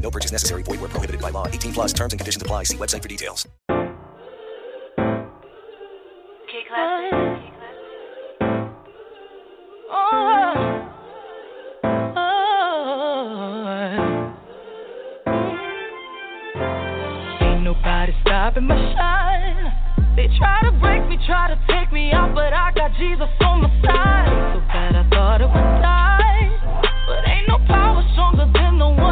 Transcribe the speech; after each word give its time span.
No 0.00 0.10
purchase 0.10 0.32
necessary. 0.32 0.62
Void 0.62 0.80
where 0.80 0.88
prohibited 0.88 1.20
by 1.20 1.30
law. 1.30 1.46
18 1.46 1.72
plus 1.72 1.92
terms 1.92 2.12
and 2.12 2.20
conditions 2.20 2.42
apply. 2.42 2.64
See 2.64 2.76
website 2.76 3.02
for 3.02 3.08
details. 3.08 3.46
Ain't 17.42 17.62
nobody 17.62 18.12
stopping 18.22 18.66
my 18.66 18.76
shine. 18.94 20.16
They 20.16 20.28
try 20.38 20.60
to 20.64 20.72
break 20.80 21.06
me, 21.08 21.18
try 21.26 21.48
to 21.48 21.58
take 21.68 21.92
me 21.92 22.10
out, 22.12 22.34
but 22.34 22.52
I 22.52 22.72
got 22.74 22.90
Jesus 22.98 23.28
on 23.40 23.62
my 23.62 23.68
side. 23.82 24.54
So 24.54 24.60
bad 24.68 24.96
I 24.96 25.08
thought 25.10 25.42
I 25.42 25.46
would 25.46 25.82
die. 25.82 26.29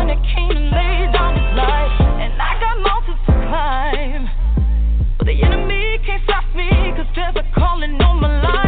That 0.08 0.24
came 0.24 0.50
and 0.56 0.70
laid 0.72 1.12
down 1.12 1.36
his 1.36 1.52
life. 1.52 2.00
And 2.00 2.32
I 2.40 2.58
got 2.58 2.80
mountains 2.80 3.20
to 3.28 3.32
climb. 3.44 4.24
But 5.18 5.26
the 5.26 5.42
enemy 5.42 6.00
can't 6.04 6.22
stop 6.24 6.44
me, 6.56 6.68
cause 6.96 7.06
there's 7.14 7.36
a 7.36 7.44
calling 7.54 8.00
on 8.00 8.20
my 8.20 8.42
life. 8.42 8.68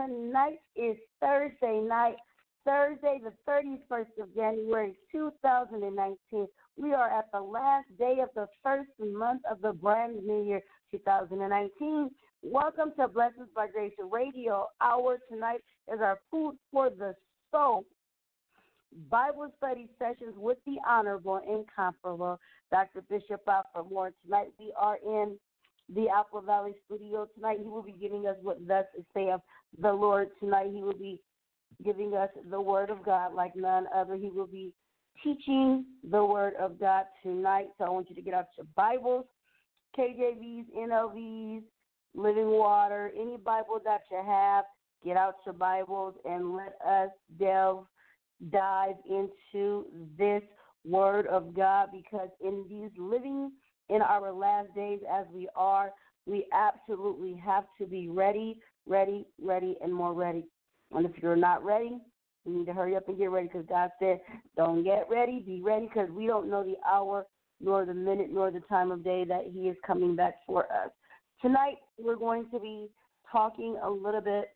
Tonight 0.00 0.60
is 0.76 0.96
Thursday 1.20 1.82
night, 1.86 2.16
Thursday, 2.64 3.20
the 3.22 3.34
31st 3.46 4.22
of 4.22 4.34
January, 4.34 4.94
2019. 5.12 6.46
We 6.78 6.94
are 6.94 7.10
at 7.10 7.26
the 7.34 7.40
last 7.40 7.86
day 7.98 8.20
of 8.22 8.30
the 8.34 8.46
first 8.62 8.88
month 8.98 9.42
of 9.50 9.60
the 9.60 9.74
brand 9.74 10.24
new 10.26 10.42
year, 10.42 10.62
2019. 10.90 12.10
Welcome 12.42 12.92
to 12.98 13.08
Blessings 13.08 13.48
by 13.54 13.66
Grace 13.68 13.92
Radio. 14.10 14.68
Our 14.80 15.18
tonight 15.30 15.60
is 15.92 16.00
our 16.00 16.18
food 16.30 16.56
for 16.72 16.88
the 16.88 17.14
soul. 17.50 17.84
Bible 19.10 19.52
study 19.58 19.86
sessions 19.98 20.34
with 20.34 20.56
the 20.64 20.76
Honorable 20.88 21.42
Incomparable 21.46 22.40
Dr. 22.70 23.02
Bishop 23.02 23.42
Alfred 23.46 23.92
Moore. 23.92 24.12
Tonight 24.24 24.48
we 24.58 24.72
are 24.78 24.96
in 25.04 25.36
the 25.94 26.08
Apple 26.08 26.40
Valley 26.40 26.74
studio. 26.86 27.26
Tonight 27.34 27.58
he 27.60 27.68
will 27.68 27.82
be 27.82 27.92
giving 28.00 28.26
us 28.26 28.36
what 28.42 28.66
thus 28.66 28.84
saith 29.14 29.40
the 29.80 29.92
Lord. 29.92 30.28
Tonight 30.38 30.70
he 30.72 30.82
will 30.82 30.98
be 30.98 31.20
giving 31.84 32.14
us 32.14 32.30
the 32.50 32.60
word 32.60 32.90
of 32.90 33.04
God 33.04 33.34
like 33.34 33.56
none 33.56 33.86
other. 33.94 34.16
He 34.16 34.30
will 34.30 34.46
be 34.46 34.72
teaching 35.22 35.84
the 36.10 36.24
word 36.24 36.54
of 36.60 36.78
God 36.78 37.04
tonight. 37.22 37.68
So 37.78 37.84
I 37.84 37.90
want 37.90 38.08
you 38.08 38.16
to 38.16 38.22
get 38.22 38.34
out 38.34 38.46
your 38.56 38.66
Bibles, 38.76 39.26
KJVs, 39.98 40.64
NLVs, 40.76 41.62
Living 42.14 42.50
Water, 42.50 43.10
any 43.18 43.36
Bible 43.36 43.80
that 43.84 44.02
you 44.10 44.22
have. 44.24 44.64
Get 45.04 45.16
out 45.16 45.34
your 45.46 45.54
Bibles 45.54 46.14
and 46.24 46.54
let 46.54 46.74
us 46.86 47.10
delve, 47.38 47.86
dive 48.50 48.96
into 49.08 49.86
this 50.18 50.42
word 50.84 51.26
of 51.26 51.54
God 51.54 51.88
because 51.92 52.28
in 52.40 52.64
these 52.68 52.90
living 52.98 53.52
in 53.90 54.02
our 54.02 54.32
last 54.32 54.74
days 54.74 55.00
as 55.10 55.26
we 55.32 55.48
are, 55.56 55.90
we 56.26 56.46
absolutely 56.52 57.34
have 57.44 57.64
to 57.78 57.86
be 57.86 58.08
ready, 58.08 58.58
ready, 58.86 59.26
ready, 59.40 59.76
and 59.82 59.92
more 59.92 60.14
ready. 60.14 60.46
And 60.92 61.06
if 61.06 61.12
you're 61.22 61.36
not 61.36 61.64
ready, 61.64 61.98
you 62.44 62.58
need 62.58 62.66
to 62.66 62.72
hurry 62.72 62.96
up 62.96 63.08
and 63.08 63.18
get 63.18 63.30
ready 63.30 63.48
because 63.48 63.66
God 63.68 63.90
said, 63.98 64.20
don't 64.56 64.84
get 64.84 65.06
ready, 65.10 65.40
be 65.40 65.60
ready 65.62 65.86
because 65.86 66.10
we 66.10 66.26
don't 66.26 66.48
know 66.48 66.64
the 66.64 66.76
hour, 66.88 67.26
nor 67.60 67.84
the 67.84 67.94
minute, 67.94 68.30
nor 68.32 68.50
the 68.50 68.60
time 68.60 68.90
of 68.90 69.04
day 69.04 69.24
that 69.24 69.44
He 69.52 69.68
is 69.68 69.76
coming 69.86 70.16
back 70.16 70.36
for 70.46 70.64
us. 70.64 70.90
Tonight, 71.42 71.76
we're 71.98 72.16
going 72.16 72.46
to 72.52 72.58
be 72.58 72.88
talking 73.30 73.76
a 73.82 73.90
little 73.90 74.20
bit 74.20 74.50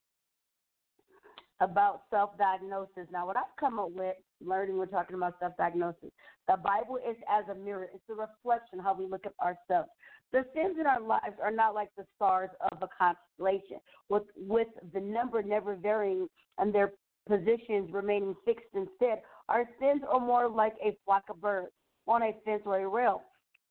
about 1.61 2.03
self 2.11 2.31
diagnosis. 2.39 3.07
Now, 3.13 3.27
what 3.27 3.37
I've 3.37 3.57
come 3.59 3.79
up 3.79 3.93
with, 3.93 4.17
learning, 4.45 4.77
we're 4.77 4.87
talking 4.87 5.17
about 5.17 5.35
self 5.41 5.53
diagnosis. 5.57 6.11
The 6.49 6.57
Bible 6.57 6.97
is 6.97 7.17
as 7.31 7.45
a 7.51 7.55
mirror, 7.55 7.89
it's 7.95 8.05
a 8.11 8.15
reflection 8.15 8.79
how 8.79 8.95
we 8.95 9.07
look 9.07 9.25
at 9.25 9.33
ourselves. 9.41 9.91
The 10.33 10.45
sins 10.55 10.77
in 10.81 10.87
our 10.87 11.01
lives 11.01 11.37
are 11.43 11.53
not 11.53 11.75
like 11.75 11.91
the 11.97 12.05
stars 12.17 12.51
of 12.73 12.83
a 12.83 12.89
constellation, 12.99 13.79
with, 14.09 14.25
with 14.37 14.69
the 14.93 15.01
number 15.01 15.43
never 15.43 15.77
varying 15.77 16.29
and 16.59 16.75
their 16.75 16.93
positions 17.29 17.91
remaining 17.93 18.35
fixed 18.45 18.67
instead. 18.75 19.23
Our 19.49 19.65
sins 19.81 20.03
are 20.09 20.21
more 20.21 20.49
like 20.49 20.75
a 20.85 20.97
flock 21.05 21.25
of 21.31 21.41
birds 21.41 21.73
on 22.07 22.23
a 22.23 22.33
fence 22.45 22.63
or 22.67 22.79
a 22.79 22.89
rail. 22.89 23.23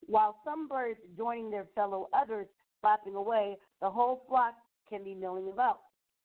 While 0.07 0.37
some 0.43 0.67
birds 0.67 0.99
joining 1.17 1.51
their 1.51 1.67
fellow 1.75 2.07
others 2.13 2.47
flapping 2.81 3.15
away, 3.15 3.57
the 3.81 3.89
whole 3.89 4.23
flock 4.27 4.53
can 4.89 5.03
be 5.03 5.13
milling 5.13 5.49
about. 5.51 5.79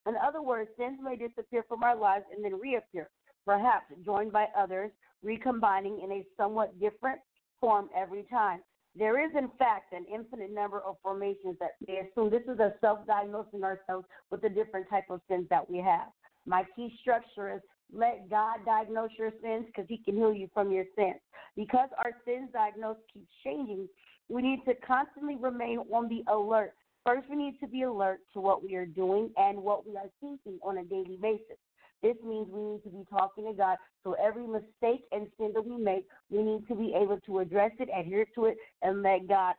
In 0.07 0.15
other 0.17 0.43
words, 0.43 0.71
sins 0.79 0.99
may 1.03 1.17
disappear 1.17 1.65
from 1.69 1.83
our 1.83 1.97
lives 1.97 2.25
and 2.35 2.45
then 2.45 2.59
reappear, 2.59 3.11
perhaps 3.45 3.87
joined 4.05 4.33
by 4.33 4.47
others, 4.57 4.91
recombining 5.23 6.01
in 6.03 6.13
a 6.13 6.25
somewhat 6.37 6.79
different 6.81 7.21
form 7.61 7.89
every 7.97 8.25
time. 8.31 8.61
There 8.97 9.23
is, 9.25 9.31
in 9.37 9.49
fact, 9.59 9.93
an 9.93 10.05
infinite 10.13 10.53
number 10.53 10.81
of 10.81 10.97
formations 11.03 11.57
that 11.61 11.73
they 11.87 11.99
assume 11.99 12.31
this 12.31 12.43
is 12.53 12.59
a 12.59 12.75
self 12.81 13.07
diagnosing 13.07 13.63
ourselves 13.63 14.07
with 14.31 14.43
the 14.43 14.49
different 14.49 14.89
type 14.89 15.05
of 15.11 15.21
sins 15.29 15.47
that 15.51 15.69
we 15.69 15.79
have. 15.79 16.09
My 16.47 16.65
key 16.75 16.97
structure 17.01 17.55
is 17.55 17.61
let 17.93 18.29
God 18.29 18.59
diagnose 18.65 19.11
your 19.19 19.31
sins 19.43 19.67
because 19.67 19.87
He 19.89 19.99
can 19.99 20.17
heal 20.17 20.33
you 20.33 20.49
from 20.53 20.73
your 20.73 20.85
sins. 20.97 21.21
Because 21.57 21.89
our 21.99 22.13
sins 22.25 22.51
diagnosed 22.53 23.01
keeps 23.13 23.31
changing, 23.45 23.89
we 24.29 24.43
need 24.43 24.63
to 24.67 24.75
constantly 24.87 25.37
remain 25.37 25.79
on 25.93 26.09
the 26.09 26.23
alert. 26.33 26.75
First, 27.09 27.31
we 27.31 27.37
need 27.37 27.59
to 27.61 27.67
be 27.67 27.85
alert 27.85 28.21
to 28.35 28.41
what 28.41 28.63
we 28.63 28.75
are 28.75 28.85
doing 28.85 29.31
and 29.39 29.63
what 29.63 29.89
we 29.89 29.97
are 29.97 30.11
thinking 30.21 30.59
on 30.63 30.77
a 30.77 30.85
daily 30.85 31.17
basis. 31.17 31.57
This 32.03 32.17
means 32.23 32.49
we 32.51 32.61
need 32.61 32.83
to 32.83 32.91
be 32.91 33.03
talking 33.09 33.47
to 33.47 33.55
God. 33.55 33.79
So 34.05 34.15
every 34.23 34.47
mistake 34.47 35.07
and 35.11 35.27
sin 35.39 35.53
that 35.55 35.65
we 35.65 35.79
make, 35.79 36.05
we 36.29 36.43
need 36.43 36.69
to 36.69 36.75
be 36.75 36.93
able 36.95 37.19
to 37.21 37.39
address 37.39 37.71
it, 37.79 37.89
adhere 37.99 38.27
to 38.35 38.45
it, 38.45 38.59
and 38.83 39.03
let 39.03 39.27
God 39.27 39.55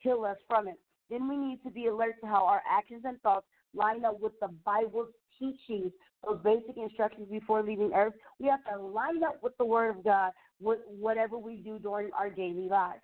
heal 0.00 0.26
us 0.26 0.36
from 0.46 0.68
it. 0.68 0.78
Then 1.08 1.26
we 1.26 1.38
need 1.38 1.62
to 1.62 1.70
be 1.70 1.86
alert 1.86 2.16
to 2.20 2.26
how 2.26 2.44
our 2.44 2.60
actions 2.70 3.04
and 3.06 3.18
thoughts 3.22 3.46
line 3.74 4.04
up 4.04 4.20
with 4.20 4.38
the 4.38 4.48
Bible's 4.62 5.08
teachings, 5.38 5.90
those 6.22 6.38
basic 6.44 6.76
instructions 6.76 7.28
before 7.30 7.62
leaving 7.62 7.94
earth. 7.94 8.12
We 8.38 8.48
have 8.48 8.60
to 8.70 8.78
line 8.78 9.24
up 9.24 9.42
with 9.42 9.56
the 9.56 9.64
Word 9.64 9.96
of 9.96 10.04
God 10.04 10.32
with 10.60 10.80
whatever 10.86 11.38
we 11.38 11.56
do 11.56 11.78
during 11.78 12.10
our 12.12 12.28
daily 12.28 12.68
lives. 12.68 13.00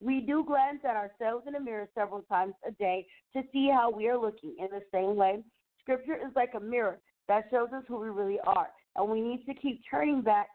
We 0.00 0.20
do 0.20 0.44
glance 0.46 0.80
at 0.84 0.94
ourselves 0.94 1.46
in 1.46 1.54
the 1.54 1.60
mirror 1.60 1.88
several 1.94 2.22
times 2.22 2.54
a 2.66 2.70
day 2.72 3.06
to 3.34 3.42
see 3.52 3.68
how 3.72 3.90
we 3.90 4.08
are 4.08 4.18
looking. 4.18 4.54
In 4.58 4.68
the 4.70 4.82
same 4.92 5.16
way, 5.16 5.42
Scripture 5.80 6.14
is 6.14 6.34
like 6.36 6.50
a 6.56 6.60
mirror 6.60 6.98
that 7.26 7.44
shows 7.50 7.68
us 7.74 7.82
who 7.88 7.98
we 7.98 8.08
really 8.08 8.38
are. 8.46 8.68
And 8.96 9.10
we 9.10 9.20
need 9.20 9.44
to 9.46 9.54
keep 9.54 9.80
turning 9.90 10.22
back 10.22 10.48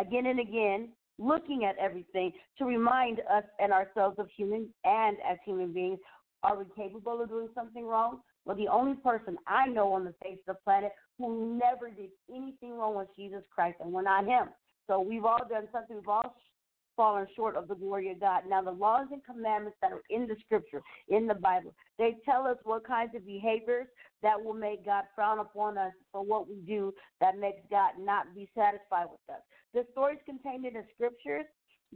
again 0.00 0.26
and 0.26 0.40
again, 0.40 0.90
looking 1.18 1.64
at 1.64 1.76
everything 1.78 2.32
to 2.58 2.64
remind 2.64 3.20
us 3.20 3.44
and 3.58 3.72
ourselves 3.72 4.18
of 4.18 4.28
human 4.36 4.68
and 4.84 5.16
as 5.28 5.38
human 5.44 5.72
beings, 5.72 5.98
are 6.42 6.58
we 6.58 6.64
capable 6.76 7.22
of 7.22 7.28
doing 7.28 7.48
something 7.54 7.86
wrong? 7.86 8.20
Well, 8.44 8.56
the 8.56 8.68
only 8.68 8.94
person 8.94 9.36
I 9.46 9.66
know 9.66 9.92
on 9.92 10.04
the 10.04 10.14
face 10.22 10.38
of 10.46 10.56
the 10.56 10.60
planet 10.62 10.92
who 11.18 11.58
never 11.58 11.90
did 11.90 12.10
anything 12.30 12.76
wrong 12.78 12.94
was 12.94 13.06
Jesus 13.16 13.42
Christ, 13.52 13.78
and 13.80 13.92
we're 13.92 14.02
not 14.02 14.24
him. 14.24 14.48
So 14.86 15.00
we've 15.00 15.24
all 15.24 15.40
done 15.48 15.66
something. 15.72 15.96
We've 15.96 16.08
all 16.08 16.36
fallen 16.96 17.26
short 17.36 17.56
of 17.56 17.68
the 17.68 17.74
glory 17.74 18.10
of 18.10 18.20
God. 18.20 18.42
Now, 18.48 18.62
the 18.62 18.70
laws 18.70 19.06
and 19.12 19.22
commandments 19.24 19.78
that 19.82 19.92
are 19.92 20.02
in 20.10 20.26
the 20.26 20.36
scripture, 20.44 20.82
in 21.08 21.26
the 21.26 21.34
Bible, 21.34 21.74
they 21.98 22.16
tell 22.24 22.46
us 22.46 22.56
what 22.64 22.86
kinds 22.86 23.14
of 23.14 23.26
behaviors 23.26 23.86
that 24.22 24.42
will 24.42 24.54
make 24.54 24.84
God 24.84 25.04
frown 25.14 25.38
upon 25.38 25.78
us 25.78 25.92
for 26.10 26.24
what 26.24 26.48
we 26.48 26.56
do 26.66 26.92
that 27.20 27.38
makes 27.38 27.60
God 27.70 27.92
not 27.98 28.34
be 28.34 28.48
satisfied 28.56 29.06
with 29.10 29.36
us. 29.36 29.42
The 29.74 29.84
stories 29.92 30.18
contained 30.24 30.64
in 30.64 30.74
the 30.74 30.84
scriptures, 30.94 31.44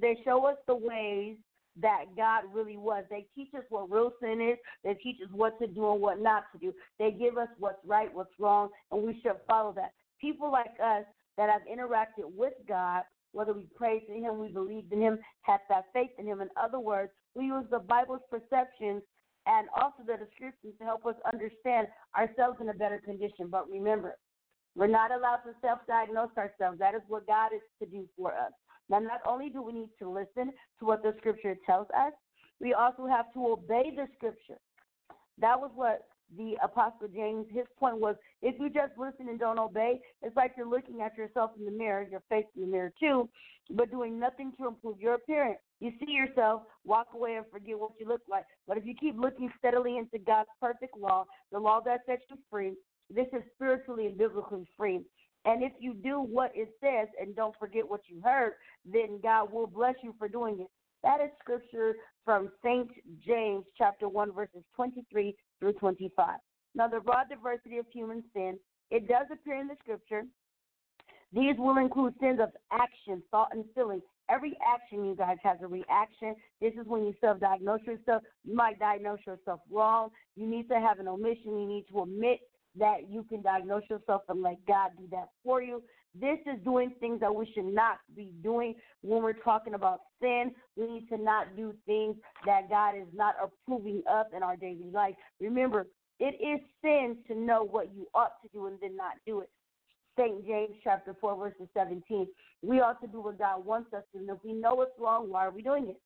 they 0.00 0.17
show 0.25 0.47
us 0.47 0.56
the 0.67 0.76
ways 0.76 1.37
that 1.81 2.05
God 2.17 2.44
really 2.52 2.76
was. 2.76 3.05
They 3.11 3.26
teach 3.35 3.49
us 3.55 3.64
what 3.70 3.91
real 3.91 4.12
sin 4.20 4.41
is. 4.41 4.58
They 4.85 4.94
teach 4.94 5.17
us 5.23 5.29
what 5.32 5.58
to 5.61 5.67
do 5.67 5.93
and 5.93 6.00
what 6.00 6.20
not 6.20 6.44
to 6.52 6.58
do. 6.58 6.75
They 6.99 7.11
give 7.11 7.38
us 7.38 7.49
what's 7.58 7.85
right, 7.87 8.12
what's 8.12 8.35
wrong, 8.38 8.69
and 8.91 9.02
we 9.02 9.19
should 9.23 9.37
follow 9.49 9.73
that. 9.76 9.93
People 10.20 10.50
like 10.50 10.76
us 10.82 11.05
that 11.37 11.49
have 11.49 11.62
interacted 11.70 12.31
with 12.37 12.52
God, 12.69 13.02
whether 13.32 13.53
we 13.53 13.67
prayed 13.75 14.06
to 14.06 14.15
Him, 14.15 14.38
we 14.38 14.49
believed 14.49 14.93
in 14.93 15.00
Him, 15.00 15.19
had 15.43 15.61
that 15.69 15.85
faith 15.93 16.11
in 16.19 16.27
Him. 16.27 16.41
In 16.41 16.49
other 16.61 16.81
words, 16.81 17.12
we 17.35 17.47
use 17.47 17.65
the 17.71 17.79
Bible's 17.79 18.23
perceptions 18.31 19.03
and 19.47 19.69
also 19.75 20.03
the 20.06 20.17
descriptions 20.17 20.75
to 20.79 20.85
help 20.85 21.06
us 21.06 21.15
understand 21.32 21.88
ourselves 22.17 22.59
in 22.61 22.69
a 22.69 22.75
better 22.75 23.00
condition. 23.05 23.49
But 23.50 23.69
remember, 23.71 24.17
we're 24.77 24.87
not 24.87 25.11
allowed 25.11 25.43
to 25.47 25.53
self 25.61 25.81
diagnose 25.87 26.31
ourselves. 26.37 26.79
That 26.79 26.94
is 26.94 27.03
what 27.09 27.27
God 27.27 27.50
is 27.55 27.62
to 27.82 27.87
do 27.88 28.06
for 28.17 28.32
us. 28.32 28.53
Now, 28.88 28.99
not 28.99 29.21
only 29.27 29.49
do 29.49 29.62
we 29.62 29.73
need 29.73 29.91
to 30.00 30.11
listen 30.11 30.53
to 30.79 30.85
what 30.85 31.03
the 31.03 31.15
scripture 31.19 31.56
tells 31.65 31.87
us, 31.97 32.12
we 32.61 32.75
also 32.75 33.06
have 33.06 33.33
to 33.35 33.47
obey 33.47 33.93
the 33.94 34.06
scripture. 34.17 34.59
That 35.38 35.59
was 35.59 35.71
what 35.75 36.03
the 36.37 36.56
Apostle 36.62 37.09
James, 37.09 37.47
his 37.53 37.67
point 37.79 37.99
was 37.99 38.17
if 38.43 38.55
you 38.59 38.71
just 38.71 38.93
listen 38.99 39.29
and 39.29 39.38
don't 39.38 39.59
obey, 39.59 40.00
it's 40.23 40.37
like 40.37 40.53
you're 40.56 40.69
looking 40.69 41.00
at 41.00 41.17
yourself 41.17 41.53
in 41.59 41.65
the 41.65 41.71
mirror, 41.71 42.06
your 42.11 42.23
face 42.29 42.44
in 42.56 42.62
the 42.62 42.69
mirror 42.69 42.93
too, 43.00 43.29
but 43.71 43.91
doing 43.91 44.19
nothing 44.19 44.53
to 44.59 44.69
improve 44.69 45.00
your 45.00 45.15
appearance. 45.15 45.59
You 45.81 45.93
see 45.99 46.12
yourself, 46.12 46.62
walk 46.85 47.09
away 47.15 47.37
and 47.37 47.47
forget 47.50 47.79
what 47.79 47.93
you 47.99 48.06
look 48.06 48.23
like. 48.29 48.44
But 48.69 48.77
if 48.77 48.85
you 48.85 48.94
keep 48.94 49.17
looking 49.19 49.50
steadily 49.59 49.97
into 49.97 50.19
God's 50.19 50.50
perfect 50.61 50.97
law, 50.97 51.25
the 51.53 51.59
law 51.59 51.81
that 51.85 52.00
sets 52.06 52.23
you 52.31 52.37
free, 52.50 52.75
this 53.12 53.26
is 53.33 53.43
spiritually 53.55 54.06
and 54.06 54.19
biblically 54.19 54.67
free. 54.76 55.00
And 55.44 55.62
if 55.62 55.73
you 55.79 55.94
do 55.94 56.21
what 56.21 56.53
it 56.55 56.69
says 56.81 57.09
and 57.21 57.35
don't 57.35 57.55
forget 57.59 57.88
what 57.88 58.03
you 58.09 58.21
heard, 58.23 58.53
then 58.85 59.21
God 59.23 59.53
will 59.53 59.67
bless 59.67 59.94
you 60.03 60.15
for 60.19 60.29
doing 60.29 60.61
it. 60.61 60.69
That 61.03 61.21
is 61.23 61.31
scripture 61.41 61.94
from 62.25 62.50
St. 62.64 62.88
James 63.25 63.64
chapter 63.76 64.08
1 64.08 64.32
verses 64.32 64.62
23 64.75 65.34
through 65.58 65.72
25. 65.75 66.38
Now 66.75 66.88
the 66.88 67.00
broad 67.00 67.28
diversity 67.28 67.78
of 67.78 67.87
human 67.92 68.23
sin, 68.33 68.59
it 68.90 69.09
does 69.09 69.26
appear 69.33 69.61
in 69.61 69.68
the 69.68 69.76
scripture. 69.83 70.23
These 71.33 71.56
will 71.59 71.78
include 71.78 72.14
sins 72.21 72.40
of 72.42 72.50
action, 72.73 73.23
thought, 73.30 73.49
and 73.52 73.64
feeling. 73.75 74.02
Every 74.28 74.56
action, 74.66 75.04
you 75.04 75.14
guys, 75.14 75.37
has 75.42 75.59
a 75.62 75.66
reaction. 75.66 76.35
This 76.61 76.73
is 76.75 76.87
when 76.87 77.04
you 77.04 77.14
self 77.21 77.40
diagnose 77.40 77.83
yourself. 77.83 78.23
You 78.45 78.54
might 78.54 78.78
diagnose 78.78 79.21
yourself 79.26 79.61
wrong. 79.71 80.11
You 80.37 80.47
need 80.47 80.68
to 80.68 80.80
have 80.80 80.99
an 80.99 81.09
omission. 81.09 81.59
You 81.59 81.66
need 81.66 81.87
to 81.92 82.02
admit 82.02 82.40
that 82.78 83.09
you 83.09 83.25
can 83.25 83.42
diagnose 83.42 83.83
yourself 83.90 84.23
and 84.28 84.42
let 84.42 84.64
God 84.66 84.90
do 84.99 85.04
that 85.11 85.28
for 85.45 85.62
you. 85.62 85.83
This 86.19 86.38
is 86.47 86.62
doing 86.64 86.93
things 86.99 87.21
that 87.21 87.35
we 87.35 87.50
should 87.55 87.73
not 87.73 87.99
be 88.17 88.33
doing 88.43 88.75
when 89.02 89.23
we're 89.23 89.33
talking 89.33 89.75
about 89.75 90.00
sin. 90.21 90.52
We 90.76 90.87
need 90.87 91.09
to 91.09 91.19
not 91.19 91.57
do 91.57 91.73
things 91.87 92.17
that 92.47 92.69
God 92.69 92.97
is 92.97 93.07
not 93.14 93.37
approving 93.43 94.02
of 94.11 94.26
in 94.37 94.43
our 94.43 94.57
daily 94.57 94.90
life. 94.93 95.14
Remember, 95.40 95.87
it 96.19 96.35
is 96.40 96.61
sin 96.83 97.17
to 97.29 97.35
know 97.35 97.62
what 97.62 97.95
you 97.95 98.09
ought 98.14 98.43
to 98.43 98.49
do 98.52 98.67
and 98.67 98.76
then 98.81 98.97
not 98.97 99.14
do 99.25 99.40
it. 99.40 99.50
St. 100.19 100.45
James 100.45 100.75
chapter 100.83 101.14
4, 101.21 101.37
verses 101.37 101.69
17. 101.75 102.26
We 102.62 102.81
ought 102.81 103.00
to 103.00 103.07
do 103.07 103.21
what 103.21 103.38
God 103.38 103.64
wants 103.64 103.93
us 103.95 104.02
to. 104.12 104.19
And 104.19 104.29
if 104.29 104.38
we 104.45 104.52
know 104.52 104.83
it's 104.83 104.99
wrong, 104.99 105.31
why 105.31 105.47
are 105.47 105.50
we 105.50 105.62
doing 105.62 105.88
it? 105.88 106.00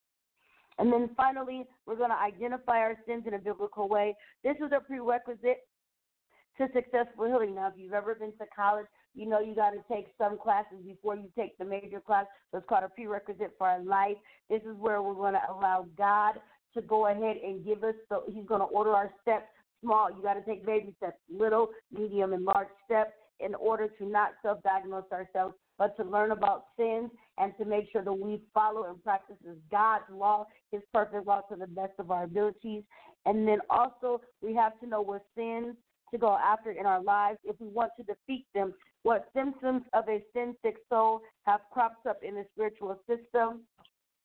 And 0.78 0.92
then 0.92 1.10
finally, 1.16 1.64
we're 1.86 1.96
going 1.96 2.10
to 2.10 2.16
identify 2.16 2.78
our 2.78 2.96
sins 3.06 3.24
in 3.26 3.34
a 3.34 3.38
biblical 3.38 3.88
way. 3.88 4.14
This 4.42 4.56
is 4.56 4.72
a 4.76 4.80
prerequisite 4.80 5.66
to 6.58 6.68
successful 6.72 7.26
healing. 7.26 7.54
Now, 7.54 7.68
if 7.68 7.74
you've 7.76 7.92
ever 7.92 8.14
been 8.14 8.32
to 8.32 8.46
college, 8.54 8.86
you 9.14 9.26
know 9.26 9.40
you 9.40 9.54
got 9.54 9.70
to 9.70 9.82
take 9.90 10.06
some 10.18 10.38
classes 10.38 10.78
before 10.84 11.16
you 11.16 11.28
take 11.36 11.56
the 11.58 11.64
major 11.64 12.00
class. 12.00 12.26
So 12.50 12.58
it's 12.58 12.68
called 12.68 12.84
a 12.84 12.88
prerequisite 12.88 13.54
for 13.58 13.68
our 13.68 13.82
life. 13.82 14.16
This 14.50 14.62
is 14.62 14.76
where 14.78 15.02
we're 15.02 15.14
going 15.14 15.34
to 15.34 15.52
allow 15.52 15.86
God 15.96 16.34
to 16.74 16.82
go 16.82 17.06
ahead 17.06 17.36
and 17.44 17.64
give 17.64 17.84
us. 17.84 17.94
So 18.08 18.24
He's 18.26 18.46
going 18.46 18.60
to 18.60 18.66
order 18.66 18.90
our 18.90 19.10
steps 19.22 19.46
small. 19.80 20.10
You 20.10 20.22
got 20.22 20.34
to 20.34 20.42
take 20.42 20.64
baby 20.64 20.94
steps, 20.96 21.18
little, 21.30 21.68
medium, 21.92 22.32
and 22.32 22.44
large 22.44 22.68
steps 22.84 23.12
in 23.40 23.54
order 23.54 23.88
to 23.98 24.06
not 24.06 24.30
self-diagnose 24.42 25.10
ourselves, 25.12 25.54
but 25.78 25.96
to 25.96 26.04
learn 26.04 26.30
about 26.30 26.66
sins 26.76 27.10
and 27.38 27.52
to 27.58 27.64
make 27.64 27.90
sure 27.92 28.02
that 28.02 28.12
we 28.12 28.40
follow 28.52 28.88
and 28.88 29.02
practice 29.02 29.36
God's 29.70 30.04
law, 30.10 30.46
His 30.72 30.82
perfect 30.92 31.26
law, 31.26 31.42
to 31.50 31.56
the 31.56 31.66
best 31.66 31.92
of 31.98 32.10
our 32.10 32.24
abilities. 32.24 32.82
And 33.26 33.46
then 33.46 33.58
also 33.70 34.20
we 34.40 34.54
have 34.54 34.78
to 34.80 34.86
know 34.86 35.00
what 35.00 35.24
sins 35.36 35.76
to 36.10 36.18
go 36.18 36.36
after 36.36 36.70
in 36.70 36.86
our 36.86 37.02
lives 37.02 37.38
if 37.44 37.56
we 37.60 37.68
want 37.68 37.92
to 37.98 38.04
defeat 38.04 38.46
them. 38.54 38.74
What 39.02 39.28
symptoms 39.34 39.82
of 39.92 40.08
a 40.08 40.22
sin 40.32 40.54
sick 40.64 40.76
soul 40.88 41.20
have 41.44 41.60
cropped 41.72 42.06
up 42.06 42.20
in 42.22 42.34
the 42.34 42.44
spiritual 42.54 42.98
system? 43.08 43.62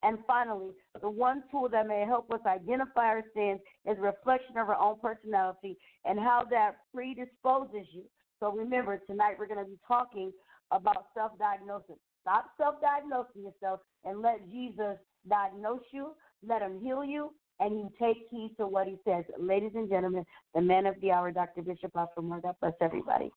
And 0.02 0.20
finally, 0.26 0.72
the 1.02 1.10
one 1.10 1.44
tool 1.52 1.68
that 1.70 1.88
may 1.88 2.06
help 2.06 2.32
us 2.32 2.40
identify 2.46 3.06
our 3.06 3.24
sins 3.36 3.60
is 3.86 3.98
reflection 4.00 4.58
of 4.58 4.70
our 4.70 4.80
own 4.80 4.98
personality 5.02 5.78
and 6.06 6.18
how 6.18 6.46
that 6.50 6.78
predisposes 6.94 7.88
you. 7.92 8.04
So 8.40 8.52
remember, 8.54 9.02
tonight 9.10 9.36
we're 9.38 9.48
going 9.48 9.64
to 9.64 9.70
be 9.70 9.80
talking 9.86 10.32
about 10.72 11.08
self 11.14 11.38
diagnosis. 11.38 11.98
Stop 12.22 12.46
self 12.58 12.76
diagnosing 12.80 13.44
yourself 13.44 13.82
and 14.06 14.22
let 14.22 14.50
Jesus 14.50 14.98
diagnose 15.28 15.84
you, 15.92 16.12
let 16.48 16.62
him 16.62 16.80
heal 16.82 17.04
you, 17.04 17.34
and 17.60 17.78
you 17.78 17.92
take 18.00 18.18
heed 18.30 18.54
to 18.58 18.68
what 18.68 18.88
he 18.88 18.98
says. 19.06 19.26
Ladies 19.40 19.72
and 19.76 19.90
gentlemen, 19.90 20.26
the 20.56 20.62
man 20.62 20.86
of 20.86 20.96
the 21.02 21.12
hour, 21.12 21.32
Dr. 21.32 21.62
Bishop 21.62 21.94
Moore. 21.94 22.40
God 22.42 22.56
bless 22.62 22.74
everybody. 22.82 23.32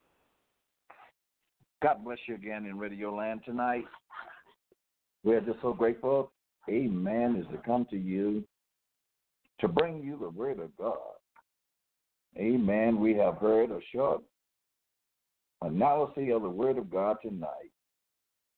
God 1.83 2.05
bless 2.05 2.19
you 2.29 2.37
again 2.37 2.67
in 2.67 2.79
Radio 2.79 3.15
Land 3.15 3.41
tonight. 3.45 3.85
We're 5.25 5.41
just 5.41 5.61
so 5.63 5.73
grateful. 5.73 6.31
Amen. 6.69 7.37
Is 7.37 7.47
to 7.53 7.61
come 7.65 7.87
to 7.91 7.97
you 7.97 8.45
to 9.61 9.69
bring 9.69 10.03
you 10.03 10.17
the 10.19 10.31
word 10.31 10.61
of 10.61 10.77
God. 10.77 10.97
Amen. 12.37 13.01
We 13.01 13.15
have 13.15 13.39
heard 13.39 13.71
a 13.71 13.81
short 13.93 14.23
analysis 15.61 16.29
of 16.33 16.43
the 16.43 16.49
word 16.49 16.79
of 16.79 16.91
God 16.91 17.17
tonight. 17.23 17.71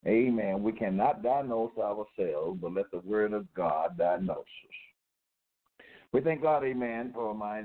Amen. 0.06 0.62
We 0.62 0.72
cannot 0.72 1.22
diagnose 1.22 1.72
ourselves, 1.78 2.58
but 2.60 2.74
let 2.74 2.90
the 2.92 3.00
word 3.00 3.32
of 3.32 3.52
God 3.54 3.96
diagnose 3.96 4.38
us. 4.38 4.93
We 6.14 6.20
thank 6.20 6.42
God, 6.42 6.62
amen, 6.62 7.10
for 7.12 7.34
my 7.34 7.64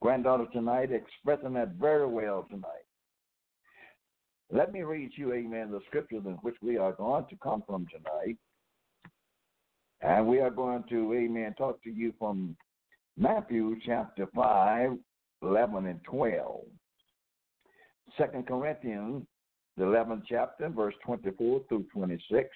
granddaughter 0.00 0.46
tonight 0.52 0.92
expressing 0.92 1.54
that 1.54 1.70
very 1.70 2.06
well 2.06 2.46
tonight. 2.48 2.86
Let 4.48 4.72
me 4.72 4.82
read 4.82 5.10
you, 5.16 5.32
amen, 5.32 5.72
the 5.72 5.80
scriptures 5.88 6.22
in 6.24 6.34
which 6.42 6.54
we 6.62 6.78
are 6.78 6.92
going 6.92 7.24
to 7.28 7.36
come 7.42 7.64
from 7.66 7.88
tonight. 7.90 8.36
And 10.00 10.28
we 10.28 10.38
are 10.38 10.50
going 10.50 10.84
to, 10.90 11.12
amen, 11.12 11.56
talk 11.58 11.82
to 11.82 11.90
you 11.90 12.14
from 12.20 12.56
Matthew 13.18 13.74
chapter 13.84 14.28
5, 14.32 14.92
11 15.42 15.86
and 15.86 16.04
12. 16.04 16.60
Second 18.16 18.46
Corinthians, 18.46 19.24
the 19.76 19.82
11th 19.82 20.22
chapter, 20.28 20.68
verse 20.68 20.94
24 21.04 21.62
through 21.68 21.86
26. 21.92 22.48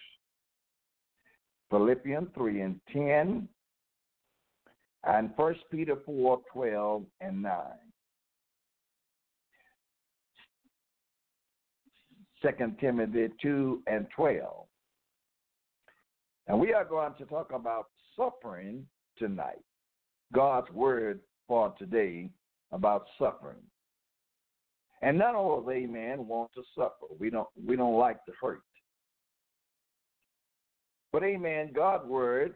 Philippians 1.68 2.28
3 2.37 2.61
and 2.61 2.80
10. 2.92 3.49
And 5.06 5.30
First 5.36 5.60
Peter 5.70 5.96
4, 6.04 6.40
12 6.52 7.04
and 7.20 7.42
9. 7.42 7.52
Second 12.42 12.76
Timothy 12.80 13.28
2 13.40 13.82
and 13.86 14.06
12. 14.14 14.66
And 16.48 16.60
we 16.60 16.72
are 16.72 16.84
going 16.84 17.14
to 17.18 17.25
talk 17.25 17.52
about 17.52 17.86
suffering 18.16 18.86
tonight. 19.16 19.62
God's 20.32 20.70
word 20.72 21.20
for 21.46 21.72
today 21.78 22.28
about 22.72 23.06
suffering. 23.18 23.62
And 25.02 25.18
none 25.18 25.34
of 25.34 25.66
us, 25.66 25.72
amen, 25.72 26.26
want 26.26 26.50
to 26.54 26.62
suffer. 26.75 27.06
We 27.18 27.30
don't 27.30 27.48
we 27.66 27.76
don't 27.76 27.98
like 27.98 28.25
to 28.25 28.32
hurt. 28.40 28.62
But 31.12 31.22
amen, 31.22 31.70
God's 31.75 32.06
word 32.06 32.54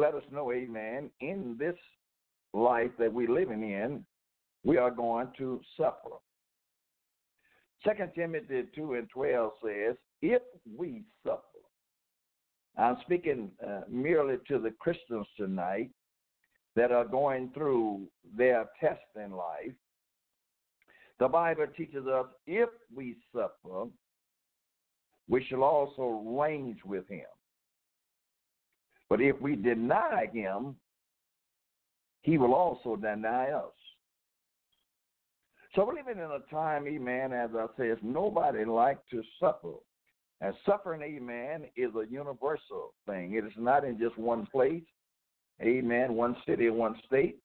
let 0.00 0.14
us 0.14 0.22
know, 0.30 0.52
amen, 0.52 1.10
in 1.20 1.56
this 1.58 1.76
life 2.52 2.90
that 2.98 3.12
we're 3.12 3.30
living 3.30 3.62
in, 3.62 4.04
we 4.64 4.78
are 4.78 4.90
going 4.90 5.28
to 5.38 5.60
suffer. 5.76 6.16
Second 7.84 8.12
Timothy 8.14 8.64
2 8.74 8.94
and 8.94 9.08
12 9.10 9.52
says, 9.62 9.96
if 10.22 10.42
we 10.76 11.02
suffer, 11.22 11.40
I'm 12.78 12.96
speaking 13.02 13.50
uh, 13.64 13.82
merely 13.88 14.36
to 14.48 14.58
the 14.58 14.70
Christians 14.70 15.26
tonight 15.36 15.90
that 16.76 16.90
are 16.90 17.04
going 17.04 17.50
through 17.54 18.08
their 18.36 18.66
test 18.80 19.02
in 19.22 19.32
life. 19.32 19.72
The 21.20 21.28
Bible 21.28 21.66
teaches 21.76 22.06
us 22.06 22.26
if 22.46 22.68
we 22.94 23.16
suffer, 23.32 23.86
we 25.28 25.44
shall 25.44 25.62
also 25.62 26.22
range 26.24 26.78
with 26.84 27.08
him. 27.08 27.26
But 29.08 29.20
if 29.20 29.40
we 29.40 29.56
deny 29.56 30.28
him, 30.32 30.76
he 32.22 32.38
will 32.38 32.54
also 32.54 32.96
deny 32.96 33.50
us. 33.50 33.72
So 35.74 35.84
we're 35.84 35.94
living 35.94 36.22
in 36.22 36.30
a 36.30 36.38
time, 36.50 36.86
amen, 36.86 37.32
as 37.32 37.50
I 37.56 37.66
said, 37.76 37.98
nobody 38.02 38.64
like 38.64 38.98
to 39.10 39.22
suffer. 39.40 39.74
And 40.40 40.54
suffering, 40.64 41.02
amen, 41.02 41.64
is 41.76 41.90
a 41.94 42.06
universal 42.10 42.94
thing. 43.06 43.34
It 43.34 43.44
is 43.44 43.52
not 43.56 43.84
in 43.84 43.98
just 43.98 44.16
one 44.16 44.46
place, 44.46 44.82
amen, 45.60 46.14
one 46.14 46.36
city, 46.46 46.70
one 46.70 46.96
state. 47.06 47.38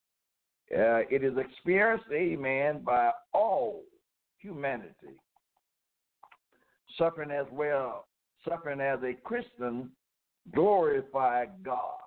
Uh, 0.72 1.02
it 1.10 1.24
is 1.24 1.34
experienced, 1.38 2.06
amen, 2.14 2.82
by 2.84 3.12
all 3.34 3.82
humanity. 4.38 5.18
Suffering 6.98 7.32
as 7.32 7.46
well, 7.52 8.06
suffering 8.48 8.80
as 8.80 9.00
a 9.04 9.14
Christian, 9.24 9.90
glorify 10.54 11.46
God. 11.64 12.00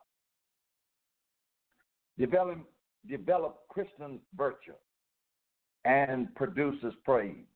Develop, 2.18 2.58
develop 3.08 3.60
Christian 3.68 4.20
virtue 4.36 4.74
and 5.84 6.32
produces 6.34 6.94
praise. 7.04 7.46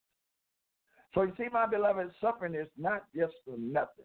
So 1.15 1.23
you 1.23 1.33
see, 1.39 1.47
my 1.53 1.67
beloved, 1.67 2.11
suffering 2.21 2.55
is 2.55 2.69
not 2.77 3.05
just 3.15 3.35
for 3.45 3.57
nothing. 3.59 4.05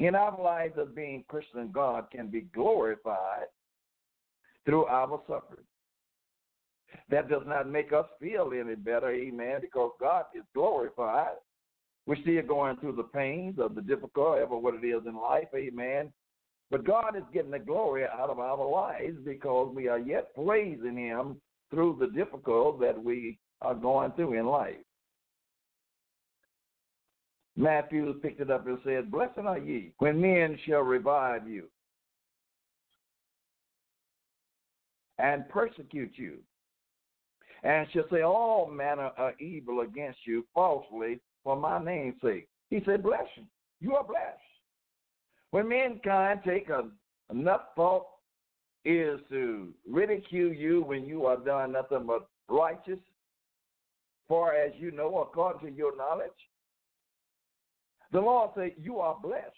In 0.00 0.14
our 0.16 0.40
lives 0.42 0.74
of 0.78 0.96
being 0.96 1.24
Christian, 1.28 1.70
God 1.72 2.10
can 2.10 2.28
be 2.28 2.40
glorified 2.52 3.46
through 4.64 4.86
our 4.86 5.20
suffering. 5.28 5.64
That 7.08 7.28
does 7.28 7.42
not 7.46 7.68
make 7.70 7.92
us 7.92 8.06
feel 8.20 8.50
any 8.58 8.74
better, 8.74 9.10
amen, 9.10 9.60
because 9.60 9.92
God 10.00 10.24
is 10.34 10.42
glorified. 10.54 11.36
We're 12.06 12.16
still 12.16 12.42
going 12.42 12.76
through 12.78 12.96
the 12.96 13.04
pains 13.04 13.58
of 13.58 13.74
the 13.74 13.82
difficult, 13.82 14.38
ever 14.38 14.56
what 14.56 14.74
it 14.74 14.84
is 14.84 15.02
in 15.06 15.14
life, 15.14 15.48
amen. 15.54 16.12
But 16.70 16.84
God 16.84 17.16
is 17.16 17.22
getting 17.32 17.50
the 17.50 17.58
glory 17.58 18.04
out 18.04 18.30
of 18.30 18.38
our 18.38 18.68
lives 18.68 19.18
because 19.24 19.72
we 19.74 19.88
are 19.88 19.98
yet 19.98 20.34
praising 20.34 20.96
Him 20.96 21.36
through 21.70 21.98
the 22.00 22.08
difficult 22.08 22.80
that 22.80 23.02
we 23.02 23.38
are 23.60 23.74
going 23.74 24.12
through 24.12 24.34
in 24.34 24.46
life. 24.46 24.76
Matthew 27.56 28.12
picked 28.14 28.40
it 28.40 28.50
up 28.50 28.66
and 28.66 28.78
said, 28.84 29.10
Blessed 29.10 29.38
are 29.38 29.58
ye 29.58 29.92
when 29.98 30.20
men 30.20 30.58
shall 30.66 30.80
revive 30.80 31.46
you 31.46 31.68
and 35.18 35.48
persecute 35.48 36.12
you, 36.16 36.38
and 37.62 37.86
shall 37.92 38.04
say 38.10 38.22
all 38.22 38.68
manner 38.68 39.10
of 39.18 39.34
evil 39.38 39.80
against 39.80 40.18
you 40.24 40.44
falsely 40.54 41.20
for 41.44 41.56
my 41.56 41.82
name's 41.82 42.20
sake. 42.22 42.48
He 42.70 42.82
said, 42.86 43.02
Bless 43.02 43.26
you. 43.36 43.44
You 43.80 43.96
are 43.96 44.04
blessed. 44.04 44.38
When 45.50 45.68
mankind 45.68 46.40
take 46.46 46.68
a, 46.70 46.88
enough 47.30 47.62
thought 47.76 48.06
is 48.84 49.20
to 49.30 49.68
ridicule 49.88 50.52
you 50.52 50.82
when 50.82 51.04
you 51.04 51.26
are 51.26 51.36
done 51.36 51.72
nothing 51.72 52.06
but 52.06 52.28
righteous, 52.48 52.98
for 54.28 54.54
as 54.54 54.72
you 54.78 54.90
know, 54.90 55.18
according 55.18 55.70
to 55.70 55.76
your 55.76 55.96
knowledge, 55.96 56.30
the 58.12 58.20
Lord 58.20 58.50
said, 58.56 58.72
You 58.78 58.98
are 58.98 59.18
blessed. 59.20 59.52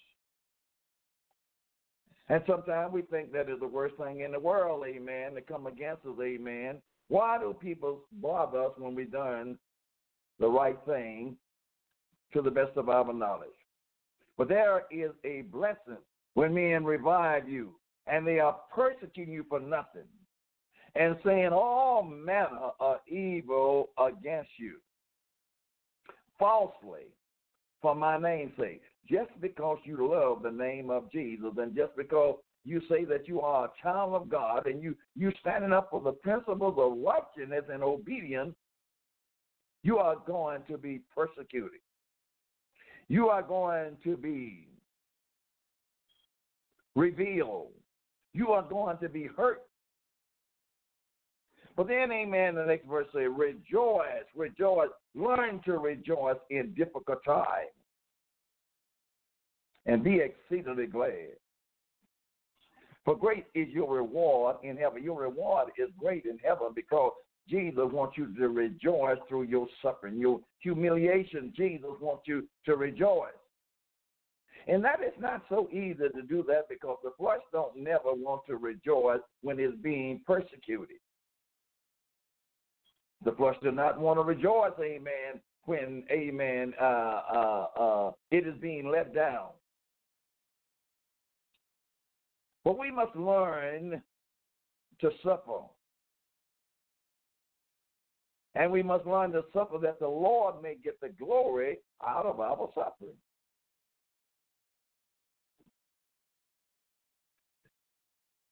And 2.29 2.43
sometimes 2.47 2.93
we 2.93 3.03
think 3.03 3.33
that 3.33 3.51
is 3.51 3.61
the 3.61 3.69
worst 3.69 3.97
thing 3.97 4.21
in 4.21 4.33
the 4.33 4.41
world, 4.41 4.85
amen, 4.87 5.35
to 5.35 5.43
come 5.43 5.67
against 5.67 6.07
us, 6.07 6.17
amen. 6.23 6.79
Why 7.09 7.39
do 7.39 7.53
people 7.53 8.01
bother 8.13 8.63
us 8.65 8.73
when 8.79 8.95
we 8.95 9.05
done 9.05 9.59
the 10.41 10.49
right 10.49 10.79
thing 10.87 11.37
to 12.35 12.43
the 12.43 12.51
best 12.51 12.77
of 12.77 12.89
our 12.89 13.13
knowledge? 13.13 13.49
But 14.37 14.49
there 14.49 14.83
is 14.91 15.11
a 15.25 15.43
blessing 15.43 15.99
when 16.35 16.55
men 16.55 16.85
revive 16.85 17.49
you 17.49 17.75
and 18.07 18.27
they 18.27 18.41
are 18.41 18.57
persecuting 18.75 19.33
you 19.33 19.45
for 19.49 19.61
nothing 19.61 20.03
and 20.97 21.17
saying 21.25 21.51
all 21.53 22.03
manner 22.03 22.71
of 22.81 22.99
evil 23.09 23.91
against 23.99 24.51
you 24.59 24.77
falsely 26.39 27.07
for 27.81 27.95
my 27.95 28.19
name's 28.19 28.53
sake. 28.59 28.83
Just 29.09 29.31
because 29.41 29.79
you 29.85 30.09
love 30.11 30.43
the 30.43 30.51
name 30.51 30.91
of 30.91 31.11
Jesus 31.13 31.53
and 31.59 31.75
just 31.75 31.97
because 31.97 32.39
you 32.65 32.81
say 32.89 33.05
that 33.05 33.29
you 33.29 33.41
are 33.41 33.67
a 33.67 33.83
child 33.83 34.15
of 34.15 34.29
God 34.29 34.67
and 34.67 34.83
you 34.83 34.97
you 35.15 35.31
standing 35.41 35.73
up 35.73 35.89
for 35.91 36.01
the 36.01 36.13
principles 36.13 36.75
of 36.79 36.99
righteousness 36.99 37.65
and 37.71 37.83
obedience, 37.83 38.55
you 39.83 39.99
are 39.99 40.17
going 40.27 40.63
to 40.71 40.79
be 40.79 41.03
persecuted. 41.15 41.81
You 43.09 43.29
are 43.29 43.43
going 43.43 43.97
to 44.05 44.17
be 44.17 44.69
revealed 46.95 47.69
you 48.35 48.49
are 48.49 48.63
going 48.63 48.99
to 48.99 49.09
be 49.09 49.29
hurt. 49.37 49.63
But 51.77 51.89
then, 51.89 52.13
amen, 52.13 52.57
the 52.57 52.65
next 52.67 52.87
verse 52.87 53.07
says, 53.13 53.29
rejoice, 53.35 54.27
rejoice, 54.37 54.91
learn 55.15 55.61
to 55.65 55.79
rejoice 55.79 56.37
in 56.51 56.75
difficult 56.75 57.25
times. 57.25 57.71
and 59.87 60.03
be 60.03 60.19
exceedingly 60.21 60.87
glad. 60.87 61.37
For 63.05 63.15
great 63.15 63.45
is 63.55 63.69
your 63.69 63.97
reward 63.97 64.57
in 64.63 64.79
heaven. 64.79 65.03
Your 65.03 65.21
reward 65.21 65.69
is 65.77 65.91
great 65.99 66.25
in 66.25 66.39
heaven 66.39 66.69
because 66.75 67.13
Jesus 67.49 67.85
wants 67.93 68.17
you 68.17 68.35
to 68.35 68.49
rejoice 68.49 69.19
through 69.29 69.43
your 69.43 69.67
suffering, 69.83 70.19
your 70.19 70.41
humiliation. 70.61 71.53
Jesus 71.55 71.91
wants 72.01 72.23
you 72.27 72.49
to 72.65 72.77
rejoice. 72.77 73.33
And 74.67 74.83
that 74.83 75.01
is 75.03 75.13
not 75.21 75.43
so 75.51 75.69
easy 75.71 76.09
to 76.15 76.23
do 76.23 76.43
that 76.49 76.69
because 76.71 76.97
the 77.05 77.11
flesh 77.19 77.41
don't 77.53 77.77
never 77.77 78.15
want 78.15 78.43
to 78.47 78.57
rejoice 78.57 79.21
when 79.43 79.61
it's 79.61 79.77
being 79.83 80.21
persecuted. 80.27 80.97
The 83.25 83.33
flesh 83.33 83.57
does 83.63 83.75
not 83.75 84.01
want 84.01 84.19
to 84.19 84.23
rejoice, 84.23 84.73
amen, 84.81 85.41
when, 85.65 86.05
amen, 86.11 86.75
uh, 86.81 86.85
uh, 86.85 87.67
uh, 87.79 88.11
it 88.31 88.47
is 88.47 88.55
being 88.61 88.91
let 88.91 89.15
down. 89.15 89.49
But 92.65 92.79
we 92.79 92.91
must 92.91 93.15
learn 93.15 94.03
to 95.01 95.11
suffer. 95.23 95.61
And 98.55 98.71
we 98.71 98.83
must 98.83 99.07
learn 99.07 99.33
to 99.33 99.43
suffer 99.53 99.79
that 99.83 99.99
the 99.99 100.09
Lord 100.09 100.63
may 100.63 100.77
get 100.83 101.01
the 101.01 101.09
glory 101.09 101.79
out 102.07 102.25
of 102.25 102.41
our 102.41 102.69
suffering. 102.75 103.17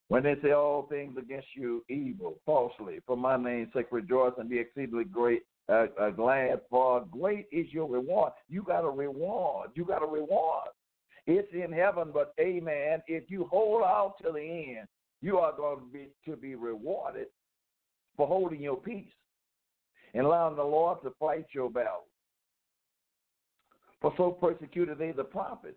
When 0.08 0.24
they 0.24 0.34
say 0.42 0.50
all 0.50 0.82
things 0.90 1.16
against 1.16 1.46
you 1.54 1.84
evil, 1.88 2.38
falsely, 2.44 2.98
for 3.06 3.16
my 3.16 3.36
name's 3.38 3.72
sake, 3.72 3.86
rejoice 3.90 4.34
and 4.36 4.50
be 4.50 4.58
exceedingly 4.58 5.04
great, 5.04 5.42
uh, 5.70 5.86
uh, 5.98 6.10
glad, 6.10 6.60
for 6.68 7.06
great 7.10 7.46
is 7.50 7.66
your 7.72 7.88
reward. 7.88 8.32
You 8.48 8.62
got 8.62 8.84
a 8.84 8.90
reward. 8.90 9.70
You 9.74 9.84
got 9.86 10.02
a 10.02 10.06
reward. 10.06 10.68
It's 11.26 11.48
in 11.54 11.72
heaven, 11.72 12.10
but 12.12 12.34
amen. 12.38 13.02
If 13.06 13.30
you 13.30 13.46
hold 13.50 13.84
out 13.84 14.16
to 14.22 14.32
the 14.32 14.40
end, 14.40 14.88
you 15.22 15.38
are 15.38 15.56
going 15.56 15.78
to 15.78 15.86
be 15.86 16.08
to 16.26 16.36
be 16.36 16.56
rewarded 16.56 17.28
for 18.16 18.26
holding 18.26 18.60
your 18.60 18.76
peace 18.76 19.06
and 20.14 20.26
allowing 20.26 20.56
the 20.56 20.62
Lord 20.62 20.98
to 21.02 21.12
fight 21.18 21.46
your 21.52 21.70
battle. 21.70 22.06
For 24.00 24.12
so 24.16 24.32
persecuted 24.32 24.98
they 24.98 25.12
the 25.12 25.24
prophets. 25.24 25.76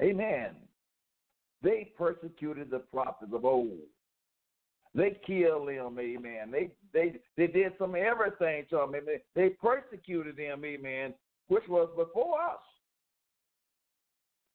Amen. 0.00 0.54
They 1.62 1.92
persecuted 1.98 2.70
the 2.70 2.78
prophets 2.78 3.32
of 3.34 3.44
old. 3.44 3.78
They 4.94 5.18
killed 5.24 5.68
them, 5.68 5.98
amen. 5.98 6.50
They 6.50 6.70
they 6.92 7.20
they 7.36 7.46
did 7.46 7.72
some 7.78 7.94
everything 7.94 8.64
to 8.70 8.76
them. 8.76 8.94
Amen. 8.94 9.20
They 9.36 9.50
persecuted 9.50 10.36
them, 10.36 10.64
amen, 10.64 11.14
which 11.48 11.62
was 11.68 11.88
before 11.96 12.40
us. 12.40 12.58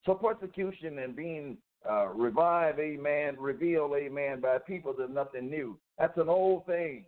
So 0.05 0.13
persecution 0.13 0.99
and 0.99 1.15
being 1.15 1.57
uh, 1.89 2.07
revived, 2.07 2.79
amen, 2.79 3.37
revealed, 3.39 3.93
amen, 3.95 4.41
by 4.41 4.57
people 4.57 4.91
is 4.91 5.09
nothing 5.09 5.49
new. 5.49 5.77
That's 5.97 6.17
an 6.17 6.29
old 6.29 6.65
thing. 6.65 7.05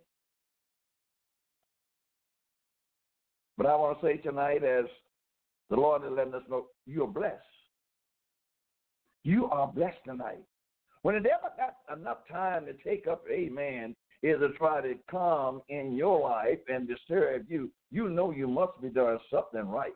But 3.58 3.66
I 3.66 3.74
want 3.74 4.00
to 4.00 4.06
say 4.06 4.16
tonight, 4.18 4.62
as 4.62 4.84
the 5.68 5.76
Lord 5.76 6.04
is 6.04 6.12
letting 6.12 6.32
us 6.32 6.42
know, 6.48 6.66
you 6.86 7.02
are 7.02 7.08
blessed. 7.08 7.42
You 9.24 9.46
are 9.46 9.66
blessed 9.66 9.98
tonight. 10.06 10.44
When 11.02 11.16
it 11.16 11.26
ever 11.26 11.52
got 11.56 11.98
enough 11.98 12.18
time 12.30 12.66
to 12.66 12.72
take 12.88 13.08
up, 13.08 13.24
amen, 13.30 13.96
is 14.22 14.38
to 14.38 14.50
try 14.50 14.80
to 14.80 14.94
come 15.10 15.60
in 15.68 15.96
your 15.96 16.20
life 16.20 16.60
and 16.68 16.88
disturb 16.88 17.46
you, 17.48 17.70
you 17.90 18.08
know 18.08 18.30
you 18.30 18.46
must 18.46 18.80
be 18.80 18.88
doing 18.88 19.18
something 19.30 19.68
right. 19.68 19.92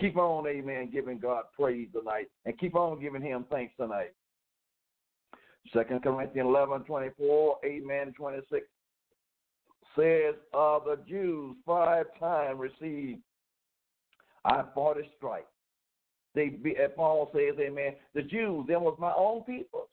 Keep 0.00 0.16
on, 0.16 0.46
amen, 0.46 0.90
giving 0.92 1.18
God 1.18 1.44
praise 1.58 1.88
tonight 1.92 2.28
and 2.44 2.58
keep 2.58 2.74
on 2.74 3.00
giving 3.00 3.22
him 3.22 3.44
thanks 3.50 3.74
tonight. 3.78 4.12
Second 5.72 6.02
Corinthians 6.02 6.46
11, 6.46 6.84
24, 6.84 7.56
amen, 7.64 8.12
26 8.16 8.66
says, 9.96 10.34
of 10.52 10.84
the 10.84 10.98
Jews 11.08 11.56
five 11.64 12.06
times 12.20 12.60
received 12.60 13.20
I 14.44 14.62
40 14.74 15.10
stripes. 15.16 15.46
They 16.34 16.50
Paul 16.94 17.30
says, 17.32 17.58
Amen. 17.58 17.94
The 18.14 18.22
Jews, 18.22 18.66
them 18.68 18.82
was 18.82 18.96
my 19.00 19.12
own 19.16 19.42
people. 19.42 19.88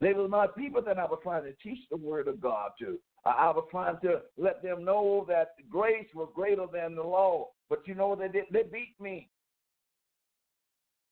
They 0.00 0.12
was 0.12 0.30
my 0.30 0.46
people 0.46 0.80
that 0.82 0.98
I 0.98 1.04
was 1.04 1.18
trying 1.22 1.44
to 1.44 1.52
teach 1.62 1.80
the 1.90 1.96
word 1.96 2.28
of 2.28 2.40
God 2.40 2.70
to. 2.78 2.98
I 3.24 3.50
was 3.50 3.66
trying 3.70 3.98
to 4.02 4.22
let 4.36 4.62
them 4.62 4.84
know 4.84 5.26
that 5.28 5.54
grace 5.70 6.06
was 6.14 6.30
greater 6.34 6.66
than 6.72 6.94
the 6.94 7.02
law. 7.02 7.48
But 7.68 7.82
you 7.86 7.94
know 7.94 8.08
what 8.08 8.20
they 8.20 8.28
did, 8.28 8.44
they 8.52 8.62
beat 8.62 8.94
me. 9.00 9.28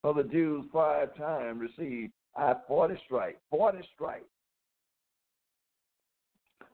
For 0.03 0.15
the 0.15 0.23
Jews 0.23 0.65
five 0.73 1.17
times 1.17 1.61
received 1.61 2.13
I 2.37 2.55
forty 2.69 2.97
stripes. 3.05 3.41
Forty 3.51 3.81
stripes. 3.95 4.25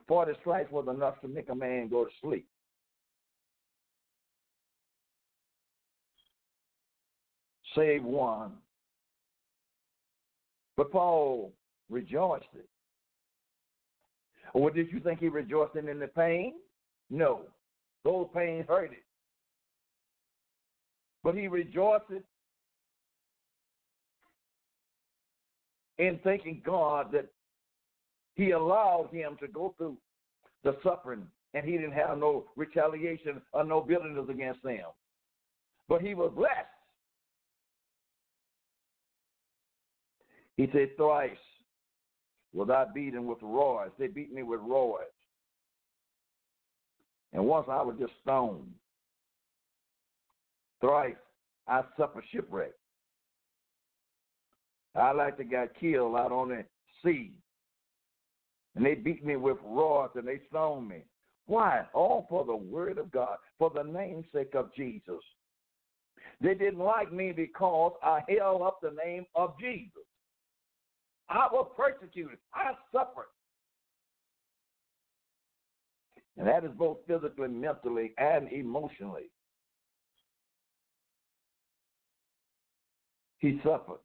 Forty 0.07 0.33
stripes 0.41 0.71
was 0.71 0.87
enough 0.93 1.19
to 1.21 1.27
make 1.27 1.49
a 1.49 1.55
man 1.55 1.87
go 1.89 2.05
to 2.05 2.11
sleep. 2.21 2.47
save 7.75 8.03
one. 8.03 8.51
But 10.75 10.91
Paul 10.91 11.53
rejoiced 11.89 12.45
it. 12.55 12.67
Or 14.53 14.69
did 14.71 14.91
you 14.91 14.99
think 14.99 15.19
he 15.19 15.29
rejoiced 15.29 15.75
in 15.75 15.85
the 15.85 16.07
pain? 16.07 16.53
No. 17.09 17.41
Those 18.03 18.27
pains 18.33 18.65
hurt 18.67 18.91
it. 18.91 19.03
But 21.23 21.35
he 21.35 21.47
rejoiced 21.47 22.11
in 25.97 26.19
thanking 26.23 26.61
God 26.65 27.11
that 27.13 27.27
he 28.35 28.51
allowed 28.51 29.09
him 29.11 29.37
to 29.39 29.47
go 29.47 29.73
through 29.77 29.97
the 30.63 30.75
suffering 30.83 31.27
and 31.53 31.65
he 31.65 31.73
didn't 31.73 31.93
have 31.93 32.17
no 32.17 32.45
retaliation 32.55 33.41
or 33.51 33.63
no 33.63 33.81
bitterness 33.81 34.25
against 34.29 34.63
them. 34.63 34.85
But 35.87 36.01
he 36.01 36.15
was 36.15 36.31
blessed 36.35 36.67
He 40.57 40.69
said, 40.71 40.95
Thrice 40.97 41.31
was 42.53 42.69
I 42.69 42.85
beaten 42.93 43.25
with 43.25 43.39
rods. 43.41 43.91
They 43.97 44.07
beat 44.07 44.31
me 44.31 44.43
with 44.43 44.59
rods. 44.61 45.03
And 47.31 47.45
once 47.45 47.67
I 47.69 47.81
was 47.81 47.95
just 47.99 48.13
stoned. 48.21 48.71
Thrice 50.79 51.15
I 51.67 51.81
suffered 51.97 52.23
shipwreck. 52.31 52.73
I 54.95 55.11
like 55.11 55.37
to 55.37 55.43
got 55.43 55.69
killed 55.79 56.15
out 56.15 56.31
on 56.31 56.49
the 56.49 56.63
sea. 57.03 57.31
And 58.75 58.85
they 58.85 58.95
beat 58.95 59.25
me 59.25 59.35
with 59.35 59.57
rods 59.63 60.13
and 60.15 60.27
they 60.27 60.41
stoned 60.49 60.87
me. 60.87 61.03
Why? 61.45 61.85
All 61.93 62.25
for 62.29 62.45
the 62.45 62.55
word 62.55 62.97
of 62.97 63.11
God, 63.11 63.37
for 63.59 63.69
the 63.69 63.83
namesake 63.83 64.55
of 64.55 64.73
Jesus. 64.75 65.21
They 66.41 66.55
didn't 66.55 66.79
like 66.79 67.11
me 67.11 67.31
because 67.31 67.93
I 68.03 68.21
held 68.27 68.61
up 68.61 68.79
the 68.81 68.95
name 69.05 69.25
of 69.35 69.53
Jesus. 69.59 70.03
I 71.29 71.47
was 71.51 71.69
persecuted. 71.77 72.37
I 72.53 72.71
suffered. 72.91 73.29
And 76.37 76.47
that 76.47 76.63
is 76.63 76.71
both 76.77 76.97
physically, 77.07 77.47
mentally, 77.47 78.13
and 78.17 78.51
emotionally. 78.51 79.29
He 83.37 83.59
suffered. 83.63 83.99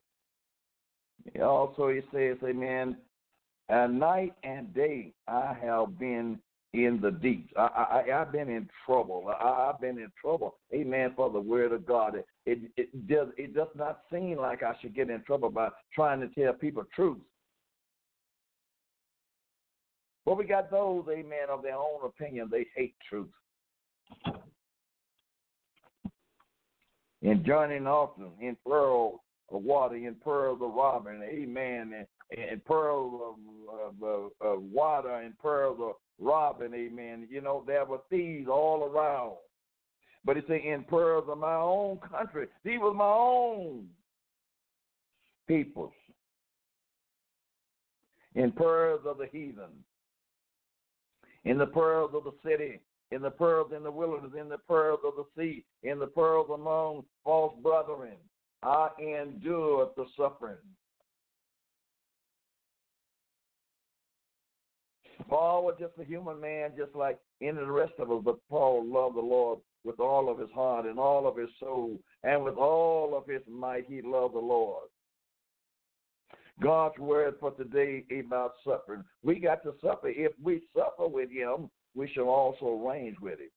Also, 1.41 1.89
he 1.89 2.01
says, 2.13 2.37
Amen, 2.45 2.97
and 3.69 3.99
night 3.99 4.35
and 4.43 4.73
day 4.75 5.13
I 5.27 5.57
have 5.63 5.99
been 5.99 6.39
in 6.75 7.01
the 7.01 7.11
deep. 7.11 7.51
I, 7.57 8.03
I, 8.11 8.21
I've 8.21 8.33
been 8.33 8.49
in 8.49 8.69
trouble. 8.85 9.25
I, 9.29 9.71
I've 9.71 9.81
been 9.81 9.99
in 9.99 10.13
trouble. 10.21 10.57
Amen. 10.75 11.13
For 11.17 11.31
the 11.31 11.41
word 11.41 11.73
of 11.73 11.87
God, 11.87 12.17
it, 12.17 12.27
it 12.47 12.59
it 12.77 13.09
does 13.09 13.29
it 13.37 13.55
does 13.55 13.69
not 13.75 14.01
seem 14.13 14.37
like 14.39 14.63
I 14.63 14.75
should 14.81 14.95
get 14.95 15.11
in 15.11 15.23
trouble 15.23 15.51
by 15.51 15.69
trying 15.95 16.21
to 16.21 16.29
tell 16.29 16.53
people 16.53 16.85
truth. 16.95 17.19
But 20.27 20.37
we 20.37 20.45
got 20.45 20.71
those, 20.71 21.07
amen, 21.11 21.49
of 21.51 21.63
their 21.63 21.77
own 21.77 22.05
opinion. 22.05 22.49
They 22.51 22.67
hate 22.77 22.95
truth. 23.09 23.31
In 27.23 27.43
joining 27.45 27.87
often, 27.87 28.33
in 28.41 28.57
pearl 28.67 29.23
of 29.51 29.63
water, 29.63 29.97
in 29.97 30.15
pearl 30.17 30.55
of 30.55 30.75
robin, 30.75 31.23
amen, 31.23 31.93
and, 31.97 32.41
and 32.51 32.65
pearl 32.65 33.37
of, 33.71 34.03
of, 34.03 34.31
of 34.41 34.63
water, 34.63 35.15
and 35.21 35.39
pearl 35.39 35.73
of 35.83 35.97
robbing, 36.19 36.75
amen. 36.75 37.27
You 37.31 37.41
know, 37.41 37.65
there 37.67 37.85
were 37.85 38.01
thieves 38.11 38.49
all 38.49 38.85
around. 38.85 39.37
But 40.25 40.37
he 40.37 40.43
said, 40.47 40.61
in 40.61 40.85
pearls 40.85 41.25
of 41.29 41.39
my 41.39 41.55
own 41.55 41.99
country. 41.99 42.49
These 42.65 42.81
were 42.81 42.93
my 42.93 43.05
own 43.05 43.87
peoples. 45.47 45.93
In 48.35 48.53
pearls 48.53 49.01
of 49.07 49.19
the 49.19 49.27
heathen. 49.33 49.71
In 51.45 51.57
the 51.57 51.67
pearls 51.67 52.11
of 52.15 52.25
the 52.25 52.35
city 52.45 52.81
in 53.11 53.23
the 53.23 53.31
pearls 53.31 53.73
in 53.75 53.83
the 53.83 53.91
wilderness, 53.91 54.33
in 54.39 54.49
the 54.49 54.59
pearls 54.59 55.01
of 55.05 55.15
the 55.17 55.25
sea, 55.37 55.65
in 55.83 55.99
the 55.99 56.07
pearls 56.07 56.49
among 56.53 57.05
false 57.25 57.55
brethren. 57.63 58.17
I 58.63 58.89
endured 58.99 59.89
the 59.97 60.07
suffering. 60.17 60.57
Paul 65.29 65.65
was 65.65 65.77
just 65.79 65.93
a 66.01 66.05
human 66.05 66.41
man, 66.41 66.73
just 66.77 66.95
like 66.95 67.19
any 67.41 67.51
of 67.51 67.57
the 67.57 67.71
rest 67.71 67.93
of 67.99 68.11
us, 68.11 68.23
but 68.25 68.39
Paul 68.49 68.85
loved 68.87 69.17
the 69.17 69.21
Lord 69.21 69.59
with 69.85 70.01
all 70.01 70.31
of 70.31 70.39
his 70.39 70.51
heart 70.55 70.87
and 70.87 70.99
all 70.99 71.27
of 71.27 71.37
his 71.37 71.51
soul 71.61 71.99
and 72.25 72.45
with 72.45 72.57
all 72.57 73.17
of 73.17 73.27
his 73.27 73.43
might. 73.49 73.85
He 73.89 74.01
loved 74.03 74.35
the 74.35 74.39
Lord. 74.39 74.89
God's 76.61 76.99
word 76.99 77.35
for 77.39 77.53
today 77.53 78.05
about 78.19 78.53
suffering. 78.65 79.05
We 79.23 79.39
got 79.39 79.63
to 79.63 79.75
suffer. 79.83 80.09
If 80.09 80.33
we 80.43 80.63
suffer 80.75 81.07
with 81.07 81.31
him, 81.31 81.71
we 81.95 82.11
shall 82.13 82.29
also 82.29 82.83
reign 82.89 83.17
with 83.21 83.39
him. 83.39 83.51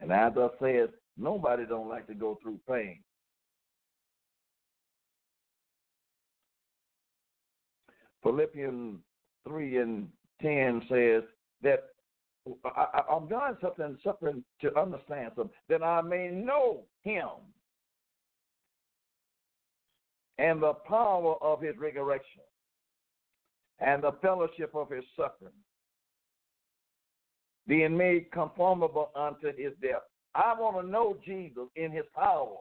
And 0.00 0.12
as 0.12 0.32
I 0.36 0.48
said, 0.60 0.90
nobody 1.16 1.64
don't 1.66 1.88
like 1.88 2.06
to 2.08 2.14
go 2.14 2.38
through 2.42 2.60
pain. 2.68 3.00
Philippians 8.22 8.98
3 9.46 9.76
and 9.78 10.08
10 10.40 10.82
says 10.88 11.22
that 11.62 11.84
I, 12.64 13.02
am 13.10 13.28
doing 13.28 13.56
something, 13.60 13.96
suffering 14.02 14.44
to 14.60 14.78
understand 14.78 15.32
something, 15.36 15.54
that 15.68 15.82
I 15.82 16.00
may 16.00 16.28
know 16.28 16.82
him 17.02 17.28
and 20.38 20.62
the 20.62 20.74
power 20.74 21.36
of 21.40 21.60
his 21.60 21.76
resurrection 21.76 22.42
and 23.78 24.02
the 24.02 24.12
fellowship 24.20 24.74
of 24.74 24.90
his 24.90 25.04
suffering, 25.16 25.52
being 27.66 27.96
made 27.96 28.30
conformable 28.32 29.10
unto 29.14 29.48
his 29.56 29.72
death. 29.80 30.02
I 30.34 30.54
want 30.58 30.84
to 30.84 30.90
know 30.90 31.16
Jesus 31.24 31.68
in 31.76 31.92
his 31.92 32.04
power. 32.14 32.56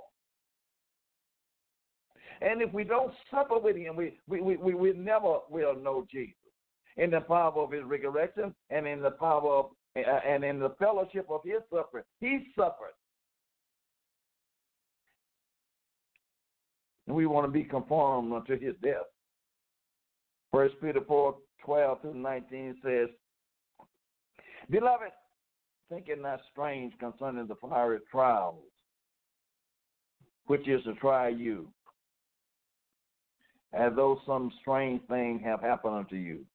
And 2.42 2.62
if 2.62 2.74
we 2.74 2.84
don't 2.84 3.14
suffer 3.30 3.60
with 3.60 3.76
him, 3.76 3.96
we, 3.96 4.18
we, 4.28 4.42
we, 4.42 4.58
we 4.58 4.74
we 4.74 4.94
never 4.94 5.40
will 5.50 5.76
know 5.76 6.08
Jesus 6.12 6.36
in 6.98 7.12
the 7.12 7.22
power 7.22 7.54
of 7.56 7.72
his 7.72 7.84
resurrection 7.84 8.54
and 8.70 8.88
in 8.88 9.02
the 9.02 9.12
power 9.12 9.60
of 9.60 9.66
uh, 9.96 10.20
and 10.26 10.44
in 10.44 10.60
the 10.60 10.72
fellowship 10.80 11.28
of 11.30 11.42
his 11.44 11.62
suffering. 11.74 12.04
He 12.20 12.48
suffered. 12.56 12.96
And 17.08 17.16
we 17.16 17.26
want 17.26 17.46
to 17.46 17.52
be 17.52 17.64
conformed 17.64 18.32
unto 18.34 18.60
his 18.60 18.74
death. 18.82 19.08
First 20.52 20.76
Peter 20.82 21.02
4, 21.06 21.36
12 21.66 22.02
through 22.02 22.14
19 22.16 22.76
says, 22.84 23.10
Beloved, 24.70 25.12
think 25.90 26.08
it 26.08 26.22
not 26.22 26.40
strange 26.52 26.94
concerning 27.00 27.48
the 27.48 27.56
fiery 27.56 28.00
trials, 28.10 28.56
which 30.48 30.68
is 30.68 30.84
to 30.84 30.94
try 30.96 31.28
you, 31.28 31.68
as 33.74 33.92
though 33.96 34.20
some 34.26 34.52
strange 34.62 35.02
thing 35.08 35.40
have 35.44 35.62
happened 35.62 35.96
unto 35.96 36.16
you. 36.16 36.46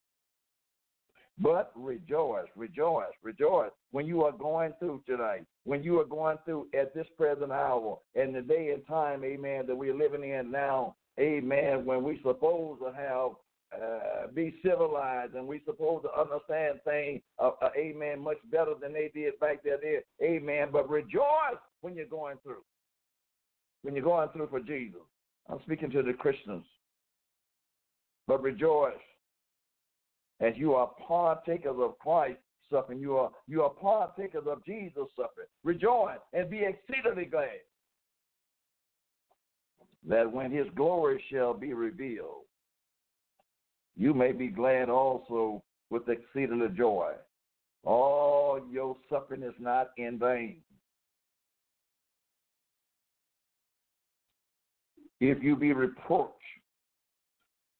But 1.39 1.71
rejoice, 1.75 2.47
rejoice, 2.57 3.13
rejoice 3.23 3.71
when 3.91 4.07
you 4.07 4.25
are 4.25 4.33
going 4.33 4.73
through 4.79 5.03
tonight, 5.07 5.45
when 5.65 5.83
you 5.83 6.01
are 6.01 6.05
going 6.05 6.39
through 6.45 6.69
at 6.79 6.95
this 6.95 7.07
present 7.19 7.53
hour, 7.53 7.99
and 8.15 8.35
the 8.35 8.41
day 8.41 8.71
and 8.73 8.87
time, 8.87 9.23
amen, 9.23 9.67
that 9.67 9.77
we're 9.77 9.95
living 9.95 10.29
in 10.29 10.51
now, 10.51 10.97
amen, 11.21 11.85
when 11.85 12.03
we 12.03 12.19
supposed 12.23 12.81
to 12.81 12.93
have 12.93 13.33
uh, 13.75 14.29
be 14.33 14.55
civilized 14.65 15.35
and 15.35 15.47
we 15.47 15.61
supposed 15.67 16.05
to 16.05 16.19
understand 16.19 16.79
things, 16.85 17.21
uh, 17.39 17.51
uh, 17.61 17.69
amen, 17.77 18.21
much 18.21 18.39
better 18.51 18.73
than 18.81 18.95
they 18.95 19.11
did 19.13 19.39
back 19.39 19.63
there, 19.63 19.79
amen. 20.23 20.69
But 20.73 20.89
rejoice 20.89 21.61
when 21.83 21.95
you're 21.95 22.07
going 22.07 22.39
through, 22.43 22.63
when 23.83 23.95
you're 23.95 24.05
going 24.05 24.29
through 24.31 24.49
for 24.49 24.61
Jesus. 24.61 25.01
I'm 25.49 25.61
speaking 25.63 25.91
to 25.91 26.03
the 26.03 26.13
Christians, 26.13 26.65
but 28.27 28.43
rejoice 28.43 28.95
as 30.41 30.53
you 30.57 30.75
are 30.75 30.91
partakers 31.07 31.77
of 31.79 31.99
Christ 31.99 32.39
suffering, 32.71 32.99
you 32.99 33.17
are 33.17 33.31
you 33.47 33.63
are 33.63 33.71
partakers 33.71 34.45
of 34.47 34.65
Jesus 34.65 35.05
suffering. 35.17 35.47
Rejoice 35.65 36.19
and 36.33 36.51
be 36.51 36.65
exceedingly 36.65 37.25
glad 37.25 37.61
that 40.09 40.31
when 40.31 40.51
his 40.51 40.67
glory 40.75 41.23
shall 41.31 41.55
be 41.55 41.73
revealed, 41.73 42.45
you 43.97 44.13
may 44.13 44.33
be 44.33 44.49
glad 44.49 44.89
also 44.89 45.63
with 45.91 46.09
exceeding 46.09 46.75
joy. 46.77 47.13
All 47.85 48.61
your 48.71 48.97
suffering 49.09 49.43
is 49.43 49.55
not 49.59 49.91
in 49.97 50.19
vain. 50.19 50.59
If 55.21 55.43
you 55.43 55.57
be 55.57 55.73
reproached 55.73 56.33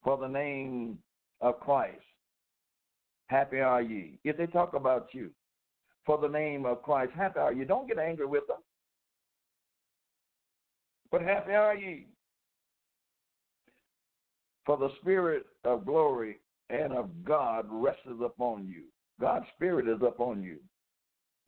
for 0.07 0.15
the 0.17 0.25
name 0.25 0.97
of 1.41 1.59
Christ, 1.59 1.99
happy 3.25 3.59
are 3.59 3.81
ye. 3.81 4.17
If 4.23 4.37
they 4.37 4.45
talk 4.45 4.73
about 4.73 5.09
you 5.11 5.31
for 6.05 6.17
the 6.17 6.29
name 6.29 6.65
of 6.65 6.81
Christ, 6.81 7.11
happy 7.13 7.39
are 7.39 7.51
you. 7.51 7.65
Don't 7.65 7.89
get 7.89 7.99
angry 7.99 8.25
with 8.25 8.47
them. 8.47 8.59
But 11.11 11.23
happy 11.23 11.51
are 11.51 11.75
ye. 11.75 12.05
For 14.65 14.77
the 14.77 14.91
spirit 15.01 15.45
of 15.65 15.85
glory 15.85 16.37
and 16.69 16.93
of 16.93 17.09
God 17.25 17.65
rests 17.69 18.07
upon 18.23 18.65
you. 18.65 18.83
God's 19.19 19.45
spirit 19.57 19.89
is 19.89 20.01
upon 20.01 20.41
you. 20.41 20.59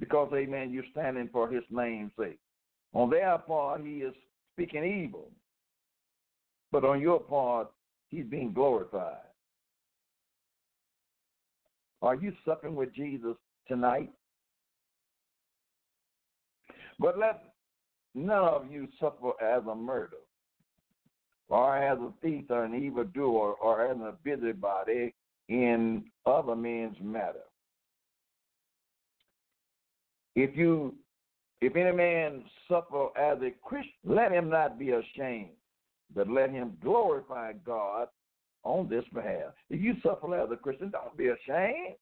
Because, 0.02 0.34
amen, 0.36 0.74
you're 0.74 0.84
standing 0.92 1.30
for 1.32 1.50
his 1.50 1.64
name's 1.72 2.12
sake. 2.20 2.40
On 2.94 3.10
their 3.10 3.38
part, 3.38 3.80
he 3.86 4.00
is 4.00 4.14
speaking 4.54 4.84
evil. 4.84 5.30
But 6.74 6.84
on 6.84 7.00
your 7.00 7.22
part, 7.22 7.70
he's 8.10 8.26
being 8.26 8.54
glorified. 8.54 9.18
Are 12.02 12.16
you 12.16 12.34
supping 12.46 12.76
with 12.76 12.94
Jesus 12.94 13.36
tonight? 13.68 14.12
But 17.00 17.18
let 17.18 17.54
none 18.14 18.44
of 18.44 18.72
you 18.72 18.88
suffer 19.00 19.32
as 19.42 19.64
a 19.70 19.76
murderer, 19.76 20.20
or 21.48 21.78
as 21.78 21.98
a 22.00 22.12
thief, 22.22 22.46
or 22.50 22.66
an 22.66 22.76
evildoer, 22.76 23.54
or 23.54 23.86
as 23.86 23.98
a 23.98 24.14
busybody 24.24 25.14
in 25.48 26.04
other 26.26 26.56
men's 26.56 26.98
matter. 27.02 27.40
If 30.36 30.56
you 30.56 30.96
if 31.62 31.76
any 31.76 31.92
man 31.92 32.44
suffer 32.70 33.08
as 33.18 33.40
a 33.42 33.52
Christian, 33.62 33.92
let 34.06 34.32
him 34.32 34.50
not 34.50 34.80
be 34.80 34.92
ashamed, 34.92 35.50
but 36.16 36.30
let 36.30 36.50
him 36.50 36.78
glorify 36.82 37.54
God 37.66 38.08
on 38.64 38.90
this 38.90 39.06
behalf. 39.14 39.54
If 39.70 39.82
you 39.82 39.96
suffer 40.04 40.36
as 40.36 40.50
a 40.52 40.56
Christian, 40.56 40.90
don't 40.90 41.18
be 41.18 41.28
ashamed. 41.28 41.96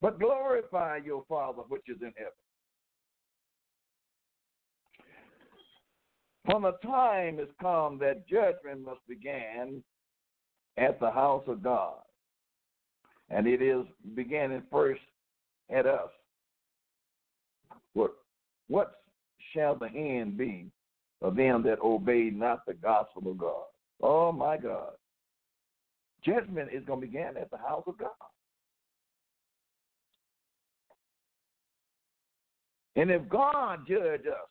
But 0.00 0.18
glorify 0.18 0.98
your 1.04 1.24
Father 1.28 1.62
which 1.68 1.88
is 1.88 1.98
in 2.02 2.12
heaven. 2.16 2.32
For 6.44 6.60
the 6.60 6.76
time 6.86 7.38
is 7.38 7.48
come 7.60 7.98
that 7.98 8.26
judgment 8.28 8.84
must 8.84 9.00
begin 9.08 9.82
at 10.76 10.98
the 10.98 11.10
house 11.10 11.44
of 11.46 11.62
God. 11.62 11.98
And 13.30 13.46
it 13.46 13.62
is 13.62 13.84
beginning 14.14 14.64
first 14.70 15.00
at 15.70 15.86
us. 15.86 16.10
What, 17.94 18.12
what 18.72 19.02
shall 19.52 19.74
the 19.74 19.88
end 19.88 20.38
be 20.38 20.70
of 21.20 21.36
them 21.36 21.62
that 21.62 21.78
obey 21.84 22.30
not 22.32 22.64
the 22.66 22.72
gospel 22.72 23.30
of 23.30 23.36
God. 23.36 23.64
Oh 24.02 24.32
my 24.32 24.56
God. 24.56 24.92
Judgment 26.24 26.70
is 26.72 26.82
going 26.86 27.02
to 27.02 27.06
begin 27.06 27.36
at 27.38 27.50
the 27.50 27.58
house 27.58 27.82
of 27.86 27.98
God. 27.98 28.08
And 32.96 33.10
if 33.10 33.28
God 33.28 33.80
judge 33.86 34.26
us, 34.26 34.48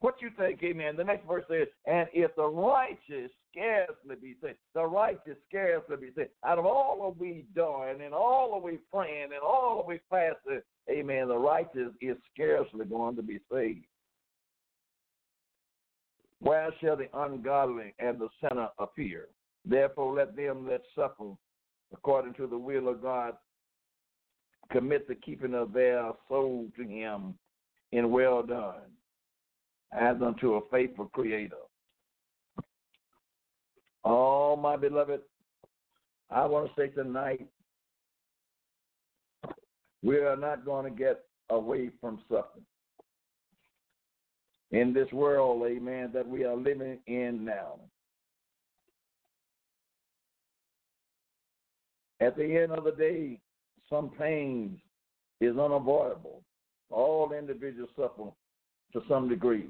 what 0.00 0.16
you 0.20 0.30
think, 0.36 0.60
amen? 0.64 0.96
The 0.96 1.04
next 1.04 1.28
verse 1.28 1.44
says, 1.48 1.68
and 1.86 2.08
if 2.12 2.34
the 2.34 2.48
righteous 2.48 3.30
scarcely 3.52 4.16
be 4.20 4.34
saved, 4.42 4.58
the 4.74 4.84
righteous 4.84 5.36
scarcely 5.48 5.96
be 5.96 6.10
saved. 6.16 6.30
Out 6.44 6.58
of 6.58 6.66
all 6.66 7.06
of 7.06 7.18
we 7.18 7.44
doing 7.54 8.00
and 8.04 8.14
all 8.14 8.56
of 8.56 8.62
we 8.62 8.78
praying 8.92 9.30
and 9.32 9.42
all 9.44 9.80
of 9.80 9.86
we 9.86 10.00
fasting, 10.10 10.62
amen, 10.90 11.28
the 11.28 11.38
righteous 11.38 11.90
is 12.00 12.16
scarcely 12.34 12.84
going 12.84 13.16
to 13.16 13.22
be 13.22 13.38
saved. 13.52 13.84
Where 16.40 16.70
shall 16.80 16.96
the 16.96 17.08
ungodly 17.14 17.94
and 18.00 18.18
the 18.18 18.28
sinner 18.40 18.68
appear? 18.78 19.28
Therefore, 19.64 20.14
let 20.14 20.34
them 20.34 20.66
that 20.66 20.82
suffer 20.94 21.34
according 21.92 22.34
to 22.34 22.46
the 22.48 22.58
will 22.58 22.88
of 22.88 23.02
God 23.02 23.34
commit 24.72 25.06
the 25.06 25.14
keeping 25.14 25.54
of 25.54 25.72
their 25.72 26.10
soul 26.28 26.66
to 26.76 26.82
Him 26.82 27.34
in 27.92 28.10
well 28.10 28.42
done, 28.42 28.90
as 29.92 30.16
unto 30.20 30.54
a 30.54 30.60
faithful 30.70 31.06
Creator. 31.12 31.54
Oh, 34.04 34.56
my 34.56 34.76
beloved, 34.76 35.20
I 36.30 36.46
want 36.46 36.68
to 36.68 36.72
say 36.80 36.88
tonight, 36.88 37.46
we 40.02 40.16
are 40.16 40.36
not 40.36 40.64
going 40.64 40.84
to 40.84 40.98
get 40.98 41.20
away 41.50 41.90
from 42.00 42.20
suffering. 42.28 42.66
In 44.72 44.92
this 44.92 45.10
world, 45.12 45.62
amen, 45.66 46.10
that 46.14 46.26
we 46.26 46.44
are 46.44 46.56
living 46.56 46.98
in 47.06 47.44
now. 47.44 47.78
At 52.20 52.36
the 52.36 52.56
end 52.56 52.72
of 52.72 52.84
the 52.84 52.92
day, 52.92 53.38
some 53.90 54.10
pains 54.10 54.78
is 55.40 55.58
unavoidable. 55.58 56.42
All 56.90 57.32
individuals 57.32 57.90
suffer 57.96 58.30
to 58.92 59.02
some 59.08 59.28
degree. 59.28 59.68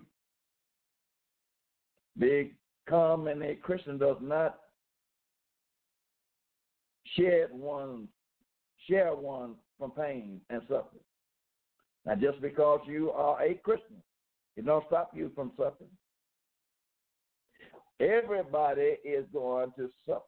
They 2.15 2.53
come 2.89 3.29
and 3.29 3.43
a 3.43 3.55
Christian 3.55 3.99
does 3.99 4.17
not 4.21 4.59
shed 7.17 7.49
one, 7.51 8.09
share 8.89 9.15
one 9.15 9.55
from 9.79 9.91
pain 9.93 10.41
and 10.51 10.63
suffering. 10.63 11.03
Now, 12.05 12.15
just 12.17 12.41
because 12.41 12.81
you 12.87 13.11
are 13.11 13.43
a 13.43 13.55
Christian, 13.55 14.03
it 14.57 14.67
don't 14.67 14.85
stop 14.87 15.13
you 15.15 15.31
from 15.35 15.53
suffering. 15.57 15.91
Everybody 18.01 18.97
is 19.05 19.25
going 19.33 19.73
to 19.77 19.89
suffer. 20.07 20.23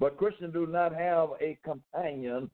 But 0.00 0.16
Christians 0.16 0.52
do 0.52 0.66
not 0.66 0.92
have 0.94 1.30
a 1.40 1.56
companion. 1.64 2.50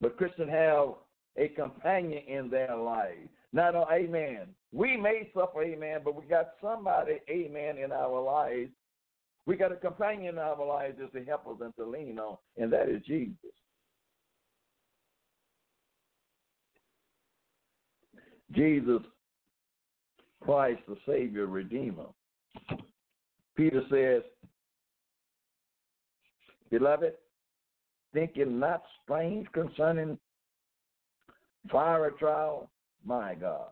But 0.00 0.18
Christians 0.18 0.50
have 0.50 0.88
a 1.36 1.48
companion 1.48 2.22
in 2.28 2.50
their 2.50 2.76
life. 2.76 3.14
Not 3.52 3.74
on, 3.74 3.86
amen. 3.92 4.48
We 4.72 4.96
may 4.96 5.30
suffer, 5.34 5.62
amen, 5.62 6.00
but 6.04 6.14
we 6.14 6.26
got 6.26 6.50
somebody, 6.62 7.20
amen, 7.30 7.78
in 7.78 7.92
our 7.92 8.20
lives. 8.20 8.70
We 9.46 9.56
got 9.56 9.72
a 9.72 9.76
companion 9.76 10.34
in 10.34 10.38
our 10.38 10.64
lives 10.64 10.98
just 11.00 11.14
to 11.14 11.24
help 11.24 11.46
us 11.46 11.56
and 11.62 11.74
to 11.76 11.86
lean 11.86 12.18
on, 12.18 12.36
and 12.58 12.70
that 12.72 12.88
is 12.88 13.02
Jesus. 13.06 13.34
Jesus 18.52 19.02
Christ, 20.42 20.80
the 20.86 20.96
Savior, 21.06 21.46
Redeemer. 21.46 22.06
Peter 23.56 23.82
says, 23.90 24.22
Beloved, 26.70 27.14
thinking 28.12 28.58
not 28.58 28.82
strange 29.02 29.46
concerning 29.52 30.18
fiery 31.70 32.12
trial, 32.18 32.70
my 33.04 33.34
God, 33.34 33.68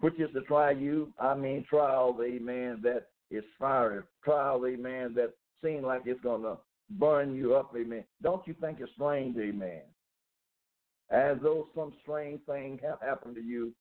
which 0.00 0.18
is 0.20 0.30
to 0.34 0.42
try 0.42 0.70
you. 0.70 1.12
I 1.18 1.34
mean, 1.34 1.64
trial, 1.68 2.16
amen, 2.22 2.80
that 2.82 3.08
is 3.30 3.44
fiery. 3.58 4.02
Trial, 4.24 4.64
amen, 4.66 5.14
that 5.16 5.34
seems 5.62 5.84
like 5.84 6.02
it's 6.06 6.20
going 6.20 6.42
to 6.42 6.58
burn 6.90 7.34
you 7.34 7.54
up, 7.54 7.72
amen. 7.76 8.04
Don't 8.22 8.46
you 8.46 8.54
think 8.60 8.78
it's 8.80 8.92
strange, 8.94 9.36
amen? 9.38 9.82
As 11.10 11.36
though 11.42 11.68
some 11.74 11.92
strange 12.02 12.40
thing 12.46 12.80
have 12.82 13.00
happened 13.00 13.36
to 13.36 13.42
you. 13.42 13.72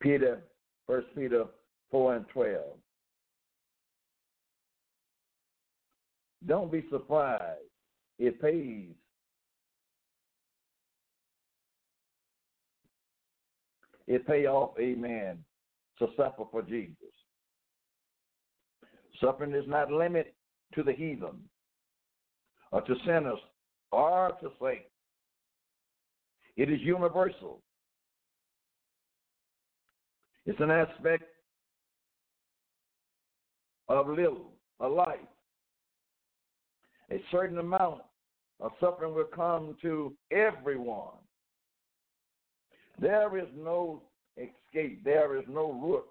Peter, 0.00 0.42
First 0.86 1.06
Peter 1.14 1.44
4 1.90 2.16
and 2.16 2.28
12. 2.28 2.62
Don't 6.46 6.70
be 6.70 6.84
surprised. 6.90 7.60
It 8.18 8.40
pays. 8.40 8.94
It 14.06 14.26
pay 14.26 14.46
off, 14.46 14.78
amen, 14.78 15.38
to 15.98 16.06
suffer 16.16 16.44
for 16.50 16.62
Jesus. 16.62 16.96
Suffering 19.20 19.54
is 19.54 19.64
not 19.66 19.90
limited 19.90 20.32
to 20.74 20.82
the 20.82 20.92
heathen 20.92 21.38
or 22.72 22.82
to 22.82 22.94
sinners 23.06 23.38
or 23.92 24.32
to 24.40 24.50
saints. 24.60 24.90
It 26.56 26.70
is 26.70 26.80
universal. 26.80 27.62
It's 30.46 30.60
an 30.60 30.70
aspect 30.70 31.24
of 33.88 34.08
little, 34.08 34.52
a 34.80 34.88
life. 34.88 35.18
A 37.10 37.20
certain 37.30 37.58
amount 37.58 38.02
of 38.60 38.72
suffering 38.80 39.14
will 39.14 39.24
come 39.24 39.76
to 39.82 40.14
everyone. 40.30 41.23
There 43.00 43.36
is 43.38 43.48
no 43.56 44.02
escape. 44.36 45.04
There 45.04 45.36
is 45.36 45.44
no 45.48 45.72
root 45.72 46.04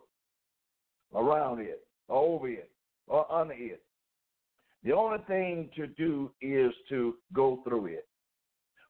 around 1.15 1.59
it, 1.59 1.85
or 2.07 2.17
over 2.17 2.49
it, 2.49 2.69
or 3.07 3.31
under 3.31 3.53
it. 3.53 3.81
The 4.83 4.91
only 4.91 5.19
thing 5.27 5.69
to 5.75 5.87
do 5.87 6.31
is 6.41 6.73
to 6.89 7.15
go 7.33 7.61
through 7.63 7.85
it. 7.85 8.07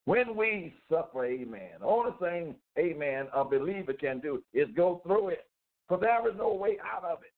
When 0.05 0.35
we 0.35 0.73
suffer, 0.89 1.25
amen, 1.25 1.79
the 1.79 1.85
only 1.85 2.11
thing, 2.19 2.55
amen, 2.77 3.27
a 3.33 3.45
believer 3.45 3.93
can 3.93 4.19
do 4.19 4.43
is 4.53 4.67
go 4.75 5.01
through 5.05 5.29
it. 5.29 5.45
For 5.87 5.97
there 5.97 6.27
is 6.29 6.35
no 6.37 6.53
way 6.53 6.77
out 6.83 7.03
of 7.05 7.19
it. 7.21 7.31